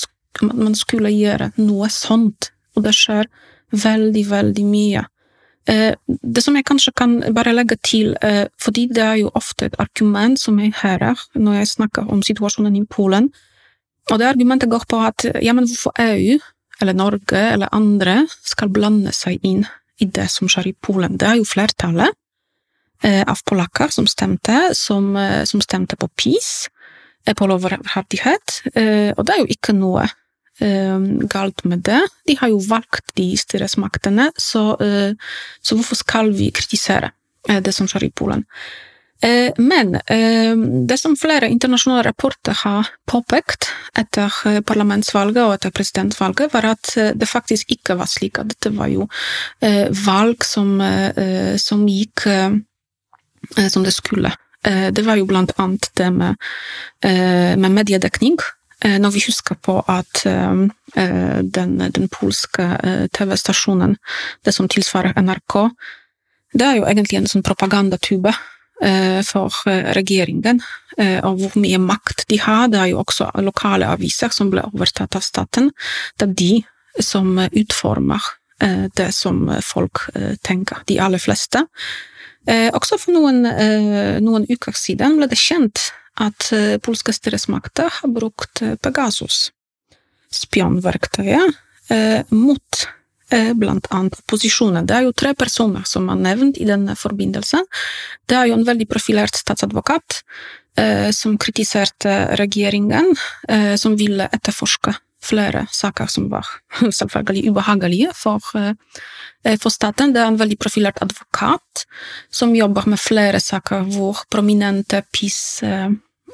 man 0.53 0.77
skulle 0.77 1.09
gjøre 1.09 1.49
noe 1.57 1.89
sånt 1.89 2.51
og 2.75 2.85
det 2.85 2.95
skjer 2.95 3.29
veldig, 3.75 4.23
veldig 4.29 4.65
mye. 4.67 5.05
Eh, 5.65 5.95
det 6.05 6.43
som 6.45 6.55
jeg 6.55 6.65
kanskje 6.67 6.93
kan 6.93 7.17
bare 7.33 7.53
legge 7.55 7.77
til, 7.81 8.15
eh, 8.21 8.45
fordi 8.61 8.87
det 8.87 9.03
er 9.03 9.15
jo 9.23 9.31
ofte 9.33 9.65
et 9.65 9.79
argument 9.79 10.39
som 10.39 10.59
jeg 10.59 10.73
hører 10.83 11.17
når 11.33 11.53
jeg 11.53 11.67
snakker 11.67 12.11
om 12.11 12.21
situasjonen 12.21 12.75
i 12.75 12.85
Polen, 12.85 13.31
og 14.11 14.19
det 14.19 14.27
argumentet 14.27 14.69
går 14.69 14.85
på 14.87 14.99
at 15.01 15.25
ja, 15.41 15.53
men 15.53 15.65
hvorfor 15.65 15.91
EU, 15.97 16.37
eller 16.81 16.93
Norge, 16.93 17.53
eller 17.53 17.69
andre 17.71 18.27
skal 18.43 18.69
blande 18.69 19.11
seg 19.11 19.39
inn 19.41 19.65
i 19.99 20.05
det 20.05 20.29
som 20.29 20.47
skjer 20.47 20.67
i 20.67 20.75
Polen? 20.81 21.17
Det 21.17 21.27
er 21.27 21.35
jo 21.39 21.49
flertallet 21.49 22.13
eh, 23.01 23.23
av 23.25 23.41
polakker 23.49 23.89
som 23.89 24.05
stemte, 24.05 24.75
som, 24.75 25.17
som 25.45 25.61
stemte 25.61 25.97
på 25.97 26.07
PiS, 26.15 26.67
på 27.25 27.47
lov 27.49 27.65
og 27.65 27.71
det 29.25 29.33
er 29.33 29.39
jo 29.39 29.49
ikke 29.49 29.73
noe 29.73 30.05
galt 30.59 31.63
med 31.63 31.83
det. 31.83 32.01
De 32.27 32.37
har 32.39 32.47
jo 32.47 32.61
valgt 32.69 33.15
de 33.15 33.35
styresmaktene, 33.37 34.31
så, 34.37 34.77
eh, 34.79 35.13
så 35.61 35.75
hvorfor 35.75 35.95
skal 35.95 36.31
vi 36.31 36.51
kritisere 36.51 37.11
eh, 37.49 37.61
det 37.61 37.73
som 37.75 37.87
skjer 37.87 38.07
i 38.07 38.11
Polen? 38.11 38.45
Eh, 39.21 39.51
men 39.57 39.95
ehm, 40.11 40.85
det 40.87 40.99
som 40.99 41.15
flere 41.17 41.49
internasjonale 41.49 42.03
rapporter 42.03 42.53
har 42.63 42.87
påpekt 43.07 43.69
etter 43.97 44.61
parlamentsvalget 44.67 45.43
og 45.43 45.53
etter 45.55 45.71
presidentvalget, 45.71 46.53
var 46.53 46.65
at 46.75 46.91
det 47.15 47.27
faktisk 47.29 47.71
ikke 47.71 47.95
var 47.95 48.11
slik 48.11 48.39
at 48.39 48.51
dette 48.51 48.73
var 48.75 48.91
jo 48.91 49.07
valg 50.05 50.43
som, 50.43 50.75
som 51.57 51.85
gikk 51.87 52.25
som 53.71 53.85
det 53.87 53.93
skulle. 53.95 54.33
Det 54.91 55.05
var 55.05 55.15
jo 55.15 55.29
blant 55.29 55.55
annet 55.57 55.87
det 55.95 56.11
med, 56.11 56.35
med 57.01 57.71
mediedekning, 57.71 58.35
når 58.83 59.13
vi 59.15 59.23
husker 59.23 59.55
på 59.63 59.77
at 59.87 60.25
eh, 60.27 60.65
eh, 60.99 61.39
den, 61.43 61.77
den 61.79 62.09
polske 62.11 62.65
TV-stasjonen, 63.15 63.95
det 64.43 64.53
som 64.55 64.67
tilsvarer 64.71 65.15
NRK, 65.21 65.55
det 66.55 66.67
er 66.67 66.77
jo 66.79 66.89
egentlig 66.89 67.21
en 67.21 67.31
sånn 67.31 67.45
propagandatube 67.45 68.33
for 69.23 69.55
regjeringen, 69.95 70.57
og 71.23 71.37
hvor 71.39 71.53
mye 71.63 71.77
makt 71.79 72.25
de 72.27 72.37
har. 72.43 72.65
Det 72.67 72.79
er 72.79 72.89
jo 72.91 72.97
også 72.99 73.29
lokale 73.39 73.87
aviser 73.87 74.33
som 74.35 74.49
ble 74.51 74.65
overtatt 74.67 75.15
av 75.15 75.23
staten. 75.23 75.69
Det 76.19 76.27
er 76.27 76.33
de 76.41 76.49
som 77.03 77.39
utformer 77.39 78.27
det 78.99 79.07
som 79.15 79.47
folk 79.63 80.03
tenker, 80.43 80.83
de 80.91 80.99
aller 80.99 81.23
fleste. 81.23 81.63
Også 82.51 82.99
for 82.99 83.15
noen, 83.15 83.47
noen 84.27 84.47
uker 84.51 84.75
siden 84.75 85.21
ble 85.21 85.31
det 85.31 85.39
kjent 85.39 85.87
at 86.21 86.51
eh, 86.55 86.77
polske 86.83 87.13
styresmakter 87.15 87.91
har 87.99 88.11
brukt 88.11 88.61
eh, 88.63 88.75
Pegasus, 88.81 89.49
spionverktøyet, 90.31 91.57
eh, 91.89 92.21
mot 92.31 92.85
blant 93.57 93.87
annet 93.89 94.13
opposisjonen. 94.21 94.85
Det 94.85 94.93
er 94.93 95.07
jo 95.07 95.13
tre 95.17 95.31
personer 95.35 95.81
som 95.89 96.05
er 96.13 96.19
nevnt 96.21 96.59
i 96.61 96.67
denne 96.69 96.93
forbindelsen. 96.95 97.65
Det 98.29 98.37
er 98.37 98.51
jo 98.51 98.53
en 98.59 98.67
veldig 98.67 98.85
profilert 98.87 99.35
statsadvokat 99.35 100.19
som 101.17 101.33
kritiserte 101.41 102.13
regjeringen, 102.37 103.09
som 103.81 103.97
ville 103.97 104.29
etterforske 104.29 104.93
flere 105.25 105.65
saker 105.73 106.05
som 106.13 106.29
var 106.29 106.45
selvfølgelig 106.99 107.49
ubehagelige 107.49 108.13
for, 108.13 108.45
for 108.45 109.73
staten. 109.73 110.13
Det 110.13 110.21
er 110.21 110.29
en 110.29 110.39
veldig 110.39 110.61
profilert 110.61 111.01
advokat 111.01 111.87
som 112.29 112.53
jobber 112.55 112.85
med 112.93 113.01
flere 113.01 113.41
saker 113.41 113.89
hvor 113.97 114.21
prominente 114.29 115.01
PiS 115.09 115.65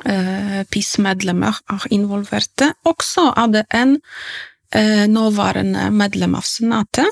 PiS-medlemmer 0.03 1.61
er 1.69 1.87
involverte. 1.93 2.71
Også 2.89 3.27
er 3.37 3.51
det 3.53 3.63
en 3.75 3.97
eh, 4.73 5.05
nåværende 5.07 5.89
medlem 5.93 6.35
av 6.39 6.45
Senatet 6.47 7.09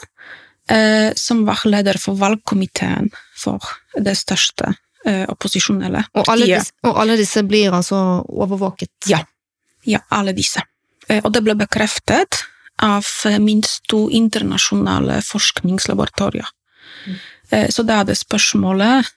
eh, 0.72 1.12
som 1.16 1.44
var 1.48 1.62
leder 1.70 2.00
for 2.02 2.18
valgkomiteen 2.20 3.12
for 3.38 3.64
det 3.98 4.18
største 4.20 4.76
opposisjonelle 5.10 6.02
partiet. 6.12 6.20
Og 6.20 6.28
alle, 6.34 6.48
disse, 6.50 6.74
og 6.84 6.98
alle 7.02 7.16
disse 7.18 7.42
blir 7.48 7.74
altså 7.74 7.98
overvåket? 8.28 8.92
Ja. 9.08 9.22
Ja, 9.88 10.02
alle 10.12 10.34
disse. 10.36 10.60
Og 11.24 11.32
det 11.34 11.40
ble 11.46 11.56
bekreftet 11.58 12.42
av 12.84 13.08
minst 13.42 13.88
to 13.90 14.10
internasjonale 14.12 15.22
forskningslaboratorier. 15.26 16.52
Mm. 17.08 17.16
Så 17.72 17.88
da 17.88 18.02
er 18.02 18.10
det 18.12 18.20
spørsmålet 18.20 19.08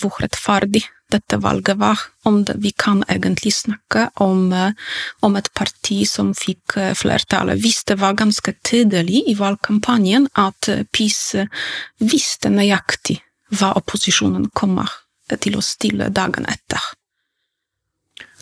hvor 0.00 0.16
rettferdig 0.24 0.82
dette 1.12 1.38
valget 1.42 1.78
var. 1.80 2.00
Om 2.28 2.42
det, 2.48 2.56
vi 2.64 2.72
kan 2.76 3.02
egentlig 3.08 3.54
snakke 3.56 4.08
om, 4.24 4.52
eh, 4.52 4.72
om, 5.20 5.36
et 5.36 5.50
parti 5.54 6.02
som 6.08 6.32
fikk 6.36 6.76
eh, 6.76 6.94
flertallet. 6.98 7.60
Hvis 7.62 7.84
det 7.88 7.98
var 8.00 8.18
ganske 8.18 8.54
tydelig 8.64 9.24
i 9.30 9.36
valgkampanjen 9.38 10.28
at 10.38 10.68
eh, 10.72 10.86
PiS 10.92 11.20
visste 12.00 12.52
nøyaktig 12.52 13.20
hva 13.52 13.74
opposisjonen 13.76 14.48
kommer 14.56 14.90
til 15.40 15.56
å 15.56 15.64
stille 15.64 16.08
dagen 16.12 16.46
etter. 16.48 16.92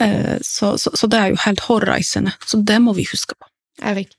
Eh, 0.01 0.39
så, 0.41 0.79
så, 0.79 0.91
så, 0.95 1.07
det 1.07 1.19
er 1.19 1.33
jo 1.33 1.43
helt 1.45 1.65
hårreisende. 1.67 2.33
Så 2.47 2.63
det 2.67 2.79
må 2.83 2.95
vi 2.97 3.07
huske 3.11 3.37
på. 3.37 3.49
Erik. 3.83 4.15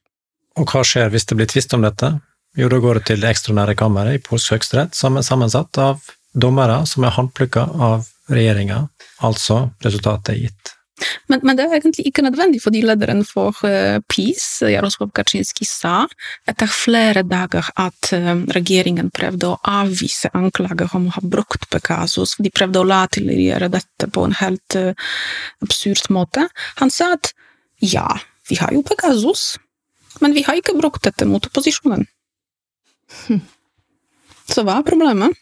Og 0.59 0.67
hva 0.69 0.83
skjer 0.85 1.11
hvis 1.13 1.27
det 1.29 1.37
blir 1.39 1.49
tvist 1.49 1.73
om 1.77 1.85
dette? 1.85 2.13
Jo, 2.59 2.67
da 2.71 2.81
går 2.83 2.99
det 2.99 3.05
til 3.07 3.21
det 3.23 3.31
ekstraordinære 3.31 3.77
kammeret 3.79 4.17
i 4.17 4.23
polsk 4.23 4.51
høyesterett, 4.51 4.97
sammensatt 4.97 5.77
av 5.79 6.01
dommere 6.35 6.81
som 6.89 7.05
er 7.07 7.15
håndplukka 7.15 7.63
av 7.87 8.09
regjeringa, 8.33 8.85
altså 9.27 9.63
resultatet 9.83 10.35
er 10.35 10.45
gitt. 10.45 10.75
Men, 11.31 11.41
men, 11.43 11.57
det 11.57 11.65
er 11.65 11.77
egentlig 11.77 12.05
ikke 12.09 12.23
nødvendig, 12.25 12.61
fordi 12.63 12.81
lederen 12.85 13.23
for 13.25 13.55
uh, 13.65 13.97
PiS, 14.11 14.45
Jaroslav 14.69 15.11
Kaczynski, 15.17 15.65
sa 15.65 16.03
etter 16.49 16.69
flere 16.69 17.23
dager 17.25 17.71
at 17.81 18.11
uh, 18.15 18.33
regjeringen 18.55 19.11
prøvde 19.13 19.49
å 19.49 19.59
avvise 19.67 20.31
anklager 20.37 20.93
om 20.97 21.09
å 21.09 21.15
ha 21.17 21.23
brukt 21.23 21.67
Pegasus. 21.73 22.35
De 22.37 22.53
prøvde 22.53 22.83
å 22.83 22.89
latterliggjøre 22.89 23.71
dette 23.73 24.09
på 24.13 24.27
en 24.27 24.37
helt 24.41 24.77
uh, 24.79 24.93
absurd 25.65 26.11
måte. 26.13 26.47
Han 26.81 26.93
sa 26.93 27.13
at 27.17 27.33
ja, 27.81 28.07
vi 28.49 28.59
har 28.61 28.73
jo 28.75 28.85
Pegasus, 28.85 29.55
men 30.21 30.35
vi 30.37 30.45
har 30.45 30.59
ikke 30.59 30.77
brukt 30.77 31.03
dette 31.07 31.25
mot 31.25 31.45
opposisjonen. 31.49 32.05
Hm. 33.25 33.41
Så 34.51 34.63
hva 34.67 34.79
er 34.79 34.87
problemet? 34.87 35.37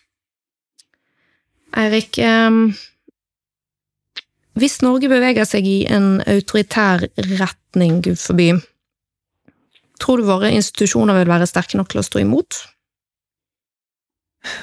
Eirik, 1.78 2.18
hvis 4.60 4.80
Norge 4.84 5.10
beveger 5.12 5.48
seg 5.48 5.68
i 5.70 5.78
en 5.88 6.18
autoritær 6.28 7.06
retning, 7.18 8.00
gud 8.04 8.20
forby, 8.20 8.50
tror 10.02 10.20
du 10.20 10.28
våre 10.28 10.52
institusjoner 10.56 11.22
vil 11.22 11.32
være 11.32 11.48
sterke 11.50 11.80
nok 11.80 11.92
til 11.92 12.02
å 12.02 12.08
stå 12.08 12.24
imot? 12.24 12.64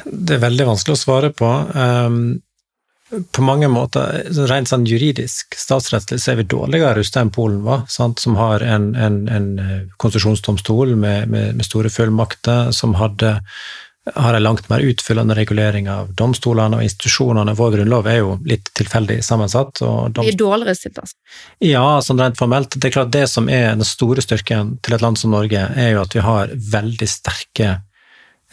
Det 0.05 0.37
er 0.37 0.43
veldig 0.43 0.67
vanskelig 0.73 0.97
å 0.97 1.01
svare 1.01 1.31
på. 1.37 1.49
På 3.07 3.43
mange 3.47 3.69
måter, 3.71 4.25
rent 4.51 4.67
sånn 4.67 4.87
juridisk, 4.89 5.55
statsrettslig, 5.55 6.19
så 6.19 6.33
er 6.33 6.41
vi 6.41 6.49
dårligere 6.51 6.97
rusta 6.99 7.23
enn 7.23 7.31
Polen 7.31 7.61
var, 7.63 7.85
sant? 7.93 8.19
som 8.19 8.35
har 8.41 8.65
en, 8.67 8.89
en, 8.99 9.21
en 9.31 9.51
konsesjonsdomstol 10.03 10.97
med, 10.97 11.29
med, 11.31 11.55
med, 11.55 11.69
store 11.69 11.93
fullmakter, 11.93 12.73
som 12.75 12.97
hadde, 12.99 13.37
har 14.15 14.35
en 14.35 14.43
langt 14.43 14.69
mer 14.69 14.81
utfyllende 14.81 15.35
regulering 15.35 15.89
av 15.91 16.13
domstolene 16.15 16.79
og 16.79 16.87
institusjonene. 16.87 17.57
Vår 17.59 17.73
grunnlov 17.75 18.07
er 18.07 18.21
jo 18.21 18.37
litt 18.47 18.71
tilfeldig 18.79 19.19
sammensatt. 19.25 19.83
vi 19.83 20.29
er 20.31 20.39
dårligere 20.39 20.77
stilt, 20.79 21.01
altså? 21.03 21.17
Ja, 21.65 21.85
sånn 22.05 22.23
rent 22.23 22.39
formelt. 22.39 22.77
Det 22.77 22.91
er 22.91 22.95
klart 23.01 23.13
det 23.15 23.27
som 23.33 23.51
er 23.51 23.73
den 23.75 23.87
store 23.87 24.23
styrken 24.23 24.77
til 24.87 24.95
et 24.95 25.03
land 25.03 25.19
som 25.19 25.35
Norge, 25.35 25.59
er 25.75 25.97
jo 25.97 26.05
at 26.05 26.15
vi 26.15 26.23
har 26.23 26.55
veldig 26.55 27.09
sterke, 27.11 27.81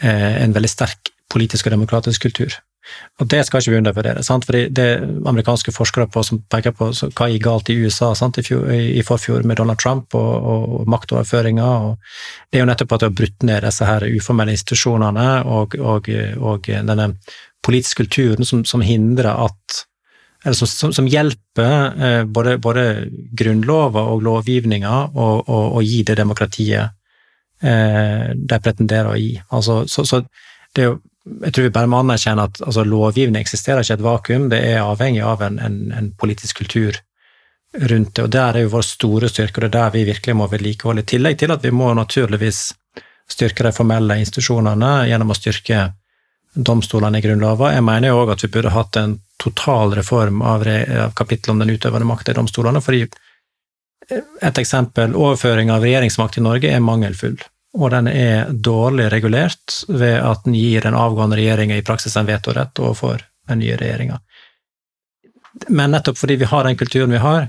eh, 0.00 0.42
en 0.42 0.56
veldig 0.56 0.70
sterk 0.70 1.14
politisk 1.30 1.68
og 1.68 1.76
demokratisk 1.78 2.26
kultur. 2.26 2.58
Og 3.20 3.28
det 3.30 3.44
skal 3.46 3.62
ikke 3.62 3.72
vi 3.72 3.78
undervurdere. 3.78 4.24
Sant? 4.26 4.44
Fordi 4.48 4.66
det 4.74 4.88
amerikanske 5.26 5.72
forskere 5.74 6.08
på, 6.12 6.24
som 6.26 6.42
peker 6.50 6.74
på 6.76 6.90
hva 6.92 7.28
gikk 7.30 7.44
galt 7.46 7.70
i 7.72 7.78
USA 7.80 8.10
sant? 8.18 8.38
I, 8.40 8.44
fjor, 8.46 8.66
i, 8.72 9.02
forfjor 9.06 9.46
med 9.48 9.60
Donald 9.60 9.80
Trump 9.80 10.14
og, 10.18 10.50
og 10.54 10.90
maktoverføringer. 10.90 11.94
det 12.50 12.58
er 12.58 12.64
jo 12.64 12.68
nettopp 12.68 12.96
at 12.96 13.04
de 13.04 13.10
har 13.10 13.16
brutt 13.22 13.48
ned 13.48 13.64
disse 13.64 13.88
her 13.88 14.06
uformelle 14.10 14.56
institusjonene 14.56 15.28
og, 15.46 15.78
og, 15.80 16.10
og 16.40 16.70
denne 16.70 17.08
politiske 17.64 18.04
kulturen 18.04 18.44
som, 18.44 18.64
som 18.68 18.84
hindrer 18.84 19.32
at 19.32 19.84
eller 20.44 20.58
som, 20.58 20.68
som, 20.68 20.92
som 20.92 21.06
hjelper 21.08 22.02
eh, 22.04 22.24
både, 22.28 22.58
både 22.60 22.82
grunnlover 23.32 24.10
og 24.12 24.26
lovgivninger 24.26 25.16
å 25.16 25.80
gi 25.80 26.02
det 26.04 26.18
demokratiet 26.20 26.92
eh, 27.64 28.26
de 28.36 28.58
pretenderer 28.60 29.08
å 29.08 29.16
gi. 29.16 29.32
Altså, 29.48 29.84
så, 29.88 30.04
så 30.04 30.20
det 30.76 30.84
er 30.84 30.90
jo 30.90 30.98
jeg 31.24 31.54
tror 31.54 31.66
vi 31.66 31.72
bare 31.72 31.88
må 31.88 32.02
anerkjenne 32.02 32.44
at 32.50 32.60
altså, 32.60 32.84
lovgivning 32.84 33.40
eksisterer 33.40 33.80
ikke 33.80 33.94
i 33.94 33.96
et 33.96 34.04
vakuum, 34.04 34.46
det 34.52 34.60
er 34.68 34.82
avhengig 34.84 35.22
av 35.24 35.42
en, 35.46 35.58
en, 35.58 35.80
en, 35.96 36.10
politisk 36.20 36.60
kultur 36.60 36.98
rundt 37.74 38.14
det. 38.14 38.24
og 38.26 38.30
Der 38.30 38.58
er 38.58 38.66
jo 38.66 38.74
vår 38.76 38.86
store 38.86 39.30
styrke, 39.32 39.58
og 39.58 39.64
det 39.64 39.70
er 39.70 39.76
der 39.78 39.94
vi 39.96 40.04
virkelig 40.10 40.36
må 40.36 40.48
vedlikeholde. 40.52 41.02
I 41.02 41.10
tillegg 41.14 41.38
til 41.40 41.54
at 41.54 41.64
vi 41.64 41.72
må 41.74 41.92
naturligvis 41.96 42.66
styrke 43.30 43.64
de 43.64 43.72
formelle 43.72 44.18
institusjonene 44.20 44.92
gjennom 45.08 45.32
å 45.32 45.38
styrke 45.38 45.86
domstolene 46.54 47.18
i 47.18 47.24
Grunnloven. 47.24 47.72
Jeg 47.72 47.86
mener 47.88 48.12
jo 48.12 48.20
òg 48.22 48.34
at 48.36 48.44
vi 48.44 48.52
burde 48.52 48.74
hatt 48.74 49.00
en 49.00 49.16
total 49.40 49.96
reform 49.96 50.44
av, 50.44 50.62
av 50.68 51.16
kapittelet 51.16 51.54
om 51.54 51.64
den 51.64 51.72
utøvende 51.74 52.06
makta 52.06 52.34
i 52.34 52.36
domstolene. 52.36 52.84
fordi 52.84 53.08
et 54.44 54.58
eksempel, 54.60 55.16
overføring 55.16 55.72
av 55.72 55.82
regjeringsmakt 55.82 56.36
i 56.36 56.44
Norge 56.44 56.70
er 56.70 56.84
mangelfull 56.84 57.40
og 57.74 57.90
den 57.90 58.08
er 58.08 58.50
dårlig 58.52 59.08
regulert 59.12 59.80
ved 59.88 60.20
at 60.22 60.44
den 60.46 60.54
gir 60.54 60.84
den 60.84 60.94
avgående 60.94 61.36
regjeringa 61.36 61.76
i 61.76 61.86
praksis 61.86 62.16
en 62.16 62.28
vetorett 62.28 62.78
overfor 62.78 63.24
den 63.48 63.58
nye 63.58 63.76
regjeringa. 63.76 64.20
Men 65.68 65.94
nettopp 65.94 66.18
fordi 66.18 66.36
vi 66.36 66.50
har 66.50 66.64
den 66.64 66.78
kulturen 66.78 67.10
vi 67.10 67.22
har, 67.22 67.48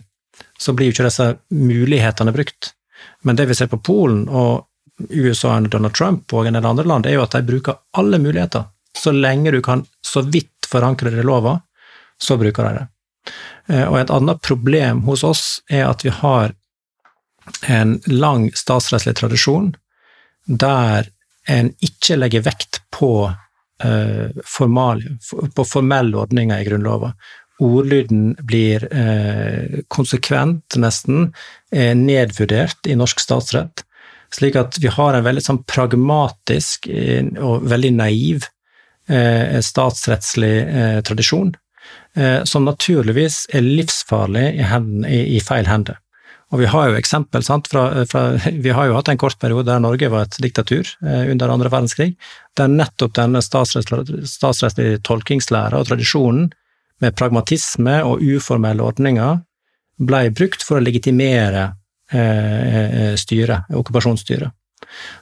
så 0.60 0.74
blir 0.74 0.90
jo 0.90 0.96
ikke 0.96 1.08
disse 1.08 1.28
mulighetene 1.54 2.34
brukt. 2.34 2.74
Men 3.22 3.38
det 3.38 3.46
vi 3.50 3.58
ser 3.58 3.70
på 3.70 3.82
Polen 3.86 4.26
og 4.30 4.66
USA 5.10 5.56
og 5.58 5.70
Donald 5.70 5.96
Trump 5.96 6.34
og 6.34 6.48
en 6.48 6.58
del 6.58 6.66
andre 6.66 6.88
land, 6.88 7.06
er 7.06 7.18
jo 7.18 7.26
at 7.26 7.38
de 7.38 7.46
bruker 7.46 7.80
alle 7.98 8.20
muligheter. 8.20 8.66
Så 8.98 9.12
lenge 9.12 9.52
du 9.52 9.62
kan 9.62 9.86
så 10.02 10.22
vidt 10.22 10.70
forankre 10.70 11.12
det 11.12 11.22
i 11.22 11.28
lova, 11.28 11.60
så 12.22 12.38
bruker 12.38 12.64
de 12.64 12.78
det. 12.80 12.86
Eh, 13.68 13.86
og 13.86 14.00
et 14.00 14.14
annet 14.14 14.42
problem 14.42 15.04
hos 15.06 15.24
oss 15.28 15.46
er 15.70 15.86
at 15.90 16.06
vi 16.06 16.14
har 16.14 16.54
en 17.70 18.00
lang 18.08 18.48
statsrettslig 18.58 19.18
tradisjon 19.20 19.74
der 20.46 21.10
en 21.50 21.72
ikke 21.84 22.18
legger 22.18 22.46
vekt 22.46 22.82
på, 22.94 23.32
eh, 23.84 24.30
formal, 24.46 25.04
på 25.56 25.66
formelle 25.68 26.18
ordninger 26.18 26.62
i 26.62 26.68
Grunnloven. 26.70 27.14
Ordlyden 27.64 28.34
blir 28.44 28.84
eh, 28.92 29.82
konsekvent, 29.88 30.76
nesten, 30.76 31.30
uh, 31.72 31.94
nedvurdert 31.96 32.90
i 32.90 32.98
norsk 33.00 33.22
statsrett. 33.24 33.86
Slik 34.36 34.58
at 34.60 34.76
vi 34.84 34.92
har 34.92 35.16
en 35.16 35.24
veldig 35.24 35.44
sånn 35.46 35.62
pragmatisk 35.64 36.90
og 37.40 37.64
veldig 37.70 37.92
naiv 37.96 38.50
statsrettslig 39.06 40.56
tradisjon, 41.06 41.52
som 42.50 42.66
naturligvis 42.66 43.38
er 43.54 43.64
livsfarlig 43.64 44.48
i, 44.58 44.66
hendene, 44.66 45.12
i, 45.14 45.38
i 45.38 45.44
feil 45.46 45.70
hender. 45.70 46.02
Og 46.56 46.62
vi 46.62 46.70
har 46.72 46.88
jo 46.88 46.96
eksempel, 46.96 47.44
sant, 47.44 47.68
fra, 47.68 47.90
fra, 48.08 48.22
vi 48.64 48.72
har 48.72 48.88
jo 48.88 48.96
hatt 48.96 49.10
en 49.12 49.20
kort 49.20 49.36
periode 49.42 49.68
der 49.68 49.82
Norge 49.84 50.08
var 50.14 50.24
et 50.24 50.38
diktatur 50.40 50.88
eh, 51.04 51.26
under 51.34 51.52
andre 51.52 51.68
verdenskrig, 51.74 52.14
der 52.56 52.72
nettopp 52.72 53.18
denne 53.18 53.42
statsrettslige 53.44 55.02
tolkingslæra 55.04 55.82
og 55.82 55.90
tradisjonen 55.90 56.48
med 57.04 57.18
pragmatisme 57.20 57.98
og 58.08 58.24
uformelle 58.24 58.86
ordninger 58.88 59.42
ble 60.00 60.30
brukt 60.36 60.64
for 60.64 60.80
å 60.80 60.86
legitimere 60.86 61.66
eh, 62.16 62.80
eh 63.02 63.18
styret, 63.20 63.68
okkupasjonsstyret. 63.76 64.56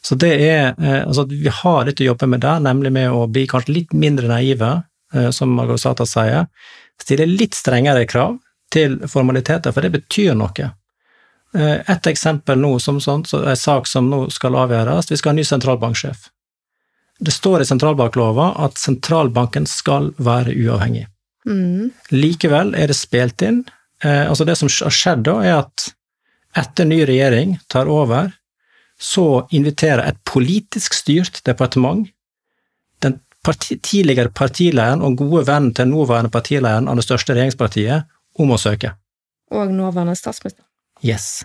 Så 0.06 0.20
det 0.22 0.34
er, 0.38 0.76
eh, 0.78 1.02
altså 1.02 1.26
Vi 1.30 1.50
har 1.50 1.86
litt 1.86 2.02
å 2.02 2.10
jobbe 2.12 2.30
med 2.30 2.46
der, 2.46 2.62
nemlig 2.62 2.92
med 2.94 3.10
å 3.10 3.26
bli 3.26 3.48
kanskje 3.50 3.74
litt 3.80 3.94
mindre 3.94 4.30
naive, 4.30 4.84
eh, 5.16 5.32
som 5.32 5.50
Margot 5.50 5.82
Sata 5.82 6.06
sier. 6.06 6.46
Stille 7.02 7.26
litt 7.26 7.58
strengere 7.58 8.06
krav 8.06 8.38
til 8.70 9.00
formaliteter, 9.08 9.74
for 9.74 9.82
det 9.82 9.94
betyr 9.98 10.38
noe. 10.38 10.74
Eh, 11.54 11.80
et 11.92 12.08
eksempel 12.10 12.58
nå 12.60 12.78
som 12.82 13.00
sånt, 13.02 13.30
så 13.30 13.44
en 13.46 13.58
sak 13.58 13.88
som 13.88 14.10
nå 14.10 14.26
skal 14.34 14.58
avgjøres, 14.58 15.12
vi 15.12 15.20
skal 15.20 15.34
ha 15.34 15.38
ny 15.38 15.46
sentralbanksjef. 15.46 16.30
Det 17.24 17.32
står 17.32 17.62
i 17.62 17.68
sentralbanklova 17.70 18.54
at 18.66 18.80
sentralbanken 18.82 19.68
skal 19.70 20.12
være 20.18 20.56
uavhengig. 20.58 21.06
Mm. 21.46 21.92
Likevel 22.16 22.74
er 22.80 22.90
det 22.90 22.98
spilt 22.98 23.44
inn. 23.46 23.64
Eh, 24.04 24.26
altså 24.30 24.46
Det 24.46 24.58
som 24.58 24.72
har 24.72 24.96
skjedd 24.96 25.28
da, 25.30 25.38
er 25.44 25.60
at 25.62 25.92
etter 26.58 26.90
ny 26.90 27.04
regjering 27.06 27.60
tar 27.68 27.90
over, 27.90 28.34
så 29.00 29.46
inviterer 29.52 30.06
et 30.08 30.20
politisk 30.26 30.94
styrt 30.94 31.42
departement 31.46 32.08
den 33.02 33.20
parti, 33.44 33.78
tidligere 33.82 34.32
partilederen 34.32 35.02
og 35.04 35.18
gode 35.20 35.48
vennen 35.50 35.74
til 35.76 35.90
nåværende 35.92 36.32
partilederen 36.32 36.88
av 36.88 36.98
det 36.98 37.06
største 37.06 37.36
regjeringspartiet 37.36 38.06
om 38.40 38.54
å 38.54 38.62
søke. 38.62 38.94
Og 39.54 39.74
nåværende 39.74 40.16
statsminister. 40.18 40.64
Yes. 41.04 41.44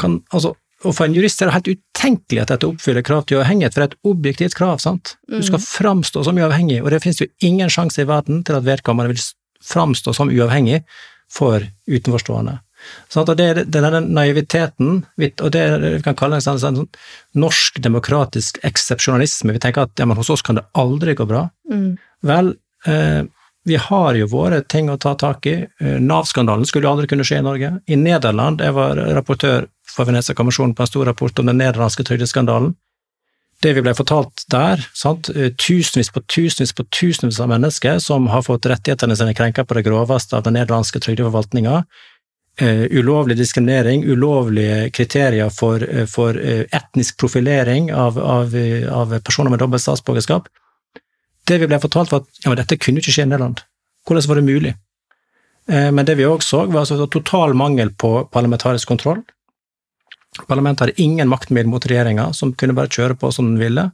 Kan, 0.00 0.20
altså, 0.34 0.54
og 0.84 0.92
for 0.92 1.06
en 1.06 1.14
jurist 1.16 1.40
er 1.40 1.48
det 1.48 1.56
helt 1.56 1.70
utenkelig 1.78 2.42
at 2.42 2.52
dette 2.52 2.68
oppfyller 2.68 3.04
krav 3.06 3.24
til 3.24 3.38
uavhengighet, 3.38 3.74
for 3.74 3.82
det 3.82 3.86
er 3.86 3.94
et 3.94 4.10
objektivt 4.10 4.56
krav, 4.58 4.76
sant? 4.82 5.14
Du 5.30 5.40
skal 5.40 5.60
mm. 5.60 5.66
framstå 5.66 6.24
som 6.26 6.38
uavhengig, 6.40 6.82
og 6.82 6.90
det 6.92 7.00
finnes 7.04 7.22
jo 7.22 7.30
ingen 7.46 7.72
sjanse 7.72 8.02
i 8.02 8.08
verden 8.08 8.42
til 8.44 8.58
at 8.58 8.66
vedkommende 8.66 9.14
vil 9.14 9.24
framstå 9.64 10.12
som 10.16 10.32
uavhengig 10.32 10.82
for 11.32 11.64
utenforstående. 11.88 12.58
Sånn 13.08 13.28
det 13.38 13.44
er 13.46 13.60
denne 13.64 14.02
naiviteten, 14.04 14.98
og 15.16 15.52
det 15.54 15.62
vi 15.80 16.02
kan 16.04 16.18
kalle 16.18 16.36
en 16.36 16.44
sånn, 16.44 16.60
sånn, 16.60 16.90
norsk 17.40 17.80
demokratisk 17.84 18.58
eksepsjonalisme. 18.66 19.54
Vi 19.56 19.62
tenker 19.62 19.86
at 19.86 20.00
ja, 20.00 20.08
hos 20.18 20.32
oss 20.34 20.44
kan 20.44 20.60
det 20.60 20.66
aldri 20.76 21.14
gå 21.16 21.24
bra. 21.28 21.46
Mm. 21.70 21.94
Vel, 22.28 22.52
eh, 22.84 23.22
vi 23.64 23.76
har 23.76 24.14
jo 24.14 24.28
våre 24.28 24.60
ting 24.60 24.90
å 24.92 24.98
ta 25.00 25.14
tak 25.16 25.46
i. 25.46 25.54
Eh, 25.80 25.98
Nav-skandalen 26.00 26.66
skulle 26.68 26.84
jo 26.84 26.94
aldri 26.94 27.08
kunne 27.08 27.24
skje 27.24 27.40
i 27.40 27.44
Norge. 27.46 27.70
I 27.86 27.96
Nederland, 27.96 28.60
jeg 28.60 28.76
var 28.76 29.00
rapportør 29.16 29.68
for 29.88 30.08
Venezia-kommisjonen 30.08 30.74
på 30.76 30.84
en 30.84 30.90
stor 30.90 31.08
rapport 31.08 31.38
om 31.40 31.48
den 31.48 31.62
nederlandske 31.62 32.04
trygdeskandalen. 32.04 32.74
Det 33.62 33.72
vi 33.72 33.84
ble 33.84 33.94
fortalt 33.96 34.44
der, 34.52 34.82
sant? 34.92 35.30
tusenvis 35.56 36.10
på 36.12 36.20
tusenvis 36.28 36.74
på 36.76 36.84
tusenvis 36.92 37.38
av 37.40 37.48
mennesker 37.48 38.00
som 38.02 38.26
har 38.28 38.42
fått 38.44 38.66
rettighetene 38.68 39.16
sine 39.16 39.32
krenket 39.36 39.68
på 39.70 39.78
det 39.78 39.84
groveste 39.86 40.36
av 40.36 40.44
den 40.44 40.58
nederlandske 40.58 41.00
trygdeforvaltninga, 41.00 41.84
Uh, 42.62 42.86
ulovlig 42.94 43.34
diskriminering, 43.34 44.04
ulovlige 44.06 44.92
kriterier 44.94 45.48
for, 45.50 45.82
uh, 45.82 46.04
for 46.06 46.38
etnisk 46.38 47.16
profilering 47.18 47.88
av, 47.90 48.14
av, 48.14 48.54
av, 48.94 49.16
personer 49.26 49.50
med 49.50 49.58
dobbelt 49.58 49.82
statsborgerskap. 49.82 50.46
Det 51.44 51.60
vi 51.60 51.68
ble 51.68 51.78
fortalt, 51.82 52.12
var 52.12 52.24
at 52.24 52.44
ja, 52.46 52.54
dette 52.56 52.80
kunne 52.80 53.02
ikke 53.02 53.12
skje 53.12 53.26
i 53.26 53.30
Nederland. 53.30 53.62
Hvordan 54.06 54.28
var 54.30 54.40
det 54.40 54.48
mulig? 54.48 54.74
men 55.64 56.04
det 56.04 56.18
vi 56.18 56.26
òg 56.28 56.42
så, 56.44 56.66
var 56.68 56.82
altså 56.82 57.06
total 57.08 57.54
mangel 57.56 57.88
på 57.96 58.08
parlamentarisk 58.28 58.84
kontroll. 58.90 59.22
Parlamentet 60.44 60.82
hadde 60.82 61.02
ingen 61.02 61.30
maktmiddel 61.30 61.70
mot 61.70 61.86
regjeringa, 61.86 62.32
som 62.36 62.52
kunne 62.52 62.74
bare 62.76 62.92
kjøre 62.92 63.16
på 63.16 63.30
som 63.32 63.46
den 63.48 63.60
ville. 63.62 63.86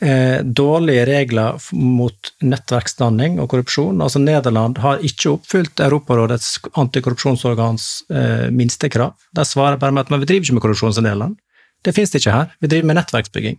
Eh, 0.00 0.44
dårlige 0.44 1.06
regler 1.08 1.58
mot 1.74 2.30
nettverksdanning 2.46 3.40
og 3.42 3.48
korrupsjon. 3.50 3.98
Altså 4.04 4.22
Nederland 4.22 4.78
har 4.78 5.02
ikke 5.02 5.32
oppfylt 5.32 5.82
Europarådets 5.82 6.52
antikorrupsjonsorgans 6.78 7.88
eh, 8.14 8.46
minstekrav. 8.54 9.16
De 9.34 9.46
svarer 9.46 9.80
bare 9.82 9.96
med 9.96 10.06
at 10.06 10.12
vi 10.14 10.28
driver 10.30 10.46
ikke 10.46 10.58
med 10.60 10.66
korrupsjon 10.68 10.94
i 10.94 11.06
Nederland. 11.08 11.34
Det 11.82 11.94
finnes 11.96 12.14
det 12.14 12.22
ikke 12.22 12.36
her. 12.36 12.54
Vi 12.62 12.70
driver 12.70 12.92
med 12.92 13.00
nettverksbygging. 13.00 13.58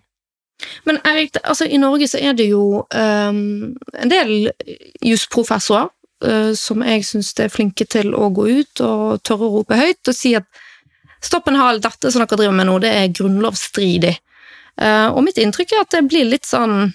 Men 0.87 0.99
Erik, 1.07 1.37
altså, 1.43 1.65
i 1.65 1.79
Norge 1.79 2.07
så 2.11 2.19
er 2.21 2.35
det 2.37 2.49
jo 2.49 2.83
um, 2.83 3.41
en 3.95 4.11
del 4.11 4.49
jusprofessorer 5.05 5.89
uh, 6.25 6.51
som 6.57 6.83
jeg 6.85 7.05
syns 7.07 7.33
er 7.39 7.53
flinke 7.53 7.87
til 7.87 8.13
å 8.15 8.31
gå 8.35 8.47
ut 8.59 8.83
og 8.85 9.21
tørre 9.27 9.47
å 9.47 9.53
rope 9.59 9.79
høyt 9.79 10.11
og 10.11 10.17
si 10.17 10.35
at 10.39 10.47
stopp 11.23 11.49
en 11.51 11.59
hal, 11.59 11.81
dette 11.83 12.11
som 12.11 12.23
dere 12.23 12.39
driver 12.39 12.55
med 12.55 12.69
nå, 12.69 12.79
det 12.83 12.91
er 12.95 13.13
grunnlovsstridig. 13.15 14.15
Uh, 14.79 15.11
og 15.11 15.23
mitt 15.25 15.39
inntrykk 15.41 15.75
er 15.75 15.83
at 15.83 15.95
det 15.95 16.07
blir 16.07 16.27
litt 16.29 16.47
sånn 16.47 16.91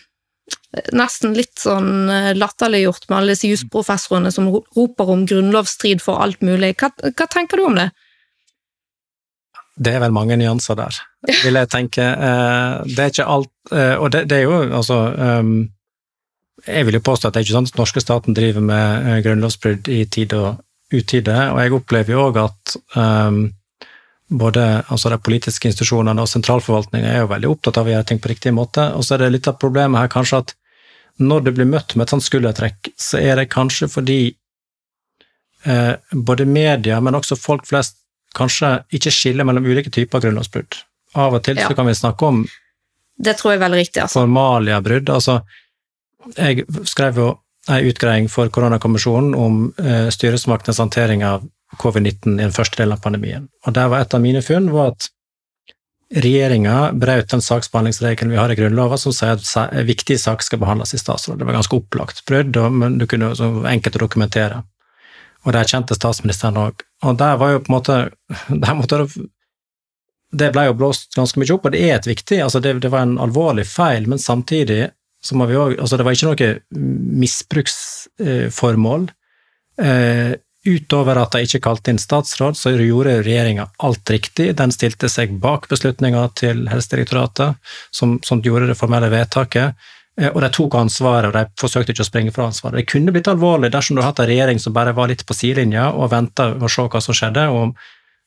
Nesten 0.92 1.36
litt 1.38 1.60
sånn 1.62 2.10
eh, 2.10 2.32
latterliggjort 2.34 3.06
med 3.06 3.16
alle 3.16 3.32
disse 3.32 3.46
jusprofessorene 3.46 4.32
som 4.34 4.48
roper 4.50 5.12
om 5.14 5.22
grunnlovsstrid 5.30 6.02
for 6.02 6.18
alt 6.20 6.42
mulig. 6.44 6.72
Hva, 6.80 6.90
hva, 7.06 7.28
tenker 7.30 7.60
du 7.60 7.68
om 7.68 7.78
det? 7.78 7.86
Det 9.74 9.90
er 9.90 10.02
vel 10.04 10.14
mange 10.14 10.36
nyanser 10.38 10.76
der, 10.78 10.98
vil 11.42 11.58
jeg 11.58 11.70
tenke. 11.72 12.04
Eh, 12.04 12.74
det 12.90 13.00
er 13.00 13.10
ikke 13.10 13.30
alt 13.36 13.50
Og 13.74 14.10
det, 14.12 14.26
det 14.28 14.36
er 14.36 14.42
jo 14.44 14.58
altså 14.76 14.98
ehm, 15.16 15.70
Jeg 16.66 16.86
vil 16.86 16.98
jo 16.98 17.00
påstå 17.00 17.28
at 17.28 17.34
det 17.34 17.40
er 17.40 17.46
ikke 17.46 17.56
sånn 17.56 17.68
at 17.70 17.78
norske 17.80 18.02
staten 18.04 18.36
driver 18.36 18.62
med 18.62 19.24
grunnlovsbrudd 19.24 19.88
i 19.88 20.04
tid 20.04 20.36
og 20.36 20.60
utide, 20.92 21.34
og 21.50 21.60
jeg 21.62 21.74
opplever 21.74 22.14
jo 22.14 22.26
òg 22.28 22.38
at 22.44 22.74
um, 22.94 23.40
både 24.28 24.64
altså 24.92 25.10
de 25.12 25.18
politiske 25.20 25.68
institusjonene 25.68 26.22
og 26.22 26.30
sentralforvaltningen 26.30 27.08
er 27.08 27.22
jo 27.22 27.30
veldig 27.32 27.50
opptatt 27.50 27.80
av 27.80 27.88
å 27.88 27.94
gjøre 27.94 28.08
ting 28.10 28.20
på 28.22 28.30
riktig 28.32 28.54
måte. 28.56 28.86
Og 28.96 29.04
så 29.04 29.16
er 29.16 29.24
det 29.24 29.34
litt 29.34 29.50
av 29.50 29.58
problemet 29.60 30.00
her 30.00 30.12
kanskje 30.12 30.40
at 30.44 30.54
når 31.22 31.44
du 31.44 31.50
blir 31.54 31.68
møtt 31.70 31.94
med 31.94 32.06
et 32.06 32.14
sånt 32.14 32.26
skuldertrekk, 32.26 32.90
så 32.98 33.20
er 33.20 33.38
det 33.38 33.50
kanskje 33.52 33.88
fordi 33.90 34.18
eh, 35.64 35.92
både 36.10 36.46
media, 36.48 36.98
men 37.04 37.14
også 37.20 37.38
folk 37.38 37.68
flest, 37.68 38.00
kanskje 38.36 38.76
ikke 38.94 39.12
skille 39.14 39.46
mellom 39.46 39.66
ulike 39.66 39.92
typer 39.94 40.22
grunnlovsbrudd. 40.24 40.80
Av 41.20 41.36
og 41.36 41.44
til 41.46 41.60
ja. 41.60 41.68
så 41.68 41.78
kan 41.78 41.86
vi 41.86 41.94
snakke 41.94 42.26
om 42.26 42.44
Det 43.14 43.36
tror 43.38 43.52
jeg 43.52 43.60
er 43.60 43.64
veldig 43.64 43.78
riktig, 43.78 44.02
altså. 44.02 44.24
Formaliabrudd. 44.24 45.10
Altså, 45.14 45.40
jeg 46.34 46.64
skrev 46.90 47.20
jo 47.20 47.28
en 47.70 47.88
utgreiing 47.88 48.28
for 48.28 48.50
koronakommisjonen 48.52 49.34
om 49.38 49.60
eh, 49.78 50.08
styresmaktenes 50.12 50.80
håndtering 50.82 51.22
av 51.24 51.44
covid-19 51.80 52.34
i 52.34 52.42
den 52.42 52.54
første 52.54 52.80
delen 52.80 52.96
av 52.96 53.04
pandemien. 53.04 53.48
Og 53.66 53.76
der 53.76 53.88
var 53.92 54.04
Et 54.04 54.14
av 54.14 54.20
mine 54.20 54.42
funn 54.42 54.70
var 54.74 54.92
at 54.92 55.08
regjeringa 56.14 56.92
brøt 56.92 57.30
den 57.32 57.42
saksbehandlingsregelen 57.42 58.30
vi 58.34 58.38
har 58.38 58.52
i 58.52 58.56
Grunnloven 58.58 59.00
som 59.00 59.14
sier 59.14 59.38
at 59.38 59.86
viktige 59.86 60.20
saker 60.20 60.46
skal 60.46 60.60
behandles 60.62 60.94
i 60.94 61.00
statsråd. 61.00 61.40
Det 61.40 61.48
var 61.48 61.56
ganske 61.56 61.78
opplagt 61.80 62.24
brudd, 62.28 62.58
men 62.70 62.98
du 62.98 63.06
kunne 63.10 63.32
så 63.38 63.48
enkelt 63.66 63.98
dokumentere. 63.98 64.62
Og 65.44 65.52
det 65.52 65.60
erkjente 65.60 65.96
statsministeren 65.96 66.58
òg. 66.60 66.84
Og 67.04 67.16
der 67.20 67.38
var 67.40 67.54
jo 67.54 67.62
på 67.62 67.72
en 67.72 67.76
måte 67.76 67.96
der 68.64 68.76
måtte 68.78 69.00
det, 69.04 69.08
det 70.34 70.50
ble 70.54 70.66
jo 70.66 70.78
blåst 70.78 71.14
ganske 71.14 71.38
mye 71.38 71.54
opp, 71.54 71.68
og 71.68 71.74
det 71.76 71.82
er 71.86 71.94
et 71.98 72.08
viktig 72.10 72.40
altså 72.42 72.58
det, 72.58 72.72
det 72.82 72.90
var 72.90 73.06
en 73.06 73.20
alvorlig 73.22 73.66
feil, 73.70 74.08
men 74.10 74.18
samtidig 74.18 74.88
så 75.24 75.36
må 75.38 75.46
vi 75.48 75.56
òg 75.56 75.78
Altså, 75.78 75.96
det 75.96 76.04
var 76.04 76.16
ikke 76.16 76.30
noe 76.30 76.48
misbruksformål. 77.22 79.06
Eh, 79.80 80.34
Utover 80.64 81.18
at 81.20 81.34
de 81.34 81.44
ikke 81.44 81.60
kalte 81.60 81.92
inn 81.92 82.00
statsråd, 82.00 82.56
så 82.56 82.70
gjorde 82.72 83.18
regjeringa 83.20 83.66
alt 83.84 84.10
riktig. 84.10 84.46
Den 84.56 84.72
stilte 84.72 85.10
seg 85.12 85.34
bak 85.40 85.68
beslutninga 85.68 86.22
til 86.40 86.62
Helsedirektoratet, 86.72 87.60
som, 87.92 88.16
som, 88.24 88.40
gjorde 88.40 88.70
det 88.70 88.78
formelle 88.78 89.10
vedtaket. 89.12 89.76
Eh, 90.20 90.30
og 90.30 90.40
de 90.44 90.50
tok 90.54 90.76
ansvaret, 90.78 91.30
og 91.30 91.34
de 91.36 91.44
forsøkte 91.60 91.94
ikke 91.94 92.04
å 92.04 92.08
springe 92.08 92.34
fra 92.34 92.48
ansvaret. 92.50 92.80
Det 92.80 92.92
kunne 92.92 93.14
blitt 93.14 93.30
alvorlig 93.30 93.72
dersom 93.74 93.96
du 93.96 94.02
hadde 94.02 94.12
hatt 94.12 94.24
en 94.24 94.30
regjering 94.30 94.62
som 94.62 94.76
bare 94.76 94.94
var 94.96 95.10
litt 95.10 95.26
på 95.26 95.36
sidelinja 95.36 95.90
og 95.92 96.12
venta 96.14 96.52
og 96.54 96.70
se 96.70 96.86
hva 96.86 97.02
som 97.02 97.16
skjedde. 97.16 97.48
og 97.50 97.74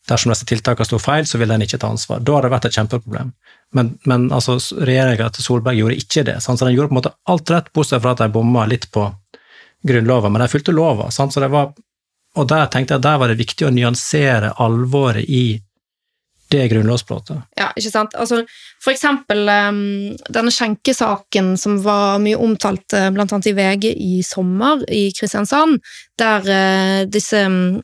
Dersom 0.08 0.32
disse 0.32 0.48
tiltakene 0.48 0.88
sto 0.88 1.00
feil, 1.04 1.26
så 1.28 1.40
ville 1.40 1.56
en 1.56 1.64
ikke 1.64 1.80
ta 1.82 1.92
ansvar. 1.92 2.22
Da 2.24 2.38
hadde 2.38 2.48
det 2.48 2.56
vært 2.56 2.68
et 2.70 2.78
kjempeproblem. 2.80 3.34
Men, 3.76 3.98
men 4.08 4.30
altså, 4.32 4.56
regjeringa 4.80 5.28
til 5.36 5.44
Solberg 5.44 5.80
gjorde 5.82 5.98
ikke 6.00 6.24
det. 6.30 6.38
Sant? 6.44 6.60
Så 6.60 6.68
den 6.68 6.78
gjorde 6.78 6.94
på 6.94 6.96
en 6.96 7.02
måte 7.02 7.16
alt 7.28 7.52
rett, 7.52 7.74
bortsett 7.76 8.04
fra 8.04 8.14
at 8.16 8.24
de 8.24 8.30
bomma 8.32 8.64
litt 8.72 8.88
på 8.96 9.10
Grunnloven, 9.88 10.32
men 10.34 10.44
de 10.44 10.48
fulgte 10.52 10.76
lova. 10.76 11.12
Så 11.12 11.28
og 12.38 12.46
der 12.46 12.68
tenkte 12.70 12.94
jeg 12.94 13.02
at 13.02 13.06
der 13.06 13.18
var 13.18 13.32
det 13.32 13.40
viktig 13.40 13.66
å 13.66 13.74
nyansere 13.74 14.52
alvoret 14.62 15.26
i 15.26 15.58
det 16.52 16.68
grunnlovsbruddet. 16.72 17.42
Ja, 17.60 17.72
ikke 17.76 17.92
sant. 17.92 18.16
Altså, 18.16 18.42
for 18.84 18.94
eksempel 18.94 19.50
um, 19.50 19.82
denne 20.32 20.54
skjenkesaken 20.54 21.56
som 21.60 21.78
var 21.84 22.22
mye 22.24 22.40
omtalt 22.40 22.96
uh, 22.96 23.10
blant 23.12 23.34
annet 23.36 23.50
i 23.52 23.56
VG 23.58 23.90
i 23.92 24.22
sommer 24.24 24.86
i 24.94 25.10
Kristiansand, 25.16 25.82
der 26.20 26.48
uh, 26.48 27.02
disse 27.12 27.44
um, 27.48 27.82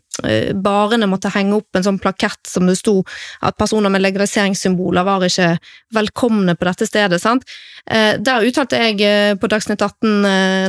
barene 0.64 1.10
måtte 1.10 1.32
henge 1.34 1.58
opp 1.58 1.76
en 1.76 1.86
sånn 1.88 2.00
plakett 2.00 2.48
som 2.48 2.68
det 2.70 2.78
sto 2.78 3.00
at 3.44 3.58
personer 3.60 3.92
med 3.92 4.04
legaliseringssymboler 4.06 5.08
var 5.08 5.26
ikke 5.26 5.56
velkomne 5.98 6.56
på 6.56 6.70
dette 6.70 6.88
stedet. 6.88 7.20
sant? 7.22 7.44
Uh, 7.84 8.16
der 8.16 8.48
uttalte 8.48 8.80
jeg 8.80 9.40
på 9.42 9.52
Dagsnytt 9.52 9.84
18, 9.84 10.22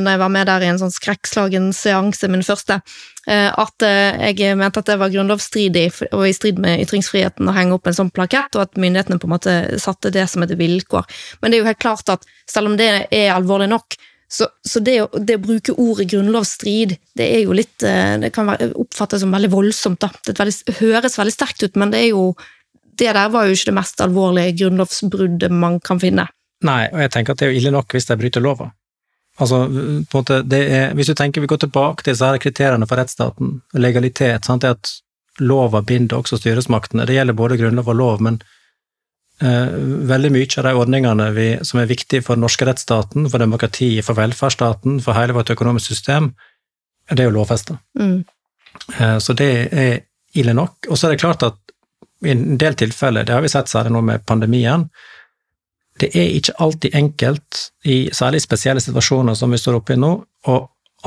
når 0.03 0.11
jeg 0.11 0.25
var 0.25 0.35
med 0.35 0.51
der 0.51 0.65
i 0.65 0.71
en 0.73 0.81
sånn 0.81 0.93
skrekkslagen 0.93 1.71
seanse, 1.75 2.27
min 2.27 2.43
første, 2.43 2.81
at 3.25 3.81
jeg 3.81 4.53
mente 4.59 4.81
at 4.83 4.89
det 4.89 4.99
var 5.01 5.09
grunnlovsstridig 5.09 5.85
og 6.11 6.27
i 6.27 6.33
strid 6.35 6.59
med 6.61 6.83
ytringsfriheten 6.83 7.49
å 7.49 7.55
henge 7.55 7.73
opp 7.73 7.89
en 7.89 7.97
sånn 7.97 8.11
plakett, 8.13 8.53
og 8.53 8.67
at 8.67 8.77
myndighetene 8.77 9.17
på 9.17 9.25
en 9.25 9.33
måte 9.33 9.55
satte 9.81 10.11
det 10.13 10.27
som 10.29 10.45
et 10.45 10.53
vilkår. 10.59 11.07
Men 11.41 11.49
det 11.49 11.57
er 11.57 11.63
jo 11.63 11.69
helt 11.71 11.81
klart 11.81 12.11
at 12.13 12.27
selv 12.45 12.69
om 12.69 12.77
det 12.77 12.89
er 13.09 13.33
alvorlig 13.33 13.71
nok, 13.71 13.97
så, 14.27 14.47
så 14.67 14.81
det, 14.81 14.95
å, 15.03 15.19
det, 15.21 15.37
å, 15.37 15.43
bruke 15.43 15.75
ordet 15.79 16.07
grunnlovsstrid, 16.11 16.95
det 17.17 17.27
er 17.37 17.43
jo 17.45 17.53
litt 17.55 17.83
eh, 17.85 18.15
Det 18.19 18.31
kan 18.33 18.49
oppfattes 18.49 19.21
som 19.21 19.33
veldig 19.35 19.51
voldsomt, 19.53 20.01
da. 20.01 20.09
Det 20.25 20.33
veldig, 20.39 20.77
høres 20.79 21.17
veldig 21.19 21.35
sterkt 21.35 21.61
ut, 21.63 21.77
men 21.79 21.93
det 21.93 22.01
er 22.01 22.09
jo 22.09 22.31
Det 22.73 23.11
der 23.13 23.29
var 23.29 23.45
jo 23.45 23.55
ikke 23.55 23.69
det 23.69 23.77
mest 23.77 24.01
alvorlige 24.01 24.55
grunnlovsbruddet 24.61 25.53
man 25.53 25.77
kan 25.83 26.01
finne. 26.01 26.27
Nei, 26.65 26.81
og 26.93 27.03
jeg 27.03 27.13
tenker 27.13 27.35
at 27.35 27.41
det 27.41 27.47
er 27.47 27.53
jo 27.53 27.61
ille 27.61 27.73
nok 27.75 27.93
hvis 27.93 28.09
de 28.09 28.17
bryter 28.17 28.43
lova. 28.43 28.71
Altså, 29.39 29.65
på 29.67 29.71
en 29.71 30.05
måte, 30.13 30.41
det 30.47 30.61
er, 30.71 30.93
Hvis 30.95 31.09
du 31.11 31.13
tenker 31.13 31.43
vi 31.43 31.49
går 31.51 31.65
tilbake 31.65 32.03
til 32.03 32.13
disse 32.13 32.25
her 32.25 32.39
kriteriene 32.39 32.87
for 32.87 33.01
rettsstaten, 33.01 33.57
legalitet, 33.73 34.45
sant, 34.45 34.63
det 34.63 34.77
at 34.77 34.93
lova 35.43 35.81
binder 35.83 36.21
også 36.21 36.39
styresmaktene. 36.39 37.03
Det 37.05 37.17
gjelder 37.17 37.35
både 37.35 37.57
grunnlov 37.59 37.89
og 37.91 37.97
lov, 37.99 38.21
men 38.23 38.39
Eh, 39.43 39.71
veldig 40.07 40.31
mye 40.31 40.47
av 40.57 40.63
de 40.63 40.71
ordningene 40.79 41.25
vi, 41.35 41.47
som 41.67 41.81
er 41.81 41.89
viktige 41.89 42.23
for 42.23 42.37
den 42.37 42.45
norske 42.45 42.67
rettsstaten, 42.67 43.27
for 43.27 43.43
demokratiet, 43.43 44.05
for 44.07 44.15
velferdsstaten, 44.15 45.01
for 45.03 45.17
hele 45.17 45.35
vårt 45.35 45.51
økonomiske 45.51 45.91
system, 45.91 46.29
det 47.11 47.19
er 47.19 47.27
jo 47.27 47.35
lovfesta. 47.35 47.75
Mm. 47.99 48.23
Eh, 48.95 49.17
så 49.19 49.35
det 49.35 49.49
er 49.71 49.97
ille 50.39 50.55
nok. 50.55 50.87
Og 50.87 50.97
så 50.97 51.07
er 51.07 51.15
det 51.15 51.23
klart 51.23 51.43
at 51.43 51.59
i 52.23 52.31
en 52.31 52.55
del 52.57 52.79
tilfeller, 52.79 53.27
det 53.27 53.35
har 53.35 53.43
vi 53.43 53.51
sett 53.51 53.67
særlig 53.69 53.91
nå 53.91 54.01
med 54.07 54.23
pandemien, 54.25 54.87
det 56.01 56.11
er 56.11 56.33
ikke 56.35 56.57
alltid 56.59 56.95
enkelt, 56.97 57.61
i 57.87 58.09
særlig 58.13 58.41
spesielle 58.43 58.83
situasjoner 58.83 59.37
som 59.37 59.53
vi 59.53 59.59
står 59.61 59.79
oppe 59.79 59.95
i 59.95 59.99
nå, 59.99 60.11
å 60.51 60.55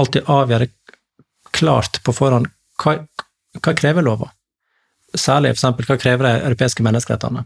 alltid 0.01 0.30
avgjøre 0.32 0.70
klart 1.53 2.01
på 2.05 2.14
forhånd 2.14 2.49
hva, 2.80 2.97
hva 3.59 3.74
krever 3.76 4.07
lova. 4.07 4.30
Særlig 5.14 5.53
eksempel 5.53 5.89
hva 5.89 5.99
krever 6.01 6.28
de 6.28 6.49
europeiske 6.49 6.84
menneskerettene 6.84 7.45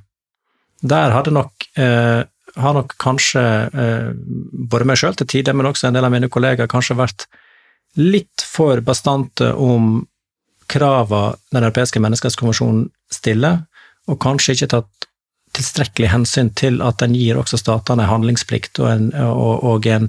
der 0.82 1.14
hadde 1.14 1.30
nok, 1.30 1.52
eh, 1.78 2.24
har 2.56 2.74
nok 2.74 2.94
kanskje 2.98 3.42
eh, 3.70 4.10
både 4.70 4.86
meg 4.88 4.98
sjøl 4.98 5.14
til 5.16 5.28
tider, 5.30 5.54
men 5.54 5.68
også 5.70 5.88
en 5.88 5.96
del 5.96 6.04
av 6.04 6.12
mine 6.12 6.30
kollegaer 6.32 6.70
kanskje 6.70 6.98
vært 6.98 7.26
litt 7.96 8.42
for 8.42 8.80
bastante 8.80 9.52
om 9.54 10.06
krava 10.72 11.34
Den 11.52 11.66
europeiske 11.66 12.00
menneskerettskonvensjonen 12.00 12.86
stiller, 13.12 13.58
og 14.08 14.16
kanskje 14.22 14.54
ikke 14.56 14.70
tatt 14.72 15.08
tilstrekkelig 15.56 16.12
hensyn 16.12 16.50
til 16.56 16.80
at 16.84 17.02
den 17.02 17.16
gir 17.16 17.40
også 17.40 17.60
statene 17.60 18.08
handlingsplikt 18.08 18.80
og, 18.80 18.88
en, 18.88 19.10
og, 19.26 19.64
og 19.68 19.86
en, 19.86 20.08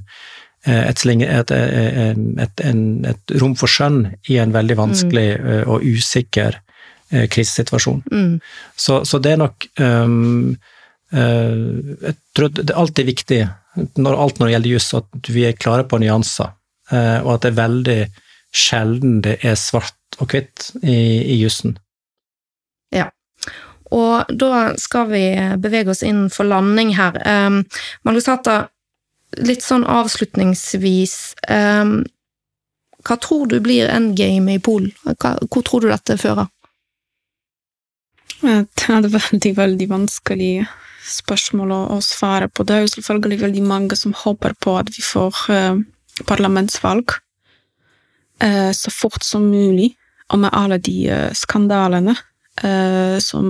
et, 0.64 1.06
et, 1.06 1.52
et, 1.52 2.22
et, 2.46 2.62
et, 3.12 3.34
rom 3.42 3.56
for 3.60 3.68
skjønn 3.72 4.06
i 4.32 4.38
en 4.40 4.54
veldig 4.56 4.78
vanskelig 4.80 5.28
mm. 5.36 5.50
Eh, 5.54 5.66
og 5.68 5.84
usikker 5.84 6.62
Eh, 7.14 7.28
krisesituasjon. 7.28 8.04
Mm. 8.12 8.40
Så, 8.76 9.06
så, 9.06 9.20
det 9.20 9.32
er 9.36 9.38
nok 9.44 9.66
um, 9.80 10.56
Jeg 11.14 12.16
tror 12.34 12.50
det 12.50 12.72
er 12.72 12.80
alltid 12.80 13.06
viktig, 13.06 13.40
når, 14.02 14.16
alt 14.18 14.40
når 14.40 14.48
det 14.48 14.54
gjelder 14.56 14.72
juss, 14.72 14.88
at 14.98 15.30
vi 15.30 15.44
er 15.46 15.60
klare 15.60 15.86
på 15.86 16.00
nyanser. 16.02 16.56
Og 17.22 17.30
at 17.36 17.44
det 17.44 17.52
er 17.52 17.60
veldig 17.60 17.98
sjelden 18.54 19.20
det 19.26 19.36
er 19.46 19.54
svart 19.62 20.18
og 20.18 20.34
hvitt 20.34 20.72
i, 20.82 20.96
i 21.36 21.38
jussen. 21.38 21.76
Og 23.94 24.38
da 24.40 24.74
skal 24.82 25.10
vi 25.12 25.24
bevege 25.62 25.94
oss 25.94 26.04
inn 26.06 26.26
for 26.34 26.50
landing 26.50 26.96
her. 26.98 27.20
Um, 27.28 27.62
Margusata, 28.08 28.68
litt 29.46 29.66
sånn 29.66 29.86
avslutningsvis 29.90 31.16
um, 31.50 32.04
Hva 33.04 33.18
tror 33.22 33.48
du 33.52 33.58
blir 33.64 33.90
endgame 33.92 34.58
i 34.58 34.62
Polen? 34.64 34.94
Hvor 35.04 35.66
tror 35.66 35.84
du 35.84 35.90
dette 35.92 36.18
fører? 36.22 36.50
Det 38.44 38.88
er 38.92 39.08
veldig, 39.08 39.54
veldig 39.56 39.88
vanskelig 39.92 40.54
spørsmål 41.08 41.72
å, 41.76 42.00
svare 42.04 42.50
på. 42.52 42.66
Det 42.68 42.76
er 42.76 42.84
jo 42.84 42.94
selvfølgelig 42.94 43.42
veldig 43.42 43.64
mange 43.68 43.98
som 44.00 44.16
håper 44.16 44.56
på 44.64 44.76
at 44.80 44.92
vi 44.92 45.04
får 45.04 45.40
uh, 45.52 45.80
parlamentsvalg 46.28 47.16
uh, 48.44 48.72
så 48.76 48.92
fort 48.92 49.24
som 49.24 49.48
mulig, 49.52 49.94
og 50.32 50.44
med 50.44 50.56
alle 50.56 50.80
de 50.84 50.98
uh, 51.12 51.30
skandalene 51.36 52.16
som, 52.54 53.48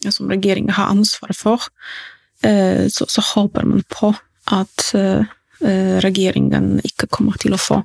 som 0.00 0.30
regjeringen 0.32 0.72
har 0.72 0.88
ansvaret 0.94 1.36
for, 1.36 1.66
så, 2.40 3.04
så, 3.04 3.24
håper 3.34 3.66
man 3.68 3.82
på 3.92 4.14
at 4.56 4.86
regjeringen 5.60 6.70
ikke 6.88 7.10
kommer 7.12 7.36
til 7.42 7.52
å 7.52 7.60
få 7.60 7.82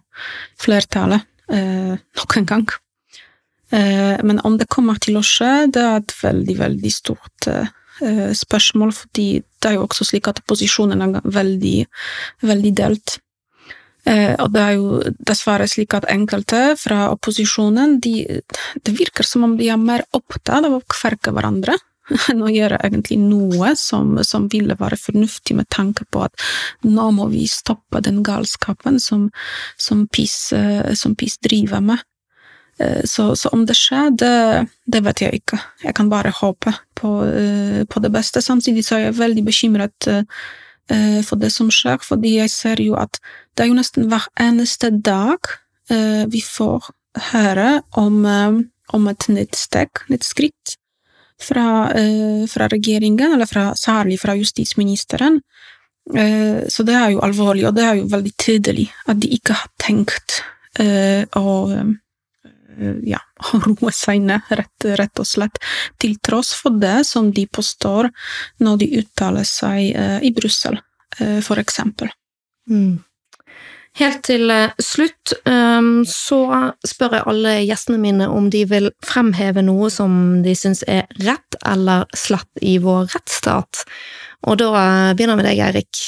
flertallet 0.63 1.27
noen 1.51 2.47
gang. 2.47 2.63
Eh, 3.75 4.23
men 4.23 4.39
om 4.39 4.57
det 4.57 4.69
kommer 4.69 4.99
til 5.01 5.17
å 5.17 5.25
skje, 5.25 5.67
det 5.73 5.81
er 5.81 5.99
et 5.99 6.13
veldig, 6.21 6.55
veldig 6.59 6.91
stort 6.93 7.47
eh, 7.49 8.31
spørsmål, 8.37 8.93
fordi 8.93 9.27
det 9.41 9.71
er 9.71 9.77
jo 9.79 9.85
også 9.87 10.05
slik 10.11 10.29
at 10.29 10.43
posisjonen 10.47 11.01
er 11.01 11.15
veldig, 11.23 11.77
veldig 12.45 12.73
delt. 12.77 13.17
Eh, 14.05 14.35
og 14.37 14.51
det 14.53 14.61
er 14.61 14.75
jo 14.77 15.01
dessverre 15.25 15.67
slik 15.69 15.95
at 15.97 16.07
enkelte 16.11 16.75
fra 16.77 17.09
opposisjonen 17.09 17.97
de, 18.03 18.41
Det 18.85 18.93
virker 18.93 19.25
som 19.25 19.47
om 19.47 19.57
de 19.57 19.71
er 19.73 19.81
mer 19.81 20.05
opptatt 20.13 20.65
av 20.67 20.77
å 20.77 20.83
kverke 20.85 21.33
hverandre 21.33 21.77
enn 22.29 22.43
å 22.45 22.51
gjøre 22.53 22.77
egentlig 22.85 23.17
noe 23.23 23.73
som, 23.79 24.19
som, 24.21 24.45
ville 24.51 24.77
være 24.77 24.99
fornuftig 25.01 25.57
med 25.57 25.69
tanke 25.73 26.05
på 26.13 26.21
at 26.27 26.45
nå 26.85 27.07
må 27.17 27.31
vi 27.31 27.47
stoppe 27.49 28.03
den 28.05 28.21
galskapen 28.21 28.99
som, 29.01 29.31
som, 29.77 30.05
PiS, 30.05 30.53
som 30.93 31.17
PiS 31.17 31.39
driver 31.41 31.81
med. 31.81 32.05
Eh, 32.79 33.01
så, 33.03 33.35
så, 33.35 33.49
om 33.49 33.65
det 33.65 33.77
skjer, 33.79 34.11
det, 34.19 34.67
det, 34.85 35.01
vet 35.05 35.23
jeg 35.23 35.39
ikke. 35.39 35.59
Jeg 35.83 35.95
kan 35.95 36.11
bare 36.11 36.33
håpe 36.35 36.73
på, 36.99 37.11
eh, 37.25 37.83
på, 37.87 38.03
det 38.03 38.11
beste. 38.11 38.43
Samtidig 38.43 38.85
så 38.85 38.97
er 38.97 39.07
jeg 39.07 39.19
veldig 39.19 39.45
bekymret 39.47 40.09
eh, 40.11 40.23
for 41.25 41.41
det 41.41 41.49
som 41.49 41.71
skjer, 41.73 41.97
fordi 42.05 42.35
jeg 42.35 42.51
ser 42.53 42.81
jo 42.83 42.93
at 42.99 43.17
det 43.57 43.63
er 43.63 43.71
jo 43.71 43.77
nesten 43.79 44.05
hver 44.11 44.27
eneste 44.37 44.91
dag 44.93 45.49
vi 46.29 46.41
får 46.45 46.91
høre 47.31 47.81
om, 47.97 48.19
om 48.93 49.07
et 49.09 49.27
nytt 49.33 49.57
steg, 49.57 50.01
nytt 50.13 50.25
skritt, 50.25 50.75
fra, 51.41 51.89
fra 52.49 52.67
regjeringen, 52.69 53.33
eller 53.33 53.49
fra, 53.49 53.67
særlig 53.77 54.19
fra 54.21 54.33
justisministeren. 54.37 55.41
Så 56.05 56.85
det 56.85 56.97
er 56.97 57.13
jo 57.13 57.21
alvorlig, 57.25 57.67
og 57.69 57.77
det 57.77 57.85
er 57.85 57.99
jo 58.01 58.09
veldig 58.13 58.33
tydelig 58.41 58.87
at 59.09 59.21
de 59.21 59.33
ikke 59.37 59.57
har 59.61 59.69
tenkt 59.81 60.41
å 61.37 61.45
Eh, 61.71 61.95
ja, 63.03 63.21
roe 63.65 63.93
seg 63.93 64.21
ned, 64.25 64.45
rett, 64.49 64.87
rett, 64.99 65.21
og 65.21 65.27
slett, 65.27 65.59
til 66.01 66.17
tross 66.23 66.53
for 66.57 66.75
det 66.81 67.03
som 67.07 67.31
de 67.35 67.47
påstår 67.47 68.09
når 68.63 68.83
de 68.83 68.91
uttaler 69.01 69.47
seg 69.47 69.91
eh, 69.95 70.19
i 70.25 70.31
Brussel, 70.35 70.79
eh, 71.19 71.41
for 71.45 71.61
eksempel. 71.61 72.11
Mm. 72.69 73.03
Helt 73.95 74.25
til 74.27 74.51
slutt 74.83 75.31
ehm, 75.47 76.01
så 76.09 76.39
spør 76.83 77.13
jeg 77.15 77.27
alle 77.31 77.53
gjestene 77.63 77.99
mine 78.01 78.25
om 78.27 78.49
de 78.51 78.65
vil 78.67 78.89
fremheve 78.99 79.63
noe 79.63 79.87
som 79.93 80.41
de 80.43 80.51
syns 80.59 80.83
er 80.83 81.07
rett 81.23 81.55
eller 81.63 82.03
slett 82.11 82.59
i 82.59 82.75
vår 82.83 83.07
rettsstat. 83.13 83.85
Og 84.51 84.59
da 84.59 84.73
begynner 85.15 85.39
vi 85.39 85.45
med 85.45 85.47
deg, 85.47 85.63
Eirik. 85.63 86.01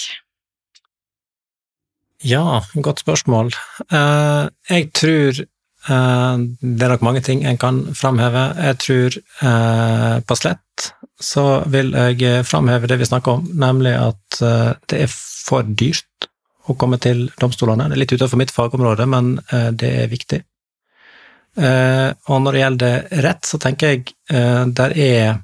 Ja, 2.28 2.60
godt 2.76 3.06
spørsmål. 3.06 3.54
Jeg 3.88 4.92
tror 4.98 5.40
Eh, 5.40 5.57
det 5.88 6.84
er 6.86 6.92
nok 6.92 7.06
mange 7.06 7.22
ting 7.24 7.46
en 7.48 7.60
kan 7.60 7.80
framheve. 7.96 8.44
Jeg 8.60 8.80
tror 8.84 9.18
eh, 9.18 10.16
på 10.28 10.38
slett 10.40 10.88
så 11.24 11.46
vil 11.72 11.94
jeg 11.96 12.46
framheve 12.46 12.90
det 12.90 13.00
vi 13.00 13.08
snakker 13.10 13.40
om, 13.40 13.48
nemlig 13.58 13.96
at 13.98 14.42
eh, 14.44 14.74
det 14.92 15.02
er 15.06 15.14
for 15.14 15.66
dyrt 15.68 16.28
å 16.68 16.76
komme 16.76 17.00
til 17.00 17.30
domstolene. 17.40 17.88
Det 17.88 17.96
er 17.96 18.04
litt 18.04 18.16
utenfor 18.18 18.42
mitt 18.42 18.52
fagområde, 18.52 19.06
men 19.08 19.38
det 19.80 19.92
er 20.02 20.10
viktig. 20.12 20.42
Og 21.56 22.42
når 22.44 22.52
det 22.52 22.60
gjelder 22.60 23.06
rett, 23.24 23.48
så 23.48 23.60
tenker 23.64 23.94
jeg 23.94 24.10
der 24.76 24.96
er 25.00 25.38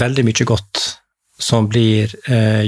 veldig 0.00 0.24
mye 0.24 0.48
godt 0.48 0.86
som 1.40 1.68
blir 1.68 2.12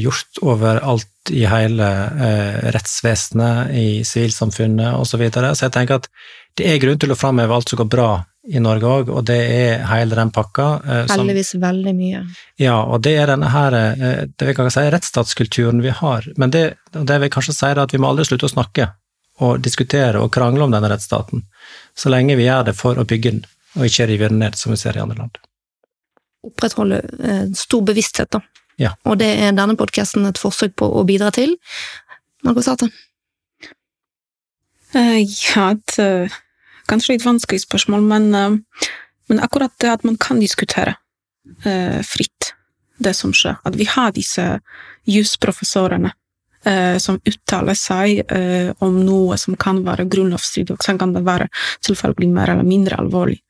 gjort 0.00 0.40
overalt 0.40 1.12
i 1.30 1.46
hele 1.46 1.88
eh, 2.04 2.70
rettsvesenet, 2.74 3.70
i 3.70 4.04
sivilsamfunnet 4.04 4.94
osv. 4.94 5.10
Så, 5.12 5.20
videre. 5.20 5.54
så 5.54 5.66
jeg 5.66 5.74
tenker 5.76 6.00
at 6.00 6.08
det 6.58 6.68
er 6.68 6.80
grunn 6.82 6.98
til 7.00 7.12
å 7.12 7.16
framheve 7.16 7.54
alt 7.54 7.70
som 7.70 7.78
går 7.80 7.90
bra 7.92 8.10
i 8.50 8.58
Norge 8.60 8.88
òg, 8.90 9.10
og 9.14 9.22
det 9.28 9.38
er 9.38 9.84
hele 9.86 10.18
den 10.18 10.32
pakka. 10.34 10.66
Eh, 10.82 11.04
Heldigvis 11.12 11.54
veldig 11.62 11.94
mye. 11.94 12.24
Ja, 12.60 12.80
og 12.82 13.04
det 13.06 13.14
er 13.20 13.30
denne 13.30 13.52
her, 13.52 13.76
eh, 13.78 14.24
det 14.26 14.48
vi 14.48 14.56
kan 14.58 14.70
si, 14.72 14.82
rettsstatskulturen 14.90 15.82
vi 15.84 15.94
har. 15.94 16.26
Men 16.36 16.50
det, 16.50 16.64
det 16.92 17.20
vil 17.22 17.32
kanskje 17.32 17.54
si 17.54 17.70
at 17.84 17.94
vi 17.94 18.02
må 18.02 18.10
aldri 18.10 18.26
slutte 18.28 18.50
å 18.50 18.54
snakke 18.56 18.90
og 19.42 19.62
diskutere 19.62 20.20
og 20.20 20.32
krangle 20.34 20.66
om 20.66 20.74
denne 20.74 20.90
rettsstaten, 20.90 21.46
så 21.96 22.10
lenge 22.12 22.36
vi 22.38 22.44
gjør 22.44 22.68
det 22.68 22.76
for 22.78 22.98
å 22.98 23.06
bygge 23.08 23.30
den, 23.30 23.46
og 23.78 23.86
ikke 23.88 24.10
rive 24.10 24.28
den 24.28 24.42
ned, 24.42 24.58
som 24.58 24.74
vi 24.74 24.80
ser 24.80 24.98
i 24.98 25.02
andre 25.02 25.22
land. 25.22 25.38
Opprettholde 26.42 26.98
eh, 27.22 27.46
stor 27.56 27.86
bevissthet, 27.86 28.34
da. 28.34 28.42
Ja. 28.80 28.94
Og 29.04 29.18
det 29.20 29.28
er 29.36 29.56
denne 29.56 29.76
podkasten 29.78 30.26
et 30.28 30.40
forsøk 30.40 30.76
på 30.80 30.88
å 30.88 31.04
bidra 31.08 31.30
til. 31.34 31.56
Margot 32.46 32.66
Sate? 32.66 32.88
Uh, 34.92 35.20
ja, 35.24 35.70
et 35.72 35.98
uh, 36.02 36.40
kanskje 36.90 37.16
litt 37.16 37.24
vanskelig 37.24 37.62
spørsmål, 37.64 38.02
men, 38.04 38.26
uh, 38.36 38.88
men, 39.30 39.40
akkurat 39.44 39.72
det 39.80 39.92
at 39.92 40.04
man 40.08 40.18
kan 40.20 40.42
diskutere 40.42 40.98
fritt 42.06 42.52
det 43.02 43.12
som 43.18 43.32
skjer, 43.34 43.56
at 43.66 43.74
vi 43.74 43.82
har 43.90 44.12
disse 44.14 44.44
jusprofessorene 45.10 46.12
som 47.02 47.16
uttaler 47.26 47.74
seg 47.74 48.20
om 48.86 49.00
noe 49.02 49.34
som 49.42 49.56
kan 49.58 49.80
være 49.82 50.06
grunnlovsstridig, 50.06 50.76
og 50.76 50.86
så 50.86 50.94
kan 51.00 51.10
det 51.16 51.24
være 51.26 51.48
selvfølgelig 51.82 52.28
mer 52.30 52.52
eller 52.54 52.68
mindre 52.68 53.00
alvorlig, 53.02 53.40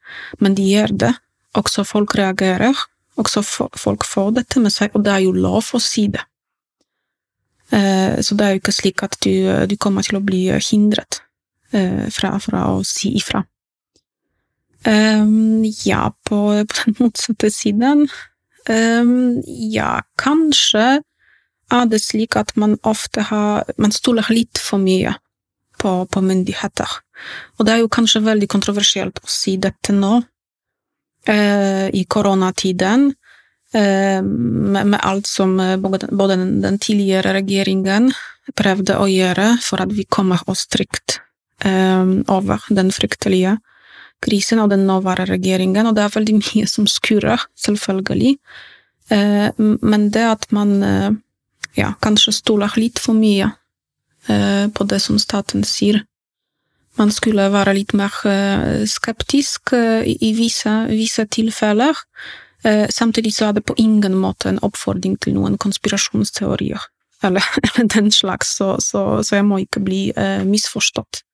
men 0.40 0.56
de 0.56 0.64
gjør 0.70 0.96
det, 1.04 1.12
også 1.60 1.84
folk 1.84 2.16
reagerer, 2.16 2.80
også 3.20 3.42
folk 3.44 4.06
får 4.08 4.36
dette 4.38 4.60
med 4.62 4.72
seg, 4.72 4.94
og 4.96 5.04
det 5.04 5.12
er 5.12 5.24
jo 5.26 5.34
lov 5.36 5.72
å 5.74 5.80
si 5.82 6.06
det. 6.12 6.22
Eh, 7.72 8.20
så 8.24 8.36
det 8.36 8.46
er 8.46 8.54
jo 8.54 8.62
ikke 8.62 8.74
slik 8.76 9.04
at 9.04 9.16
du, 9.24 9.32
du 9.68 9.76
kommer 9.80 10.04
til 10.04 10.18
å 10.18 10.24
bli 10.24 10.44
hindret 10.60 11.22
eh, 11.72 12.08
fra, 12.12 12.36
fra 12.42 12.66
å 12.74 12.82
si 12.86 13.14
ifra. 13.20 13.44
Um, 14.82 15.62
ja, 15.84 16.08
på, 16.26 16.38
på, 16.66 16.78
den 16.80 16.96
motsatte 16.98 17.52
siden 17.54 18.08
um, 18.66 19.36
Ja, 19.46 20.00
kanskje 20.18 21.04
er 21.70 21.84
det 21.86 22.00
slik 22.02 22.34
at 22.34 22.50
man 22.58 22.74
ofte 22.82 23.22
har 23.28 23.70
Man 23.78 23.94
stoler 23.94 24.26
litt 24.34 24.58
for 24.58 24.82
mye 24.82 25.14
på, 25.78 25.92
på 26.10 26.22
myndigheter. 26.22 26.98
Og 27.58 27.66
det 27.66 27.76
er 27.76 27.84
jo 27.84 27.92
kanskje 27.94 28.24
veldig 28.26 28.48
kontroversielt 28.50 29.22
å 29.22 29.30
si 29.30 29.54
dette 29.62 29.94
nå, 29.94 30.18
i 31.28 32.04
koronatiden, 32.08 33.12
eh, 33.74 34.22
med, 34.22 35.00
alt 35.02 35.26
som 35.26 35.60
eh, 35.60 35.76
både 35.76 36.36
den, 36.36 36.78
tidligere 36.78 37.36
regjeringen 37.38 38.10
prøvde 38.58 38.98
å 38.98 39.06
gjøre 39.06 39.56
for 39.62 39.84
at 39.84 39.92
vi 39.94 40.04
kommer 40.04 40.42
oss 40.50 40.66
trygt 40.66 41.20
over 41.62 42.64
den 42.74 42.88
fryktelige 42.90 43.52
krisen 44.18 44.58
og 44.58 44.72
den 44.72 44.80
nåværende 44.88 45.36
regjeringen, 45.36 45.86
og 45.86 45.94
det 45.94 46.02
er 46.02 46.14
veldig 46.16 46.34
mye 46.40 46.66
som 46.66 46.88
skurrer, 46.90 47.44
selvfølgelig. 47.54 48.32
Men 49.70 50.08
det 50.10 50.24
at 50.26 50.48
man 50.50 50.72
ja, 51.78 51.92
kanskje 52.02 52.34
stoler 52.34 52.74
litt 52.74 52.98
for 52.98 53.14
mye 53.14 53.52
på 54.26 54.88
det 54.90 54.98
som 55.06 55.22
staten 55.22 55.62
sier, 55.62 56.02
man 57.00 57.12
skulle 57.12 57.48
være 57.52 57.74
litt 57.76 57.94
mer 57.96 58.14
eh, 58.28 58.84
skeptisk 58.88 59.72
eh, 59.76 60.04
i 60.04 60.32
visse, 60.36 60.72
visse 60.90 61.24
tilfeller. 61.32 61.98
Eh, 62.64 62.86
samtidig 62.92 63.34
så 63.36 63.48
er 63.48 63.58
det 63.58 63.64
på 63.66 63.76
ingen 63.80 64.16
måte 64.20 64.50
en 64.50 64.60
oppfordring 64.62 65.16
til 65.22 65.36
noen 65.38 65.58
konspirasjonsteorier, 65.62 66.84
eller, 67.24 67.48
eller 67.64 67.90
den 67.96 68.12
slags, 68.12 68.56
så, 68.58 68.76
så, 68.80 69.22
så, 69.22 69.38
jeg 69.38 69.48
må 69.48 69.62
ikke 69.64 69.84
bli 69.84 70.02
misforstått 70.48 71.24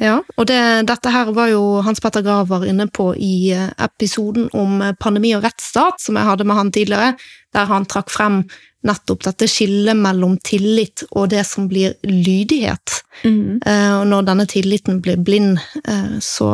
Ja, 0.00 0.22
og 0.40 0.46
det, 0.48 0.58
dette 0.88 1.10
her 1.12 1.32
var 1.36 1.50
jo 1.52 1.82
Hans 1.84 2.00
Petter 2.00 2.24
Graver 2.24 2.64
inne 2.64 2.86
på 2.88 3.10
i 3.12 3.52
eh, 3.52 3.68
episoden 3.84 4.48
om 4.56 4.80
eh, 4.80 4.94
pandemi 4.96 5.34
og 5.36 5.44
rettsstat, 5.44 6.00
som 6.00 6.16
jeg 6.16 6.28
hadde 6.30 6.46
med 6.48 6.56
han 6.56 6.72
tidligere, 6.72 7.10
der 7.52 7.68
han 7.68 7.84
trakk 7.84 8.08
frem 8.12 8.42
nettopp 8.88 9.26
dette 9.28 9.46
skillet 9.50 9.98
mellom 9.98 10.38
tillit 10.42 11.04
og 11.10 11.28
det 11.34 11.44
som 11.46 11.68
blir 11.70 11.94
lydighet. 12.08 13.02
Mm. 13.26 13.60
Eh, 13.60 13.92
Og 14.00 14.08
når 14.08 14.26
denne 14.30 14.48
tilliten 14.48 15.02
blir 15.04 15.20
blind, 15.20 15.60
eh, 15.84 16.16
så 16.24 16.50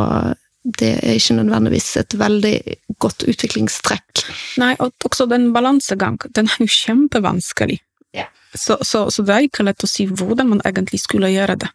det 0.79 0.93
er 0.99 1.15
ikke 1.17 1.39
nødvendigvis 1.39 1.93
et 2.03 2.19
veldig 2.19 2.57
godt 3.01 3.23
utviklingstrekk. 3.31 4.25
Nei, 4.61 4.75
og 4.83 4.93
også 5.07 5.29
den 5.31 5.53
balansegang, 5.55 6.19
den 6.35 6.51
er 6.51 6.59
jo 6.59 6.67
kjempevanskelig. 6.67 7.79
Ja. 8.17 8.27
Så, 8.55 8.81
så, 8.83 9.07
så 9.15 9.23
det 9.23 9.35
er 9.35 9.47
ikke 9.47 9.65
lett 9.69 9.85
å 9.85 9.89
si 9.89 10.09
hvordan 10.11 10.51
man 10.57 10.65
egentlig 10.67 11.01
skulle 11.05 11.31
gjøre 11.31 11.57
det. 11.63 11.71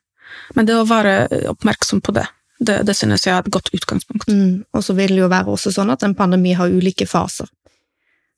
Men 0.57 0.69
det 0.69 0.77
å 0.77 0.87
være 0.87 1.15
oppmerksom 1.51 2.01
på 2.05 2.15
det, 2.15 2.27
det, 2.63 2.81
det 2.87 2.95
synes 2.97 3.25
jeg 3.25 3.35
er 3.35 3.43
et 3.43 3.53
godt 3.53 3.73
utgangspunkt. 3.75 4.29
Mm, 4.29 4.63
og 4.73 4.85
så 4.85 4.95
vil 4.97 5.15
det 5.15 5.23
jo 5.23 5.31
være 5.31 5.53
også 5.55 5.73
sånn 5.75 5.93
at 5.93 6.05
en 6.05 6.15
pandemi 6.17 6.55
har 6.57 6.71
ulike 6.71 7.07
faser. 7.09 7.49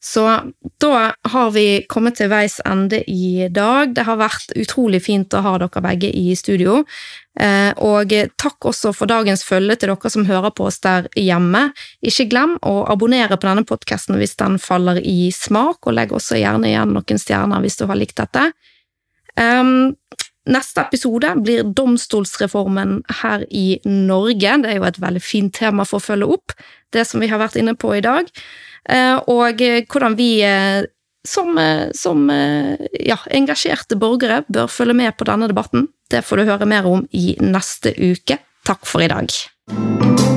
Så 0.05 0.39
da 0.77 1.13
har 1.23 1.51
vi 1.51 1.85
kommet 1.89 2.19
til 2.19 2.29
veis 2.29 2.59
ende 2.65 2.99
i 3.09 3.47
dag. 3.49 3.89
Det 3.95 4.03
har 4.05 4.19
vært 4.19 4.51
utrolig 4.53 4.99
fint 5.01 5.33
å 5.33 5.41
ha 5.41 5.55
dere 5.57 5.81
begge 5.81 6.11
i 6.13 6.35
studio. 6.37 6.83
Eh, 7.41 7.71
og 7.81 8.13
takk 8.37 8.67
også 8.69 8.91
for 8.93 9.09
dagens 9.09 9.41
følge 9.47 9.79
til 9.81 9.89
dere 9.89 10.11
som 10.13 10.27
hører 10.29 10.53
på 10.53 10.67
oss 10.69 10.77
der 10.85 11.09
hjemme. 11.17 11.71
Ikke 12.05 12.27
glem 12.29 12.53
å 12.61 12.75
abonnere 12.91 13.39
på 13.39 13.49
denne 13.49 13.65
podkasten 13.65 14.21
hvis 14.21 14.37
den 14.37 14.59
faller 14.61 15.01
i 15.01 15.31
smak, 15.33 15.81
og 15.81 15.97
legg 15.97 16.13
også 16.13 16.37
gjerne 16.37 16.69
igjen 16.69 16.93
noen 16.93 17.21
stjerner 17.25 17.65
hvis 17.65 17.81
du 17.81 17.87
har 17.89 17.97
likt 17.97 18.21
dette. 18.21 18.51
Neste 20.45 20.83
episode 20.85 21.31
blir 21.41 21.63
domstolsreformen 21.65 22.99
her 23.21 23.45
i 23.49 23.79
Norge. 23.85 24.57
Det 24.61 24.71
er 24.71 24.77
jo 24.77 24.85
et 24.85 24.99
veldig 25.01 25.23
fint 25.23 25.53
tema 25.57 25.85
for 25.89 25.97
å 25.97 26.05
følge 26.05 26.29
opp, 26.37 26.53
det 26.93 27.07
som 27.09 27.23
vi 27.23 27.29
har 27.31 27.41
vært 27.41 27.57
inne 27.61 27.73
på 27.73 27.95
i 27.97 28.03
dag. 28.05 28.29
Eh, 28.89 29.17
Og 29.25 29.61
eh, 29.65 29.81
hvordan 29.89 30.17
vi 30.19 30.29
eh, 30.45 30.85
som, 31.25 31.57
som 31.97 32.27
ja, 32.29 33.17
engasjerte 33.33 33.97
borgere 33.97 34.43
bør 34.45 34.69
følge 34.69 34.93
med 34.93 35.17
på 35.17 35.25
denne 35.25 35.49
debatten. 35.49 35.87
Det 36.05 36.21
får 36.21 36.37
du 36.37 36.51
høre 36.51 36.69
mer 36.69 36.85
om 36.85 37.01
i 37.17 37.33
neste 37.41 37.95
uke. 37.97 38.37
Takk 38.69 38.85
for 38.85 39.01
i 39.01 39.09
dag. 39.09 40.34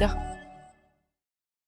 dire 0.00 0.29